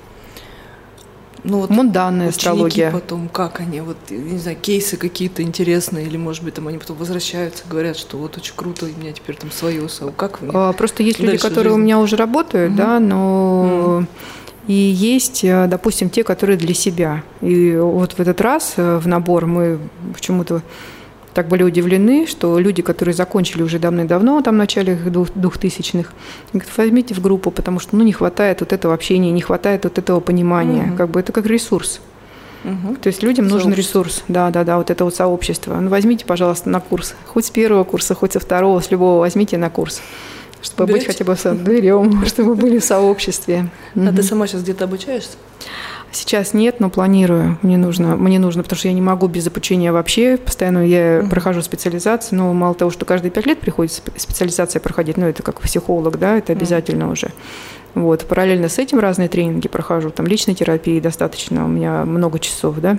Ну 1.45 1.61
вот 1.61 1.71
Мунданная 1.71 2.29
астрология. 2.29 2.91
потом, 2.91 3.29
как 3.29 3.61
они, 3.61 3.81
вот, 3.81 3.97
не 4.11 4.38
знаю, 4.38 4.57
кейсы 4.61 4.97
какие-то 4.97 5.43
интересные, 5.43 6.07
или, 6.07 6.17
может 6.17 6.43
быть, 6.43 6.55
там 6.55 6.67
они 6.69 6.79
потом 6.79 6.97
возвращаются, 6.97 7.64
говорят, 7.71 7.97
что 7.97 8.19
вот 8.19 8.37
очень 8.37 8.53
круто, 8.57 8.87
у 8.87 9.01
меня 9.01 9.12
теперь 9.12 9.37
там 9.37 9.51
свое 9.51 9.88
САУ. 9.88 10.11
Как 10.12 10.43
вы? 10.43 10.51
А, 10.53 10.73
Просто 10.73 11.03
есть 11.03 11.21
люди, 11.21 11.38
которые 11.38 11.73
у 11.73 11.77
жизнь. 11.77 11.85
меня 11.85 12.01
уже 12.01 12.17
работают, 12.17 12.75
да, 12.75 12.99
но 13.01 14.05
и 14.67 14.75
есть, 14.75 15.45
э, 15.45 15.67
допустим, 15.69 16.11
те, 16.11 16.25
которые 16.25 16.59
для 16.59 16.75
себя. 16.75 17.23
И 17.41 17.77
вот 17.77 18.12
в 18.12 18.21
этот 18.21 18.41
раз 18.43 18.75
в 18.77 19.07
набор 19.07 19.47
мы 19.47 19.79
почему-то 20.12 20.61
так 21.38 21.46
были 21.46 21.62
удивлены, 21.62 22.27
что 22.27 22.59
люди, 22.59 22.83
которые 22.83 23.14
закончили 23.14 23.62
уже 23.62 23.79
давно-давно, 23.79 24.42
там 24.42 24.57
в 24.57 24.59
начале 24.59 24.96
двух- 24.96 25.31
двухтысячных, 25.37 26.12
говорят, 26.53 26.72
возьмите 26.77 27.14
в 27.14 27.20
группу, 27.22 27.53
потому 27.53 27.79
что 27.79 27.94
ну, 27.96 28.03
не 28.03 28.11
хватает 28.12 28.59
вот 28.59 28.72
этого 28.72 28.92
общения, 28.92 29.31
не 29.31 29.40
хватает 29.40 29.85
вот 29.85 29.98
этого 29.98 30.18
понимания. 30.18 30.83
Мгм. 30.83 30.96
Как 30.96 31.11
бы 31.11 31.20
это 31.20 31.31
как 31.33 31.46
ресурс. 31.46 32.01
Мгм. 32.64 32.96
То 32.96 33.07
есть 33.07 33.22
людям 33.22 33.46
нужен 33.46 33.72
ресурс. 33.72 34.24
Да, 34.27 34.51
да, 34.51 34.64
да, 34.64 34.79
вот 34.79 34.90
это 34.90 35.05
вот 35.05 35.14
сообщество. 35.14 35.77
Ну, 35.77 35.88
возьмите, 35.90 36.24
пожалуйста, 36.27 36.70
на 36.70 36.81
курс. 36.81 37.14
Хоть 37.27 37.44
с 37.44 37.51
первого 37.51 37.85
курса, 37.85 38.16
хоть 38.16 38.33
со 38.33 38.40
второго, 38.40 38.81
с 38.81 38.90
любого 38.90 39.20
возьмите 39.20 39.59
на 39.59 39.70
курс. 39.70 40.01
Чтобы 40.61 40.87
быть 40.87 41.03
Берете? 41.05 41.12
хотя 41.12 41.24
бы 41.24 41.37
со- 41.37 41.55
берем, 41.55 42.24
чтобы 42.27 42.57
были 42.57 42.81
в 42.81 42.85
сообществе. 42.85 43.68
А 43.94 44.12
ты 44.12 44.24
сама 44.24 44.48
сейчас 44.48 44.62
где-то 44.62 44.87
обучаешься? 44.87 45.37
Сейчас 46.11 46.55
нет, 46.55 46.81
но 46.81 46.88
планирую. 46.88 47.59
Мне 47.62 47.77
нужно, 47.77 48.16
мне 48.16 48.38
нужно, 48.38 48.62
потому 48.62 48.79
что 48.79 48.88
я 48.88 48.94
не 48.94 49.03
могу 49.03 49.27
без 49.29 49.47
обучения 49.47 49.92
вообще. 49.92 50.38
Постоянно 50.38 50.87
я 50.87 51.18
Мгм. 51.21 51.31
прохожу 51.31 51.61
специализацию, 51.62 52.38
но 52.38 52.53
мало 52.55 52.75
того, 52.75 52.90
что 52.90 53.05
каждые 53.05 53.31
пять 53.31 53.47
лет 53.47 53.61
приходится 53.61 54.01
спе- 54.01 54.18
специализация 54.18 54.81
проходить, 54.81 55.18
ну 55.18 55.27
это 55.27 55.42
как 55.42 55.61
психолог, 55.61 56.18
да, 56.18 56.38
это 56.38 56.53
обязательно 56.53 57.11
уже. 57.11 57.31
Вот, 57.94 58.25
параллельно 58.27 58.68
с 58.68 58.79
этим 58.79 59.01
разные 59.01 59.29
тренинги 59.29 59.68
прохожу, 59.68 60.11
там 60.11 60.27
личной 60.27 60.55
терапии 60.55 60.99
достаточно, 61.01 61.64
у 61.64 61.68
меня 61.68 62.05
много 62.05 62.38
часов, 62.38 62.77
да. 62.79 62.99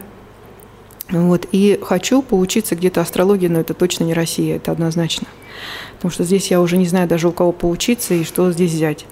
Вот. 1.10 1.48
И 1.52 1.80
хочу 1.82 2.22
поучиться 2.22 2.76
где-то 2.76 3.02
астрологии, 3.02 3.48
но 3.48 3.60
это 3.60 3.74
точно 3.74 4.04
не 4.04 4.14
Россия, 4.14 4.58
это 4.58 4.72
однозначно. 4.72 5.28
Потому 5.96 6.12
что 6.12 6.24
здесь 6.24 6.52
я 6.52 6.62
уже 6.62 6.78
не 6.78 6.86
знаю 6.86 7.08
даже 7.08 7.28
у 7.28 7.32
кого 7.32 7.52
поучиться 7.52 8.14
и 8.14 8.24
что 8.24 8.52
здесь 8.52 8.72
взять. 8.72 9.06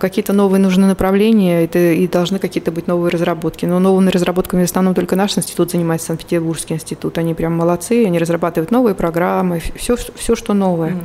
Какие-то 0.00 0.32
новые 0.32 0.60
нужны 0.60 0.86
направления, 0.86 1.62
это 1.62 1.78
и 1.78 2.08
должны 2.08 2.40
какие-то 2.40 2.72
быть 2.72 2.88
новые 2.88 3.12
разработки. 3.12 3.66
Но 3.66 3.78
новыми 3.78 4.10
разработками 4.10 4.62
в 4.62 4.64
основном 4.64 4.94
только 4.94 5.14
наш 5.14 5.38
институт 5.38 5.70
занимается, 5.70 6.08
Санкт-Петербургский 6.08 6.74
институт. 6.74 7.18
Они 7.18 7.34
прям 7.34 7.56
молодцы, 7.56 8.04
они 8.04 8.18
разрабатывают 8.18 8.72
новые 8.72 8.96
программы, 8.96 9.60
все, 9.76 9.96
все 9.96 10.34
что 10.34 10.54
новое. 10.54 10.90
Mm. 10.90 11.04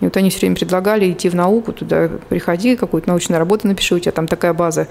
И 0.00 0.04
вот 0.04 0.16
они 0.16 0.30
все 0.30 0.40
время 0.40 0.54
предлагали 0.54 1.10
идти 1.10 1.28
в 1.28 1.34
науку, 1.34 1.72
туда 1.72 2.08
приходи, 2.28 2.76
какую-то 2.76 3.08
научную 3.08 3.40
работу 3.40 3.66
напиши, 3.66 3.96
у 3.96 3.98
тебя 3.98 4.12
там 4.12 4.28
такая 4.28 4.54
база 4.54 4.86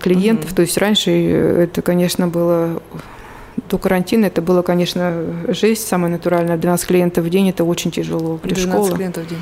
клиентов. 0.00 0.52
Mm. 0.52 0.54
То 0.54 0.62
есть 0.62 0.76
раньше 0.76 1.10
это, 1.10 1.80
конечно, 1.80 2.28
было 2.28 2.82
до 3.68 3.78
карантина 3.78 4.26
это 4.26 4.40
было, 4.42 4.62
конечно, 4.62 5.24
жесть 5.48 5.86
самая 5.86 6.10
натуральная. 6.10 6.56
12 6.56 6.86
клиентов 6.86 7.24
в 7.24 7.30
день– 7.30 7.48
это 7.50 7.64
очень 7.64 7.90
тяжело. 7.90 8.36
При 8.38 8.54
12 8.54 8.72
школе. 8.72 8.96
клиентов 8.96 9.24
в 9.24 9.28
день. 9.28 9.38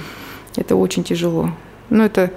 Это 0.56 0.76
очень 0.76 1.04
тяжело. 1.04 1.50
Но 1.90 2.04
это 2.04 2.30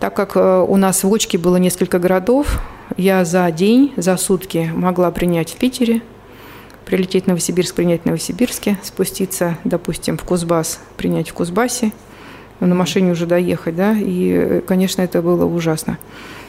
так 0.00 0.14
как 0.14 0.36
э, 0.36 0.64
у 0.66 0.76
нас 0.76 1.02
в 1.04 1.12
Очке 1.12 1.38
было 1.38 1.56
несколько 1.56 1.98
городов, 1.98 2.60
я 2.96 3.24
за 3.24 3.50
день, 3.50 3.92
за 3.96 4.16
сутки 4.16 4.70
могла 4.74 5.10
принять 5.10 5.52
в 5.52 5.56
Питере, 5.56 6.02
прилететь 6.84 7.24
в 7.24 7.26
Новосибирск, 7.28 7.74
принять 7.74 8.02
в 8.02 8.06
Новосибирске, 8.06 8.78
спуститься, 8.82 9.58
допустим, 9.64 10.16
в 10.16 10.24
Кузбасс, 10.24 10.80
принять 10.96 11.30
в 11.30 11.34
Кузбассе, 11.34 11.92
на 12.60 12.74
машине 12.74 13.12
уже 13.12 13.26
доехать, 13.26 13.76
да, 13.76 13.92
и, 13.92 14.32
э, 14.32 14.60
конечно, 14.66 15.02
это 15.02 15.20
было 15.22 15.44
ужасно. 15.44 15.98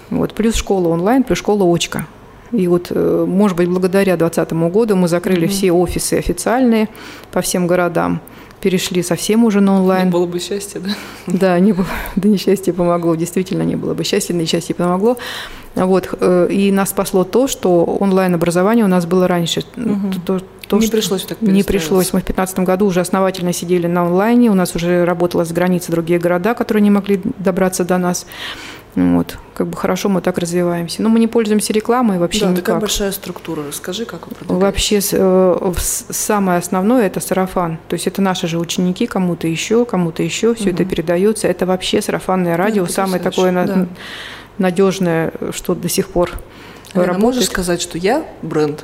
Вот, 0.09 0.33
плюс 0.33 0.55
школа 0.55 0.89
онлайн, 0.89 1.23
плюс 1.23 1.39
школа 1.39 1.65
очка. 1.65 2.07
И 2.51 2.67
вот, 2.67 2.87
э, 2.89 3.25
может 3.27 3.57
быть, 3.57 3.69
благодаря 3.69 4.17
2020 4.17 4.53
году 4.71 4.95
мы 4.95 5.07
закрыли 5.07 5.47
mm-hmm. 5.47 5.51
все 5.51 5.71
офисы 5.71 6.13
официальные 6.15 6.89
по 7.31 7.41
всем 7.41 7.67
городам 7.67 8.21
перешли 8.59 9.01
совсем 9.03 9.43
уже 9.45 9.61
на 9.61 9.79
онлайн. 9.79 10.07
Не 10.07 10.11
было 10.11 10.25
бы 10.25 10.39
счастья, 10.39 10.79
да? 10.79 10.89
Да, 11.27 11.59
не 11.59 11.73
было, 11.73 11.87
да 12.15 12.29
несчастье 12.29 12.73
помогло, 12.73 13.15
действительно 13.15 13.63
не 13.63 13.75
было 13.75 13.93
бы 13.93 14.03
счастья, 14.03 14.33
несчастье 14.33 14.75
помогло. 14.75 15.17
Вот, 15.75 16.09
э, 16.19 16.47
и 16.51 16.71
нас 16.71 16.89
спасло 16.89 17.23
то, 17.23 17.47
что 17.47 17.85
онлайн-образование 17.85 18.85
у 18.85 18.87
нас 18.87 19.05
было 19.05 19.27
раньше. 19.27 19.63
Угу. 19.77 20.21
То, 20.25 20.41
то, 20.67 20.77
не 20.77 20.87
что 20.87 20.91
пришлось 20.91 21.23
так 21.23 21.41
Не 21.41 21.63
пришлось. 21.63 22.13
Мы 22.13 22.19
в 22.19 22.25
2015 22.25 22.59
году 22.59 22.85
уже 22.87 22.99
основательно 22.99 23.53
сидели 23.53 23.87
на 23.87 24.05
онлайне, 24.05 24.51
у 24.51 24.55
нас 24.55 24.75
уже 24.75 25.05
работала 25.05 25.45
с 25.45 25.51
границы 25.51 25.91
другие 25.91 26.19
города, 26.19 26.53
которые 26.53 26.83
не 26.83 26.91
могли 26.91 27.21
добраться 27.37 27.85
до 27.85 27.97
нас. 27.97 28.25
Вот, 28.95 29.37
как 29.53 29.67
бы 29.67 29.77
хорошо 29.77 30.09
мы 30.09 30.21
так 30.21 30.37
развиваемся. 30.37 31.01
Но 31.03 31.09
мы 31.09 31.19
не 31.19 31.27
пользуемся 31.27 31.71
рекламой 31.73 32.17
вообще 32.17 32.41
да, 32.41 32.51
никак. 32.51 32.65
такая 32.65 32.79
большая 32.79 33.11
структура. 33.11 33.63
Расскажи, 33.67 34.05
как 34.05 34.27
вы 34.27 34.35
продвигаетесь? 34.35 34.61
Вообще 34.61 34.99
э, 35.11 35.73
самое 36.09 36.57
основное– 36.57 37.05
это 37.07 37.19
сарафан. 37.19 37.77
То 37.87 37.93
есть 37.93 38.07
это 38.07 38.21
наши 38.21 38.47
же 38.47 38.57
ученики, 38.57 39.05
кому-то 39.05 39.47
еще, 39.47 39.85
кому-то 39.85 40.23
еще, 40.23 40.55
все 40.55 40.65
угу. 40.65 40.73
это 40.73 40.85
передается. 40.85 41.47
Это 41.47 41.65
вообще 41.65 42.01
сарафанное 42.01 42.57
радио, 42.57 42.83
ну, 42.83 42.89
самое 42.89 43.21
такое 43.21 43.51
да. 43.51 43.87
надежное, 44.57 45.33
что 45.51 45.75
до 45.75 45.87
сих 45.87 46.09
пор 46.09 46.31
Лена, 46.93 47.07
работает. 47.07 47.21
можешь 47.23 47.45
сказать, 47.45 47.81
что 47.81 47.97
я 47.97 48.25
бренд? 48.41 48.83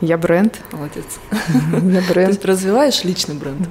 Я 0.00 0.18
бренд. 0.18 0.60
Молодец. 0.72 1.04
Я 1.32 1.80
бренд. 1.80 2.04
То 2.12 2.20
есть 2.20 2.44
развиваешь 2.44 3.04
личный 3.04 3.34
бренд? 3.34 3.68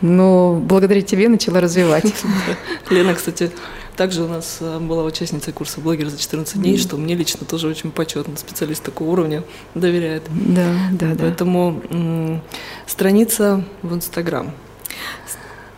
Ну, 0.00 0.58
благодаря 0.64 1.02
тебе 1.02 1.28
начала 1.28 1.60
развивать. 1.60 2.04
Лена, 2.90 3.14
кстати, 3.14 3.50
также 3.96 4.22
у 4.22 4.28
нас 4.28 4.58
э, 4.60 4.78
была 4.78 5.04
участница 5.04 5.52
курса 5.52 5.80
блогер 5.80 6.08
за 6.08 6.18
14 6.18 6.60
дней, 6.60 6.76
mm. 6.76 6.78
что 6.78 6.96
мне 6.96 7.14
лично 7.14 7.46
тоже 7.46 7.68
очень 7.68 7.90
почетно. 7.90 8.36
Специалист 8.36 8.82
такого 8.82 9.10
уровня 9.10 9.42
доверяет. 9.74 10.24
Да, 10.28 10.72
да, 10.92 11.14
да. 11.14 11.16
Поэтому 11.18 11.82
м- 11.90 12.42
страница 12.86 13.64
в 13.82 13.94
Инстаграм. 13.94 14.52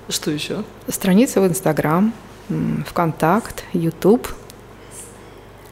Что 0.09 0.31
еще? 0.31 0.65
Страница 0.89 1.41
в 1.41 1.47
Инстаграм, 1.47 2.13
ВКонтакт, 2.87 3.65
Ютуб, 3.73 4.29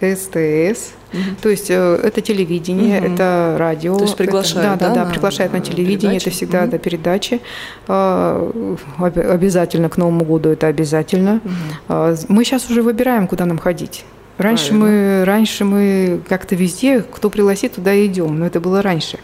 СТС. 0.00 0.92
Угу. 1.12 1.36
То 1.40 1.48
есть 1.48 1.70
э, 1.70 2.00
это 2.02 2.20
телевидение, 2.20 3.00
угу. 3.00 3.14
это 3.14 3.56
радио. 3.58 3.96
То 3.96 4.04
есть 4.04 4.16
приглашают, 4.16 4.76
это, 4.76 4.88
да, 4.88 4.94
да, 4.94 5.04
да, 5.04 5.10
приглашают 5.10 5.52
на, 5.52 5.58
на 5.58 5.64
телевидение, 5.64 6.18
передачи? 6.18 6.28
это 6.28 6.30
всегда 6.30 6.62
угу. 6.62 6.70
да, 6.70 6.78
передачи. 6.78 7.40
А, 7.88 8.76
обязательно 8.98 9.88
к 9.88 9.96
Новому 9.96 10.24
году 10.24 10.50
это 10.50 10.66
обязательно. 10.66 11.40
Угу. 11.88 12.16
Мы 12.28 12.44
сейчас 12.44 12.70
уже 12.70 12.82
выбираем, 12.82 13.26
куда 13.26 13.44
нам 13.46 13.58
ходить. 13.58 14.04
Раньше 14.38 14.74
мы, 14.74 15.24
раньше 15.24 15.64
мы 15.64 16.20
как-то 16.28 16.54
везде, 16.54 17.00
кто 17.00 17.30
пригласит, 17.30 17.76
туда 17.76 17.94
и 17.94 18.06
идем, 18.06 18.38
но 18.38 18.46
это 18.46 18.60
было 18.60 18.82
раньше. 18.82 19.18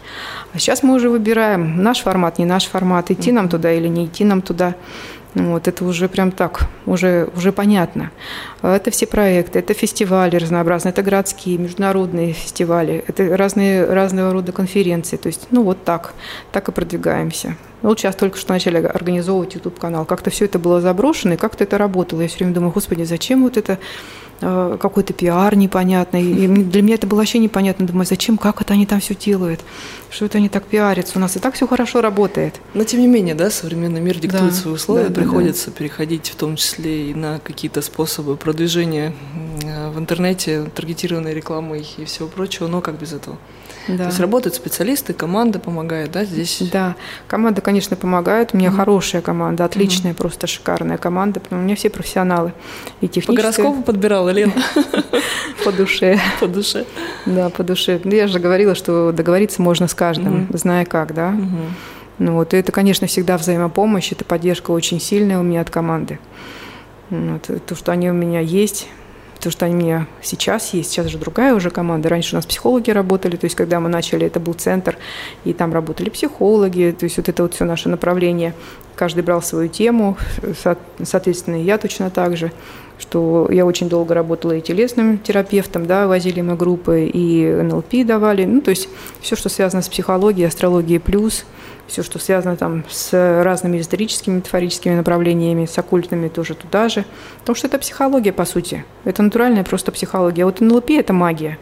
А 0.53 0.59
сейчас 0.59 0.81
мы 0.81 0.95
уже 0.95 1.09
выбираем 1.09 1.83
наш 1.83 2.01
формат, 2.01 2.39
не 2.39 2.45
наш 2.45 2.65
формат, 2.65 3.11
идти 3.11 3.31
нам 3.31 3.47
туда 3.47 3.71
или 3.71 3.87
не 3.87 4.05
идти 4.05 4.23
нам 4.23 4.41
туда. 4.41 4.75
Вот, 5.35 5.67
это 5.67 5.83
уже 5.83 6.07
прям 6.07 6.31
так, 6.31 6.69
уже, 6.85 7.27
уже 7.35 7.51
понятно. 7.51 8.11
Это 8.61 8.91
все 8.91 9.07
проекты, 9.07 9.59
это 9.59 9.73
фестивали 9.73 10.35
разнообразные, 10.35 10.91
это 10.91 11.01
городские, 11.01 11.57
международные 11.57 12.33
фестивали, 12.33 13.03
это 13.07 13.35
разные, 13.35 13.85
разного 13.85 14.31
рода 14.31 14.51
конференции. 14.51 15.17
То 15.17 15.27
есть, 15.27 15.47
ну 15.49 15.63
вот 15.63 15.83
так, 15.83 16.13
так 16.51 16.69
и 16.69 16.71
продвигаемся. 16.71 17.55
Вот 17.81 17.99
сейчас 17.99 18.15
только 18.15 18.37
что 18.37 18.53
начали 18.53 18.77
организовывать 18.77 19.55
YouTube-канал. 19.55 20.05
Как-то 20.05 20.29
все 20.29 20.45
это 20.45 20.59
было 20.59 20.79
заброшено, 20.81 21.33
и 21.33 21.37
как-то 21.37 21.63
это 21.63 21.77
работало. 21.77 22.21
Я 22.21 22.27
все 22.27 22.37
время 22.37 22.53
думаю, 22.53 22.71
господи, 22.71 23.03
зачем 23.03 23.43
вот 23.43 23.57
это 23.57 23.79
какой-то 24.79 25.13
пиар 25.13 25.55
непонятный. 25.55 26.23
И 26.23 26.47
для 26.47 26.81
меня 26.81 26.95
это 26.95 27.07
было 27.07 27.19
вообще 27.19 27.39
непонятно. 27.39 27.85
Думаю, 27.87 28.05
зачем, 28.05 28.37
как 28.37 28.61
это 28.61 28.73
они 28.73 28.85
там 28.85 28.99
все 28.99 29.15
делают? 29.15 29.61
Что 30.09 30.25
это 30.25 30.37
они 30.37 30.49
так 30.49 30.65
пиарятся? 30.65 31.17
У 31.17 31.21
нас 31.21 31.35
и 31.35 31.39
так 31.39 31.55
все 31.55 31.67
хорошо 31.67 32.01
работает. 32.01 32.59
Но 32.73 32.83
тем 32.83 32.99
не 32.99 33.07
менее, 33.07 33.35
да, 33.35 33.49
современный 33.49 34.01
мир 34.01 34.19
диктует 34.19 34.51
да, 34.51 34.51
свои 34.51 34.73
условия, 34.73 35.07
да, 35.07 35.13
приходится 35.13 35.71
да. 35.71 35.77
переходить 35.77 36.29
в 36.29 36.35
том 36.35 36.55
числе 36.55 37.11
и 37.11 37.13
на 37.13 37.39
какие-то 37.39 37.81
способы 37.81 38.35
продвижения 38.35 39.13
в 39.93 39.97
интернете, 39.97 40.65
таргетированной 40.75 41.33
рекламой 41.33 41.87
и 41.97 42.05
всего 42.05 42.27
прочего, 42.27 42.67
но 42.67 42.81
как 42.81 42.99
без 42.99 43.13
этого? 43.13 43.37
Да. 43.87 43.97
То 43.97 44.05
есть 44.05 44.19
работают 44.19 44.55
специалисты, 44.55 45.13
команда 45.13 45.59
помогает, 45.59 46.11
да, 46.11 46.23
здесь? 46.23 46.61
Да, 46.71 46.95
команда, 47.27 47.61
конечно, 47.61 47.95
помогает. 47.95 48.51
У 48.53 48.57
меня 48.57 48.69
mm 48.69 48.75
хорошая 48.75 49.21
команда, 49.21 49.65
отличная, 49.65 50.13
mm 50.13 50.17
просто 50.17 50.47
шикарная 50.47 50.97
команда, 50.97 51.39
потому 51.39 51.61
у 51.61 51.65
меня 51.65 51.75
все 51.75 51.89
профессионалы. 51.89 52.53
И 53.01 53.07
техническая... 53.07 53.35
По 53.35 53.41
гороскопу 53.41 53.83
подбирала, 53.83 54.29
Лена? 54.29 54.53
По 55.65 55.71
душе. 55.71 56.19
По 56.39 56.47
душе. 56.47 56.85
Да, 57.25 57.49
по 57.49 57.63
душе. 57.63 57.99
Ну, 58.03 58.11
я 58.11 58.27
же 58.27 58.39
говорила, 58.39 58.75
что 58.75 59.11
договориться 59.11 59.61
можно 59.61 59.87
с 59.87 59.93
каждым, 59.93 60.47
зная 60.53 60.85
как, 60.85 61.13
да. 61.13 61.35
Ну 62.19 62.33
вот, 62.33 62.53
и 62.53 62.57
это, 62.57 62.71
конечно, 62.71 63.07
всегда 63.07 63.37
взаимопомощь, 63.37 64.11
это 64.11 64.23
поддержка 64.23 64.71
очень 64.71 65.01
сильная 65.01 65.39
у 65.39 65.43
меня 65.43 65.61
от 65.61 65.71
команды. 65.71 66.19
Вот, 67.09 67.49
то, 67.65 67.75
что 67.75 67.91
они 67.91 68.09
у 68.09 68.13
меня 68.13 68.39
есть, 68.39 68.87
то, 69.43 69.51
что 69.51 69.65
они 69.65 69.75
у 69.75 69.77
меня 69.77 70.07
сейчас 70.21 70.73
есть, 70.73 70.91
сейчас 70.91 71.07
же 71.07 71.17
другая 71.17 71.53
уже 71.53 71.69
команда. 71.69 72.09
Раньше 72.09 72.35
у 72.35 72.37
нас 72.37 72.45
психологи 72.45 72.91
работали, 72.91 73.35
то 73.35 73.45
есть 73.45 73.55
когда 73.55 73.79
мы 73.79 73.89
начали, 73.89 74.25
это 74.25 74.39
был 74.39 74.53
центр, 74.53 74.97
и 75.43 75.53
там 75.53 75.73
работали 75.73 76.09
психологи, 76.09 76.95
то 76.97 77.03
есть 77.03 77.17
вот 77.17 77.27
это 77.27 77.43
вот 77.43 77.53
все 77.53 77.65
наше 77.65 77.89
направление. 77.89 78.53
Каждый 78.95 79.23
брал 79.23 79.41
свою 79.41 79.67
тему, 79.67 80.17
соответственно, 81.03 81.61
и 81.61 81.65
я 81.65 81.77
точно 81.77 82.09
так 82.09 82.37
же 82.37 82.51
что 83.03 83.49
я 83.51 83.65
очень 83.65 83.89
долго 83.89 84.13
работала 84.13 84.53
и 84.53 84.61
телесным 84.61 85.17
терапевтом, 85.17 85.85
да, 85.85 86.07
возили 86.07 86.39
мы 86.39 86.55
группы, 86.55 87.11
и 87.13 87.45
НЛП 87.45 88.05
давали, 88.05 88.45
ну, 88.45 88.61
то 88.61 88.69
есть 88.69 88.87
все, 89.19 89.35
что 89.35 89.49
связано 89.49 89.81
с 89.81 89.89
психологией, 89.89 90.47
астрологией 90.47 91.01
плюс, 91.01 91.45
все, 91.85 92.01
что 92.01 92.17
связано 92.17 92.55
там 92.55 92.85
с 92.89 93.11
разными 93.43 93.77
эзотерическими, 93.77 94.35
метафорическими 94.35 94.95
направлениями, 94.95 95.65
с 95.65 95.77
оккультными 95.77 96.29
тоже 96.29 96.55
туда 96.55 96.87
же, 96.87 97.03
потому 97.41 97.57
что 97.57 97.67
это 97.67 97.77
психология, 97.77 98.31
по 98.31 98.45
сути, 98.45 98.85
это 99.03 99.21
натуральная 99.21 99.65
просто 99.65 99.91
психология, 99.91 100.43
а 100.43 100.45
вот 100.45 100.61
НЛП– 100.61 100.89
это 100.91 101.11
магия. 101.11 101.57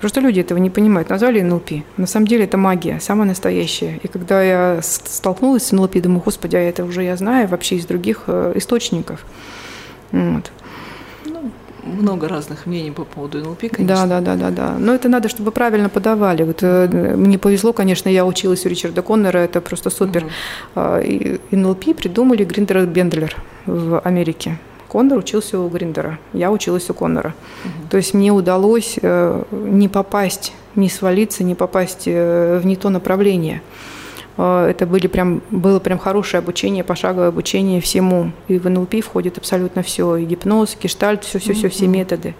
Просто 0.00 0.20
люди 0.20 0.38
этого 0.38 0.58
не 0.58 0.68
понимают. 0.68 1.08
Назвали 1.08 1.40
НЛП. 1.40 1.70
На 1.96 2.06
самом 2.06 2.26
деле 2.26 2.44
это 2.44 2.58
магия, 2.58 3.00
самая 3.00 3.26
настоящая. 3.26 4.00
И 4.02 4.08
когда 4.08 4.42
я 4.42 4.80
столкнулась 4.82 5.62
с 5.62 5.72
НЛП, 5.72 5.96
думаю, 6.02 6.20
господи, 6.22 6.56
а 6.56 6.60
это 6.60 6.84
уже 6.84 7.02
я 7.04 7.16
знаю 7.16 7.48
вообще 7.48 7.76
из 7.76 7.86
других 7.86 8.24
э, 8.26 8.52
источников. 8.56 9.24
Вот. 10.14 10.52
Ну, 11.26 11.50
много 11.82 12.28
разных 12.28 12.66
мнений 12.66 12.92
по 12.92 13.04
поводу 13.04 13.38
НЛП, 13.38 13.60
конечно. 13.70 14.06
Да, 14.06 14.06
да, 14.06 14.20
да, 14.20 14.36
да, 14.36 14.50
да. 14.50 14.76
Но 14.78 14.94
это 14.94 15.08
надо, 15.08 15.28
чтобы 15.28 15.50
правильно 15.50 15.88
подавали. 15.88 16.44
Вот 16.44 16.62
э, 16.62 16.88
мне 17.16 17.36
повезло, 17.38 17.72
конечно, 17.72 18.08
я 18.08 18.24
училась 18.24 18.64
у 18.64 18.68
Ричарда 18.68 19.02
Коннора, 19.02 19.38
это 19.38 19.60
просто 19.60 19.90
супер. 19.90 20.24
И 20.76 21.40
НЛП 21.50 21.96
придумали 21.96 22.44
Гриндер 22.44 22.86
Бендлер 22.86 23.36
в 23.66 23.98
Америке. 24.00 24.58
Коннор 24.88 25.18
учился 25.18 25.58
у 25.58 25.68
Гриндера, 25.68 26.20
я 26.32 26.52
училась 26.52 26.88
у 26.90 26.94
Коннора. 26.94 27.34
Угу. 27.64 27.88
То 27.90 27.96
есть 27.96 28.14
мне 28.14 28.30
удалось 28.30 28.96
э, 29.02 29.42
не 29.50 29.88
попасть, 29.88 30.52
не 30.76 30.88
свалиться, 30.88 31.42
не 31.42 31.56
попасть 31.56 32.04
э, 32.06 32.60
в 32.62 32.66
не 32.66 32.76
то 32.76 32.90
направление. 32.90 33.56
Э, 33.56 33.93
это 34.36 34.86
были 34.86 35.06
прям, 35.06 35.42
было 35.50 35.78
прям 35.78 35.98
хорошее 35.98 36.40
обучение, 36.40 36.82
пошаговое 36.82 37.28
обучение 37.28 37.80
всему. 37.80 38.32
И 38.48 38.58
в 38.58 38.68
НЛП 38.68 38.96
входит 39.02 39.38
абсолютно 39.38 39.82
все. 39.82 40.16
И 40.16 40.24
гипноз, 40.24 40.76
гештальт, 40.80 41.24
все-все-все, 41.24 41.68
все 41.68 41.86
методы. 41.86 42.34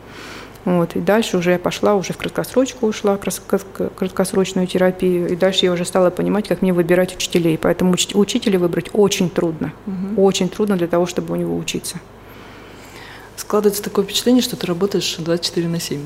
Вот, 0.64 0.96
и 0.96 1.00
дальше 1.00 1.36
уже 1.36 1.52
я 1.52 1.58
пошла, 1.58 1.94
уже 1.94 2.14
в 2.14 2.16
краткосрочку 2.16 2.86
ушла, 2.86 3.18
краткосрочную 3.18 4.66
терапию, 4.66 5.28
и 5.28 5.36
дальше 5.36 5.66
я 5.66 5.72
уже 5.72 5.84
стала 5.84 6.08
понимать, 6.08 6.48
как 6.48 6.62
мне 6.62 6.72
выбирать 6.72 7.14
учителей. 7.14 7.58
Поэтому 7.58 7.92
уч- 7.92 8.16
учителя 8.16 8.58
выбрать 8.58 8.88
очень 8.94 9.28
трудно. 9.28 9.72
Угу. 9.86 10.22
Очень 10.22 10.48
трудно 10.48 10.76
для 10.76 10.86
того, 10.86 11.04
чтобы 11.04 11.34
у 11.34 11.36
него 11.36 11.56
учиться. 11.56 12.00
Складывается 13.44 13.82
такое 13.82 14.06
впечатление, 14.06 14.42
что 14.42 14.56
ты 14.56 14.66
работаешь 14.66 15.16
24 15.18 15.68
на 15.68 15.78
7. 15.78 16.00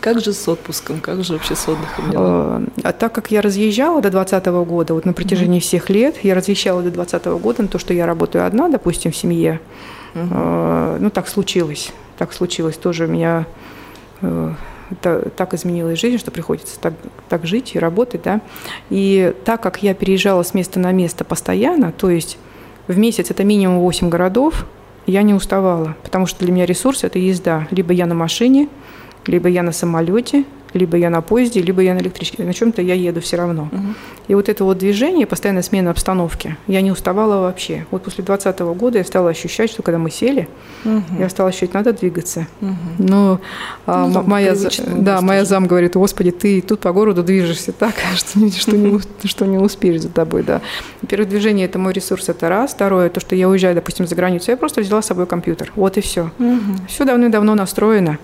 Как 0.00 0.20
же 0.20 0.32
с 0.32 0.46
отпуском, 0.48 1.00
как 1.00 1.24
же 1.24 1.32
вообще 1.32 1.54
с 1.54 1.66
отдыхом? 1.66 2.12
А, 2.14 2.62
а 2.82 2.92
так 2.92 3.14
как 3.14 3.30
я 3.30 3.40
разъезжала 3.40 4.02
до 4.02 4.10
2020 4.10 4.46
года, 4.68 4.94
вот 4.94 5.06
на 5.06 5.14
протяжении 5.14 5.60
mm 5.60 5.62
всех 5.62 5.88
лет, 5.88 6.16
я 6.22 6.34
разъезжала 6.34 6.82
до 6.82 6.90
2020 6.90 7.42
года 7.42 7.62
на 7.62 7.68
то, 7.68 7.78
что 7.78 7.94
я 7.94 8.04
работаю 8.04 8.46
одна, 8.46 8.68
допустим, 8.68 9.12
в 9.12 9.16
семье, 9.16 9.60
mm 10.14 10.98
ну 10.98 11.08
так 11.08 11.28
случилось, 11.28 11.90
так 12.18 12.34
случилось 12.34 12.76
тоже 12.76 13.06
у 13.06 13.08
меня 13.08 13.46
это, 14.20 15.30
так 15.36 15.54
изменилась 15.54 15.98
жизнь, 15.98 16.18
что 16.18 16.30
приходится 16.30 16.78
так, 16.78 16.92
так 17.30 17.46
жить 17.46 17.74
и 17.74 17.78
работать, 17.78 18.22
да. 18.22 18.42
И 18.90 19.34
так 19.44 19.62
как 19.62 19.82
я 19.82 19.94
переезжала 19.94 20.42
с 20.42 20.52
места 20.52 20.78
на 20.78 20.92
место 20.92 21.24
постоянно, 21.24 21.92
то 21.92 22.10
есть 22.10 22.36
в 22.88 22.98
месяц 22.98 23.30
это 23.30 23.42
минимум 23.42 23.78
8 23.78 24.10
городов, 24.10 24.66
я 25.06 25.22
не 25.22 25.34
уставала, 25.34 25.96
потому 26.02 26.26
что 26.26 26.44
для 26.44 26.52
меня 26.52 26.66
ресурс– 26.66 27.02
это 27.04 27.18
езда. 27.18 27.66
Либо 27.70 27.92
я 27.92 28.06
на 28.06 28.14
машине, 28.14 28.68
либо 29.26 29.48
я 29.48 29.62
на 29.62 29.72
самолете, 29.72 30.44
либо 30.74 30.96
я 30.96 31.10
на 31.10 31.20
поезде, 31.20 31.60
либо 31.60 31.82
я 31.82 31.94
на 31.94 31.98
электричке. 31.98 32.42
На 32.42 32.54
чем-то 32.54 32.82
я 32.82 32.94
еду 32.94 33.20
все 33.20 33.36
равно. 33.36 33.68
Угу. 33.72 33.86
И 34.28 34.34
вот 34.34 34.48
это 34.48 34.64
вот 34.64 34.78
движение, 34.78 35.26
постоянная 35.26 35.62
смена 35.62 35.90
обстановки, 35.90 36.56
я 36.66 36.80
не 36.80 36.90
уставала 36.90 37.42
вообще. 37.42 37.86
Вот 37.90 38.02
после 38.02 38.24
2020 38.24 38.60
года 38.78 38.98
я 38.98 39.04
стала 39.04 39.30
ощущать, 39.30 39.70
что 39.70 39.82
когда 39.82 39.98
мы 39.98 40.10
сели, 40.10 40.48
угу. 40.84 41.02
я 41.18 41.28
стала 41.28 41.50
ощущать, 41.50 41.74
надо 41.74 41.92
двигаться. 41.92 42.46
Угу. 42.60 42.70
Но 42.98 43.40
а, 43.86 44.06
ну, 44.06 44.22
моя, 44.22 44.54
да, 44.86 45.20
моя 45.20 45.44
зам 45.44 45.66
говорит, 45.66 45.94
господи, 45.94 46.30
ты 46.30 46.60
тут 46.60 46.80
по 46.80 46.92
городу 46.92 47.22
движешься 47.22 47.72
так, 47.72 47.94
что, 48.16 48.50
что, 48.58 48.76
не, 48.76 49.00
что 49.24 49.46
не 49.46 49.58
успеешь 49.58 50.02
за 50.02 50.08
тобой. 50.08 50.42
Да. 50.42 50.60
Первое 51.08 51.26
движение– 51.26 51.66
это 51.66 51.78
мой 51.78 51.92
ресурс, 51.92 52.28
это 52.28 52.48
раз. 52.48 52.72
Второе– 52.72 53.08
то, 53.10 53.20
что 53.20 53.34
я 53.34 53.48
уезжаю, 53.48 53.74
допустим, 53.74 54.06
за 54.06 54.14
границу, 54.14 54.50
я 54.50 54.56
просто 54.56 54.80
взяла 54.80 55.02
с 55.02 55.06
собой 55.06 55.26
компьютер. 55.26 55.72
Вот 55.76 55.96
и 55.98 56.00
все. 56.00 56.30
Угу. 56.38 56.86
Все 56.88 57.04
давным-давно 57.04 57.54
настроено. 57.54 58.18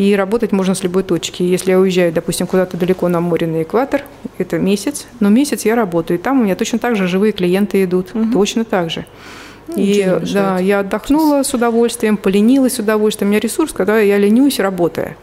И 0.00 0.16
работать 0.16 0.50
можно 0.50 0.74
с 0.74 0.82
любой 0.82 1.02
точки. 1.02 1.42
Если 1.42 1.72
я 1.72 1.78
уезжаю, 1.78 2.10
допустим, 2.10 2.46
куда-то 2.46 2.78
далеко 2.78 3.08
на 3.08 3.20
море, 3.20 3.46
на 3.46 3.62
экватор, 3.62 4.00
это 4.38 4.58
месяц, 4.58 5.06
но 5.20 5.28
месяц 5.28 5.66
я 5.66 5.74
работаю. 5.74 6.18
И 6.18 6.22
там 6.22 6.40
у 6.40 6.44
меня 6.44 6.56
точно 6.56 6.78
так 6.78 6.96
же 6.96 7.06
живые 7.06 7.32
клиенты 7.32 7.84
идут. 7.84 8.14
Угу. 8.14 8.32
Точно 8.32 8.64
так 8.64 8.88
же. 8.88 9.04
Ну, 9.68 9.74
и 9.76 10.02
да, 10.32 10.58
я 10.58 10.80
отдохнула 10.80 11.42
с 11.42 11.52
удовольствием, 11.52 12.16
поленилась 12.16 12.76
с 12.76 12.78
удовольствием. 12.78 13.28
У 13.28 13.30
меня 13.32 13.40
ресурс, 13.40 13.74
когда 13.74 13.98
я 14.00 14.16
ленюсь, 14.16 14.58
работая. 14.58 15.18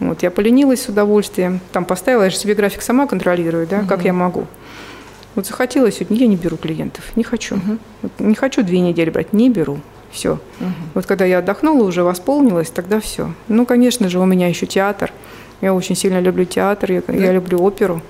Вот, 0.00 0.24
я 0.24 0.32
поленилась 0.32 0.82
с 0.82 0.88
удовольствием. 0.88 1.60
Там 1.70 1.84
поставила, 1.84 2.24
я 2.24 2.30
же 2.30 2.36
себе 2.36 2.56
график 2.56 2.82
сама 2.82 3.06
контролирую, 3.06 3.68
да, 3.68 3.78
угу. 3.78 3.86
как 3.86 4.04
я 4.04 4.12
могу. 4.12 4.48
Вот 5.36 5.46
захотелось 5.46 5.98
сегодня, 5.98 6.16
я 6.16 6.26
не 6.26 6.34
беру 6.34 6.56
клиентов, 6.56 7.04
не 7.14 7.22
хочу. 7.22 7.54
Угу. 7.54 7.78
Вот, 8.02 8.12
не 8.18 8.34
хочу 8.34 8.64
две 8.64 8.80
недели 8.80 9.10
брать, 9.10 9.32
не 9.32 9.50
беру. 9.50 9.78
Все. 10.10 10.32
Угу. 10.60 10.70
Вот 10.94 11.06
когда 11.06 11.24
я 11.24 11.38
отдохнула, 11.38 11.84
уже 11.84 12.02
восполнилась, 12.02 12.70
тогда 12.70 13.00
все. 13.00 13.32
Ну, 13.48 13.66
конечно 13.66 14.08
же, 14.08 14.18
у 14.18 14.24
меня 14.24 14.48
еще 14.48 14.66
театр. 14.66 15.12
Я 15.60 15.74
очень 15.74 15.94
сильно 15.94 16.20
люблю 16.20 16.44
театр, 16.44 16.92
я, 16.92 17.02
да? 17.06 17.12
я 17.12 17.32
люблю 17.32 17.62
оперу. 17.62 18.02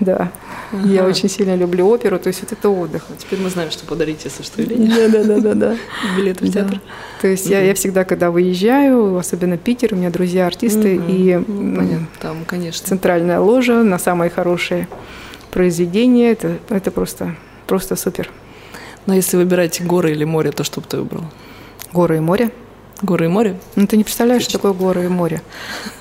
Да. 0.00 0.30
Ага. 0.72 0.88
Я 0.88 1.04
очень 1.04 1.28
сильно 1.28 1.56
люблю 1.56 1.88
оперу, 1.88 2.18
то 2.20 2.28
есть 2.28 2.40
вот 2.40 2.52
это 2.52 2.68
отдых. 2.68 3.04
А 3.10 3.20
теперь 3.20 3.40
мы 3.40 3.50
знаем, 3.50 3.70
что 3.70 3.84
подарить, 3.84 4.24
если 4.24 4.44
что, 4.44 4.62
или 4.62 4.74
нет. 4.74 5.10
Да, 5.10 5.24
да, 5.24 5.24
да, 5.24 5.40
да, 5.40 5.54
да. 5.54 5.76
Билеты 6.16 6.46
в 6.46 6.52
театр. 6.52 6.80
То 7.20 7.26
есть 7.26 7.46
я, 7.46 7.74
всегда, 7.74 8.04
когда 8.04 8.30
выезжаю, 8.30 9.16
особенно 9.16 9.58
Питер, 9.58 9.94
у 9.94 9.96
меня 9.96 10.10
друзья 10.10 10.46
артисты, 10.46 10.98
угу. 10.98 11.10
и 11.10 11.32
Понятно. 11.44 12.06
там, 12.20 12.44
конечно. 12.46 12.86
Центральная 12.86 13.40
ложа 13.40 13.82
на 13.82 13.98
самые 13.98 14.30
хорошие 14.30 14.86
произведения. 15.50 16.30
Это, 16.30 16.58
это 16.68 16.90
просто, 16.92 17.34
просто 17.66 17.96
супер. 17.96 18.30
Но 19.06 19.14
если 19.14 19.36
выбирать 19.36 19.84
горы 19.84 20.12
или 20.12 20.24
море, 20.24 20.52
то 20.52 20.64
что 20.64 20.80
бы 20.80 20.86
ты 20.88 20.98
выбрал? 20.98 21.24
Горы 21.92 22.18
и 22.18 22.20
море. 22.20 22.50
Горы 23.02 23.26
и 23.26 23.28
море? 23.28 23.56
Ну, 23.76 23.86
ты 23.86 23.96
не 23.96 24.04
представляешь, 24.04 24.42
Отлично. 24.42 24.58
что 24.58 24.68
такое 24.68 24.86
горы 24.86 25.04
и 25.04 25.08
море. 25.08 25.42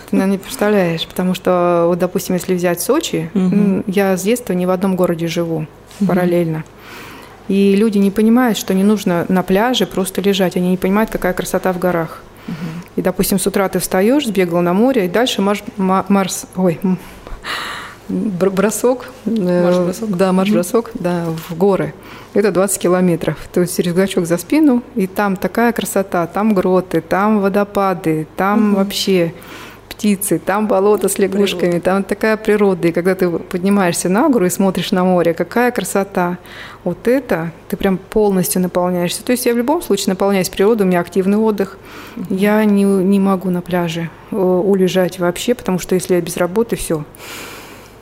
Ты, 0.10 0.16
наверное, 0.16 0.34
не 0.34 0.38
представляешь, 0.38 1.06
потому 1.06 1.34
что, 1.34 1.86
вот, 1.88 1.99
допустим, 1.99 2.36
если 2.36 2.56
взять 2.56 2.82
Сочи, 2.82 3.30
угу. 3.34 3.84
я 3.88 4.16
с 4.16 4.24
детства 4.24 4.53
ни 4.53 4.66
в 4.66 4.70
одном 4.70 4.95
городе 4.95 5.28
живу 5.28 5.68
угу. 5.99 6.08
параллельно. 6.08 6.64
И 7.47 7.76
люди 7.76 7.97
не 7.97 8.12
понимают, 8.12 8.58
что 8.58 8.74
не 8.74 8.84
нужно 8.84 9.26
на 9.30 9.43
пляже 9.43 9.86
просто 9.86 10.22
лежать. 10.22 10.56
Они 10.56 10.70
не 10.70 10.78
понимают, 10.78 11.12
какая 11.12 11.34
красота 11.34 11.74
в 11.74 11.80
горах. 11.80 12.24
Угу. 12.47 12.56
И, 12.97 13.01
допустим, 13.01 13.39
с 13.39 13.45
утра 13.45 13.68
ты 13.70 13.80
встаешь, 13.80 14.26
сбегал 14.26 14.62
на 14.62 14.74
море, 14.74 15.06
и 15.06 15.10
дальше 15.10 15.41
марш, 15.41 15.64
марс, 15.78 16.45
ой, 16.56 16.80
бросок, 18.10 19.06
э, 19.26 19.64
марш-бросок, 19.64 20.18
да, 20.18 20.32
марш-бросок, 20.32 20.91
да, 20.93 21.26
в 21.49 21.56
горы. 21.56 21.93
Это 22.34 22.51
20 22.51 22.80
километров. 22.80 23.38
То 23.53 23.62
есть 23.62 23.80
рюкзачок 23.80 24.26
за 24.26 24.38
спину, 24.38 24.84
и 24.95 25.08
там 25.08 25.36
такая 25.36 25.72
красота, 25.72 26.28
там 26.28 26.53
гроты, 26.53 27.01
там 27.01 27.39
водопады, 27.39 28.28
там 28.36 28.70
угу. 28.70 28.78
вообще 28.78 29.34
птицы, 29.95 30.39
там 30.39 30.68
болото 30.68 31.08
с 31.08 31.18
лягушками, 31.18 31.72
природа. 31.72 31.86
там 31.86 32.03
такая 32.03 32.38
природа. 32.38 32.88
И 32.88 32.91
когда 32.91 33.16
ты 33.16 33.30
поднимаешься 33.30 34.10
на 34.10 34.30
гору 34.30 34.45
и 34.45 34.49
смотришь 34.49 34.91
на 34.91 35.03
море, 35.03 35.34
какая 35.34 35.72
красота. 35.72 36.38
Вот 36.84 37.08
это 37.08 37.51
ты 37.70 37.78
прям 37.78 37.97
полностью 37.97 38.62
наполняешься. 38.62 39.24
То 39.24 39.32
есть 39.32 39.45
я 39.45 39.53
в 39.53 39.58
любом 39.58 39.82
случае 39.82 40.10
наполняюсь 40.10 40.49
природой, 40.49 40.86
у 40.86 40.89
меня 40.89 40.99
активный 40.99 41.38
отдых. 41.38 41.78
Я 42.30 42.64
не, 42.66 42.84
не 42.84 43.20
могу 43.20 43.49
на 43.49 43.62
пляже 43.62 44.10
э, 44.32 44.36
улежать 44.36 45.20
вообще, 45.20 45.56
потому 45.56 45.80
что 45.80 45.95
если 45.95 46.16
я 46.16 46.22
без 46.22 46.38
работы, 46.38 46.76
все. 46.76 47.06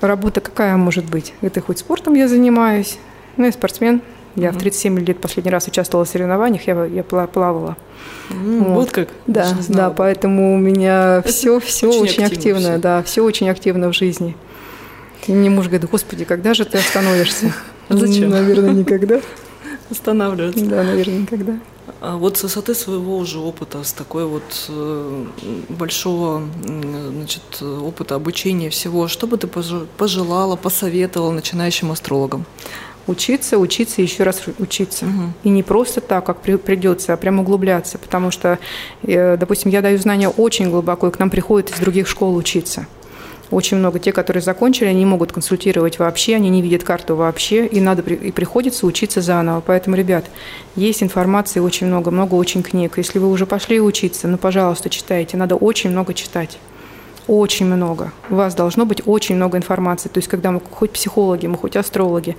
Работа 0.08 0.42
какая 0.42 0.76
может 0.76 1.06
быть? 1.06 1.34
Это 1.42 1.62
хоть 1.62 1.80
спортом 1.80 2.14
я 2.14 2.28
занимаюсь, 2.28 2.98
ну, 3.38 3.46
я 3.46 3.52
спортсмен. 3.52 4.02
Я 4.36 4.50
угу. 4.50 4.58
в 4.58 4.62
37 4.62 5.00
лет 5.00 5.20
последний 5.20 5.52
раз 5.52 5.68
участвовала 5.68 6.06
в 6.06 6.10
соревнованиях, 6.10 6.66
я, 6.68 6.86
я 6.86 7.04
плавала. 7.04 7.78
Mm, 8.30 8.64
вот. 8.64 8.74
вот 8.74 8.92
как? 8.92 9.10
Да, 9.28 9.48
да, 9.70 9.92
поэтому 9.92 10.56
у 10.56 10.58
меня 10.58 11.22
все, 11.26 11.60
все 11.60 11.88
очень, 11.88 12.02
очень 12.02 12.24
активно, 12.24 12.60
активно 12.60 12.78
да, 12.80 13.04
все 13.04 13.24
очень 13.24 13.50
активно 13.50 13.90
в 13.90 13.94
жизни. 13.94 14.36
И 15.28 15.32
мне 15.34 15.50
муж 15.50 15.68
говорит, 15.68 15.90
господи, 15.90 16.26
когда 16.26 16.54
же 16.54 16.66
ты 16.66 16.80
остановишься? 16.80 17.54
Зачем? 17.90 18.32
Наверное, 18.32 18.72
никогда. 18.72 19.22
Останавливаться. 19.92 20.66
Да, 20.66 20.84
наверное, 20.84 21.20
никогда. 21.20 21.60
А 22.02 22.18
вот 22.18 22.38
с 22.38 22.44
высоты 22.44 22.76
своего 22.76 23.18
уже 23.18 23.40
опыта, 23.40 23.84
с 23.84 23.94
такой 23.94 24.26
вот 24.26 24.44
э, 24.70 25.26
большого 25.70 26.44
значит, 26.64 27.62
опыта 27.62 28.16
обучения 28.16 28.70
всего, 28.70 29.08
что 29.08 29.28
бы 29.28 29.38
ты 29.38 29.48
пожелала, 29.48 30.56
посоветовала 30.56 31.32
начинающим 31.32 31.92
астрологам? 31.92 32.46
Учиться, 33.06 33.58
учиться 33.58 34.02
и 34.02 34.06
еще 34.06 34.24
раз 34.24 34.44
учиться. 34.60 35.06
Угу. 35.06 35.34
И 35.44 35.50
не 35.50 35.62
просто 35.62 36.00
так, 36.00 36.26
как 36.26 36.42
при, 36.42 36.56
придется, 36.56 37.14
а 37.14 37.18
прям 37.18 37.40
углубляться. 37.40 37.98
Потому 37.98 38.32
что, 38.32 38.60
э, 39.04 39.36
допустим, 39.36 39.72
я 39.72 39.82
даю 39.82 39.98
знания 39.98 40.30
очень 40.30 40.70
глубоко, 40.70 41.10
и 41.10 41.12
к 41.12 41.20
нам 41.20 41.30
приходят 41.30 41.70
из 41.70 41.80
других 41.80 42.08
школ 42.08 42.36
учиться. 42.38 42.88
Очень 43.54 43.78
много. 43.78 44.00
Те, 44.00 44.12
которые 44.12 44.42
закончили, 44.42 44.88
они 44.88 45.00
не 45.00 45.06
могут 45.06 45.32
консультировать 45.32 46.00
вообще, 46.00 46.36
они 46.36 46.50
не 46.50 46.64
видят 46.64 46.84
карту 46.84 47.16
вообще, 47.16 47.68
и, 47.68 47.80
надо, 47.80 48.02
и 48.02 48.32
приходится 48.32 48.88
учиться 48.88 49.22
заново. 49.22 49.62
Поэтому, 49.62 49.96
ребят, 49.96 50.26
есть 50.76 51.04
информации 51.04 51.60
очень 51.60 51.86
много, 51.86 52.10
много 52.10 52.34
очень 52.34 52.64
книг. 52.64 52.98
Если 52.98 53.20
вы 53.20 53.30
уже 53.30 53.46
пошли 53.46 53.80
учиться, 53.80 54.28
ну, 54.28 54.38
пожалуйста, 54.40 54.90
читайте. 54.90 55.38
Надо 55.38 55.56
очень 55.56 55.92
много 55.92 56.16
читать. 56.16 56.58
Очень 57.28 57.68
много. 57.68 58.12
У 58.32 58.36
вас 58.36 58.56
должно 58.56 58.86
быть 58.86 59.04
очень 59.06 59.36
много 59.36 59.58
информации. 59.58 60.10
То 60.10 60.18
есть, 60.18 60.28
когда 60.28 60.52
мы 60.52 60.60
хоть 60.60 60.92
психологи, 60.92 61.46
мы 61.46 61.58
хоть 61.58 61.76
астрологи, 61.76 62.36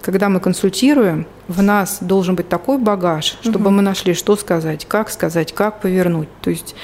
когда 0.00 0.30
мы 0.30 0.40
консультируем, 0.40 1.26
в 1.48 1.62
нас 1.62 1.98
должен 2.00 2.34
быть 2.34 2.48
такой 2.48 2.78
багаж, 2.78 3.36
чтобы 3.42 3.66
угу. 3.66 3.74
мы 3.74 3.82
нашли, 3.82 4.14
что 4.14 4.36
сказать, 4.36 4.86
как 4.86 5.10
сказать, 5.10 5.52
как 5.52 5.82
повернуть. 5.82 6.28
То 6.40 6.48
есть 6.48 6.74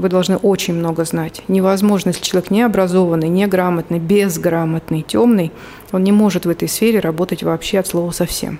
вы 0.00 0.08
должны 0.08 0.36
очень 0.36 0.74
много 0.74 1.04
знать. 1.04 1.42
Невозможно, 1.48 2.10
если 2.10 2.22
человек 2.22 2.50
необразованный, 2.50 3.28
неграмотный, 3.28 3.98
безграмотный, 3.98 5.02
темный, 5.02 5.52
он 5.92 6.02
не 6.04 6.12
может 6.12 6.46
в 6.46 6.48
этой 6.48 6.68
сфере 6.68 7.00
работать 7.00 7.42
вообще 7.42 7.78
от 7.78 7.86
слова 7.86 8.10
совсем. 8.10 8.58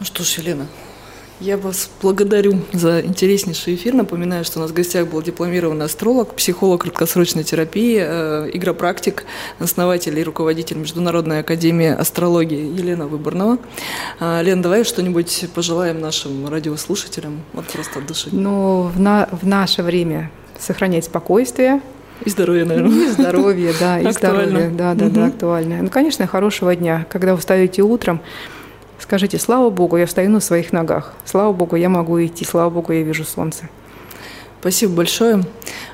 Ну 0.00 0.06
что 0.06 0.24
ж, 0.24 0.38
Елена, 0.38 0.66
я 1.40 1.56
вас 1.56 1.90
благодарю 2.00 2.60
за 2.72 3.00
интереснейший 3.00 3.74
эфир. 3.74 3.94
Напоминаю, 3.94 4.44
что 4.44 4.58
у 4.58 4.62
нас 4.62 4.70
в 4.70 4.74
гостях 4.74 5.06
был 5.08 5.22
дипломированный 5.22 5.84
астролог, 5.84 6.34
психолог 6.34 6.82
краткосрочной 6.82 7.44
терапии, 7.44 7.98
э, 8.00 8.50
игропрактик, 8.52 9.24
основатель 9.58 10.18
и 10.18 10.24
руководитель 10.24 10.78
Международной 10.78 11.40
академии 11.40 11.88
астрологии 11.88 12.78
Елена 12.78 13.06
Выборнова. 13.06 13.58
Э, 14.18 14.42
Лен, 14.42 14.62
давай 14.62 14.84
что-нибудь 14.84 15.46
пожелаем 15.54 16.00
нашим 16.00 16.48
радиослушателям, 16.48 17.42
вот 17.52 17.66
просто 17.66 17.98
от 17.98 18.06
души. 18.06 18.30
Ну, 18.32 18.90
в, 18.94 18.98
на, 18.98 19.28
в 19.30 19.46
наше 19.46 19.82
время 19.82 20.30
сохранять 20.58 21.04
спокойствие, 21.04 21.82
и 22.24 22.30
здоровье, 22.30 22.64
наверное. 22.64 23.08
И 23.08 23.10
здоровье, 23.10 23.74
да, 23.78 24.00
и 24.00 24.10
здоровье, 24.10 24.70
да, 24.70 24.94
да, 24.94 25.10
да, 25.10 25.26
актуально. 25.26 25.82
Ну, 25.82 25.90
конечно, 25.90 26.26
хорошего 26.26 26.74
дня. 26.74 27.04
Когда 27.10 27.34
вы 27.34 27.40
встаете 27.40 27.82
утром, 27.82 28.22
Скажите, 28.98 29.38
слава 29.38 29.70
Богу, 29.70 29.96
я 29.96 30.06
встаю 30.06 30.30
на 30.30 30.40
своих 30.40 30.72
ногах. 30.72 31.12
Слава 31.24 31.52
Богу, 31.52 31.76
я 31.76 31.88
могу 31.88 32.24
идти. 32.24 32.44
Слава 32.44 32.70
Богу, 32.70 32.92
я 32.92 33.02
вижу 33.02 33.24
солнце. 33.24 33.68
Спасибо 34.60 34.94
большое. 34.94 35.44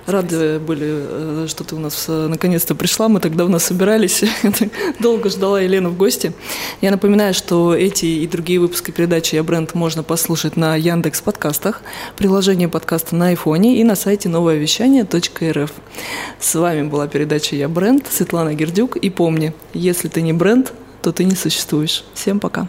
Рады 0.07 0.59
были, 0.59 0.87
э, 0.87 1.47
что 1.47 1.63
ты 1.63 1.75
у 1.75 1.79
нас 1.79 2.07
э, 2.09 2.27
наконец-то 2.29 2.75
пришла. 2.75 3.09
Мы 3.09 3.21
так 3.21 3.37
давно 3.37 3.59
собирались. 3.59 4.25
Долго 4.99 5.29
ждала 5.29 5.61
Елену 5.61 5.91
в 5.91 5.97
гости. 5.99 6.33
Я 6.81 6.91
напоминаю, 6.91 7.35
что 7.35 7.75
эти 7.75 8.07
и 8.07 8.27
другие 8.27 8.61
выпуски 8.61 8.91
передачи 8.91 9.35
«Я 9.35 9.43
бренд» 9.43 9.75
можно 9.75 10.03
послушать 10.03 10.57
на 10.57 10.75
Яндекс 10.77 11.21
подкастах, 11.21 11.83
приложении 12.17 12.67
подкаста 12.67 13.15
на 13.15 13.29
айфоне 13.29 13.79
и 13.79 13.85
на 13.85 13.95
сайте 13.95 14.29
новое 14.29 14.57
вещание.рф. 14.57 15.73
С 16.41 16.55
вами 16.55 16.89
была 16.89 17.09
передача 17.09 17.57
«Я 17.57 17.69
бренд» 17.69 18.07
Светлана 18.11 18.55
Гердюк. 18.55 18.97
И 18.97 19.11
помни, 19.11 19.53
если 19.75 20.09
ты 20.09 20.23
не 20.23 20.33
бренд, 20.33 20.73
то 21.03 21.13
ты 21.13 21.25
не 21.25 21.35
существуешь. 21.35 22.05
Всем 22.15 22.41
пока. 22.41 22.69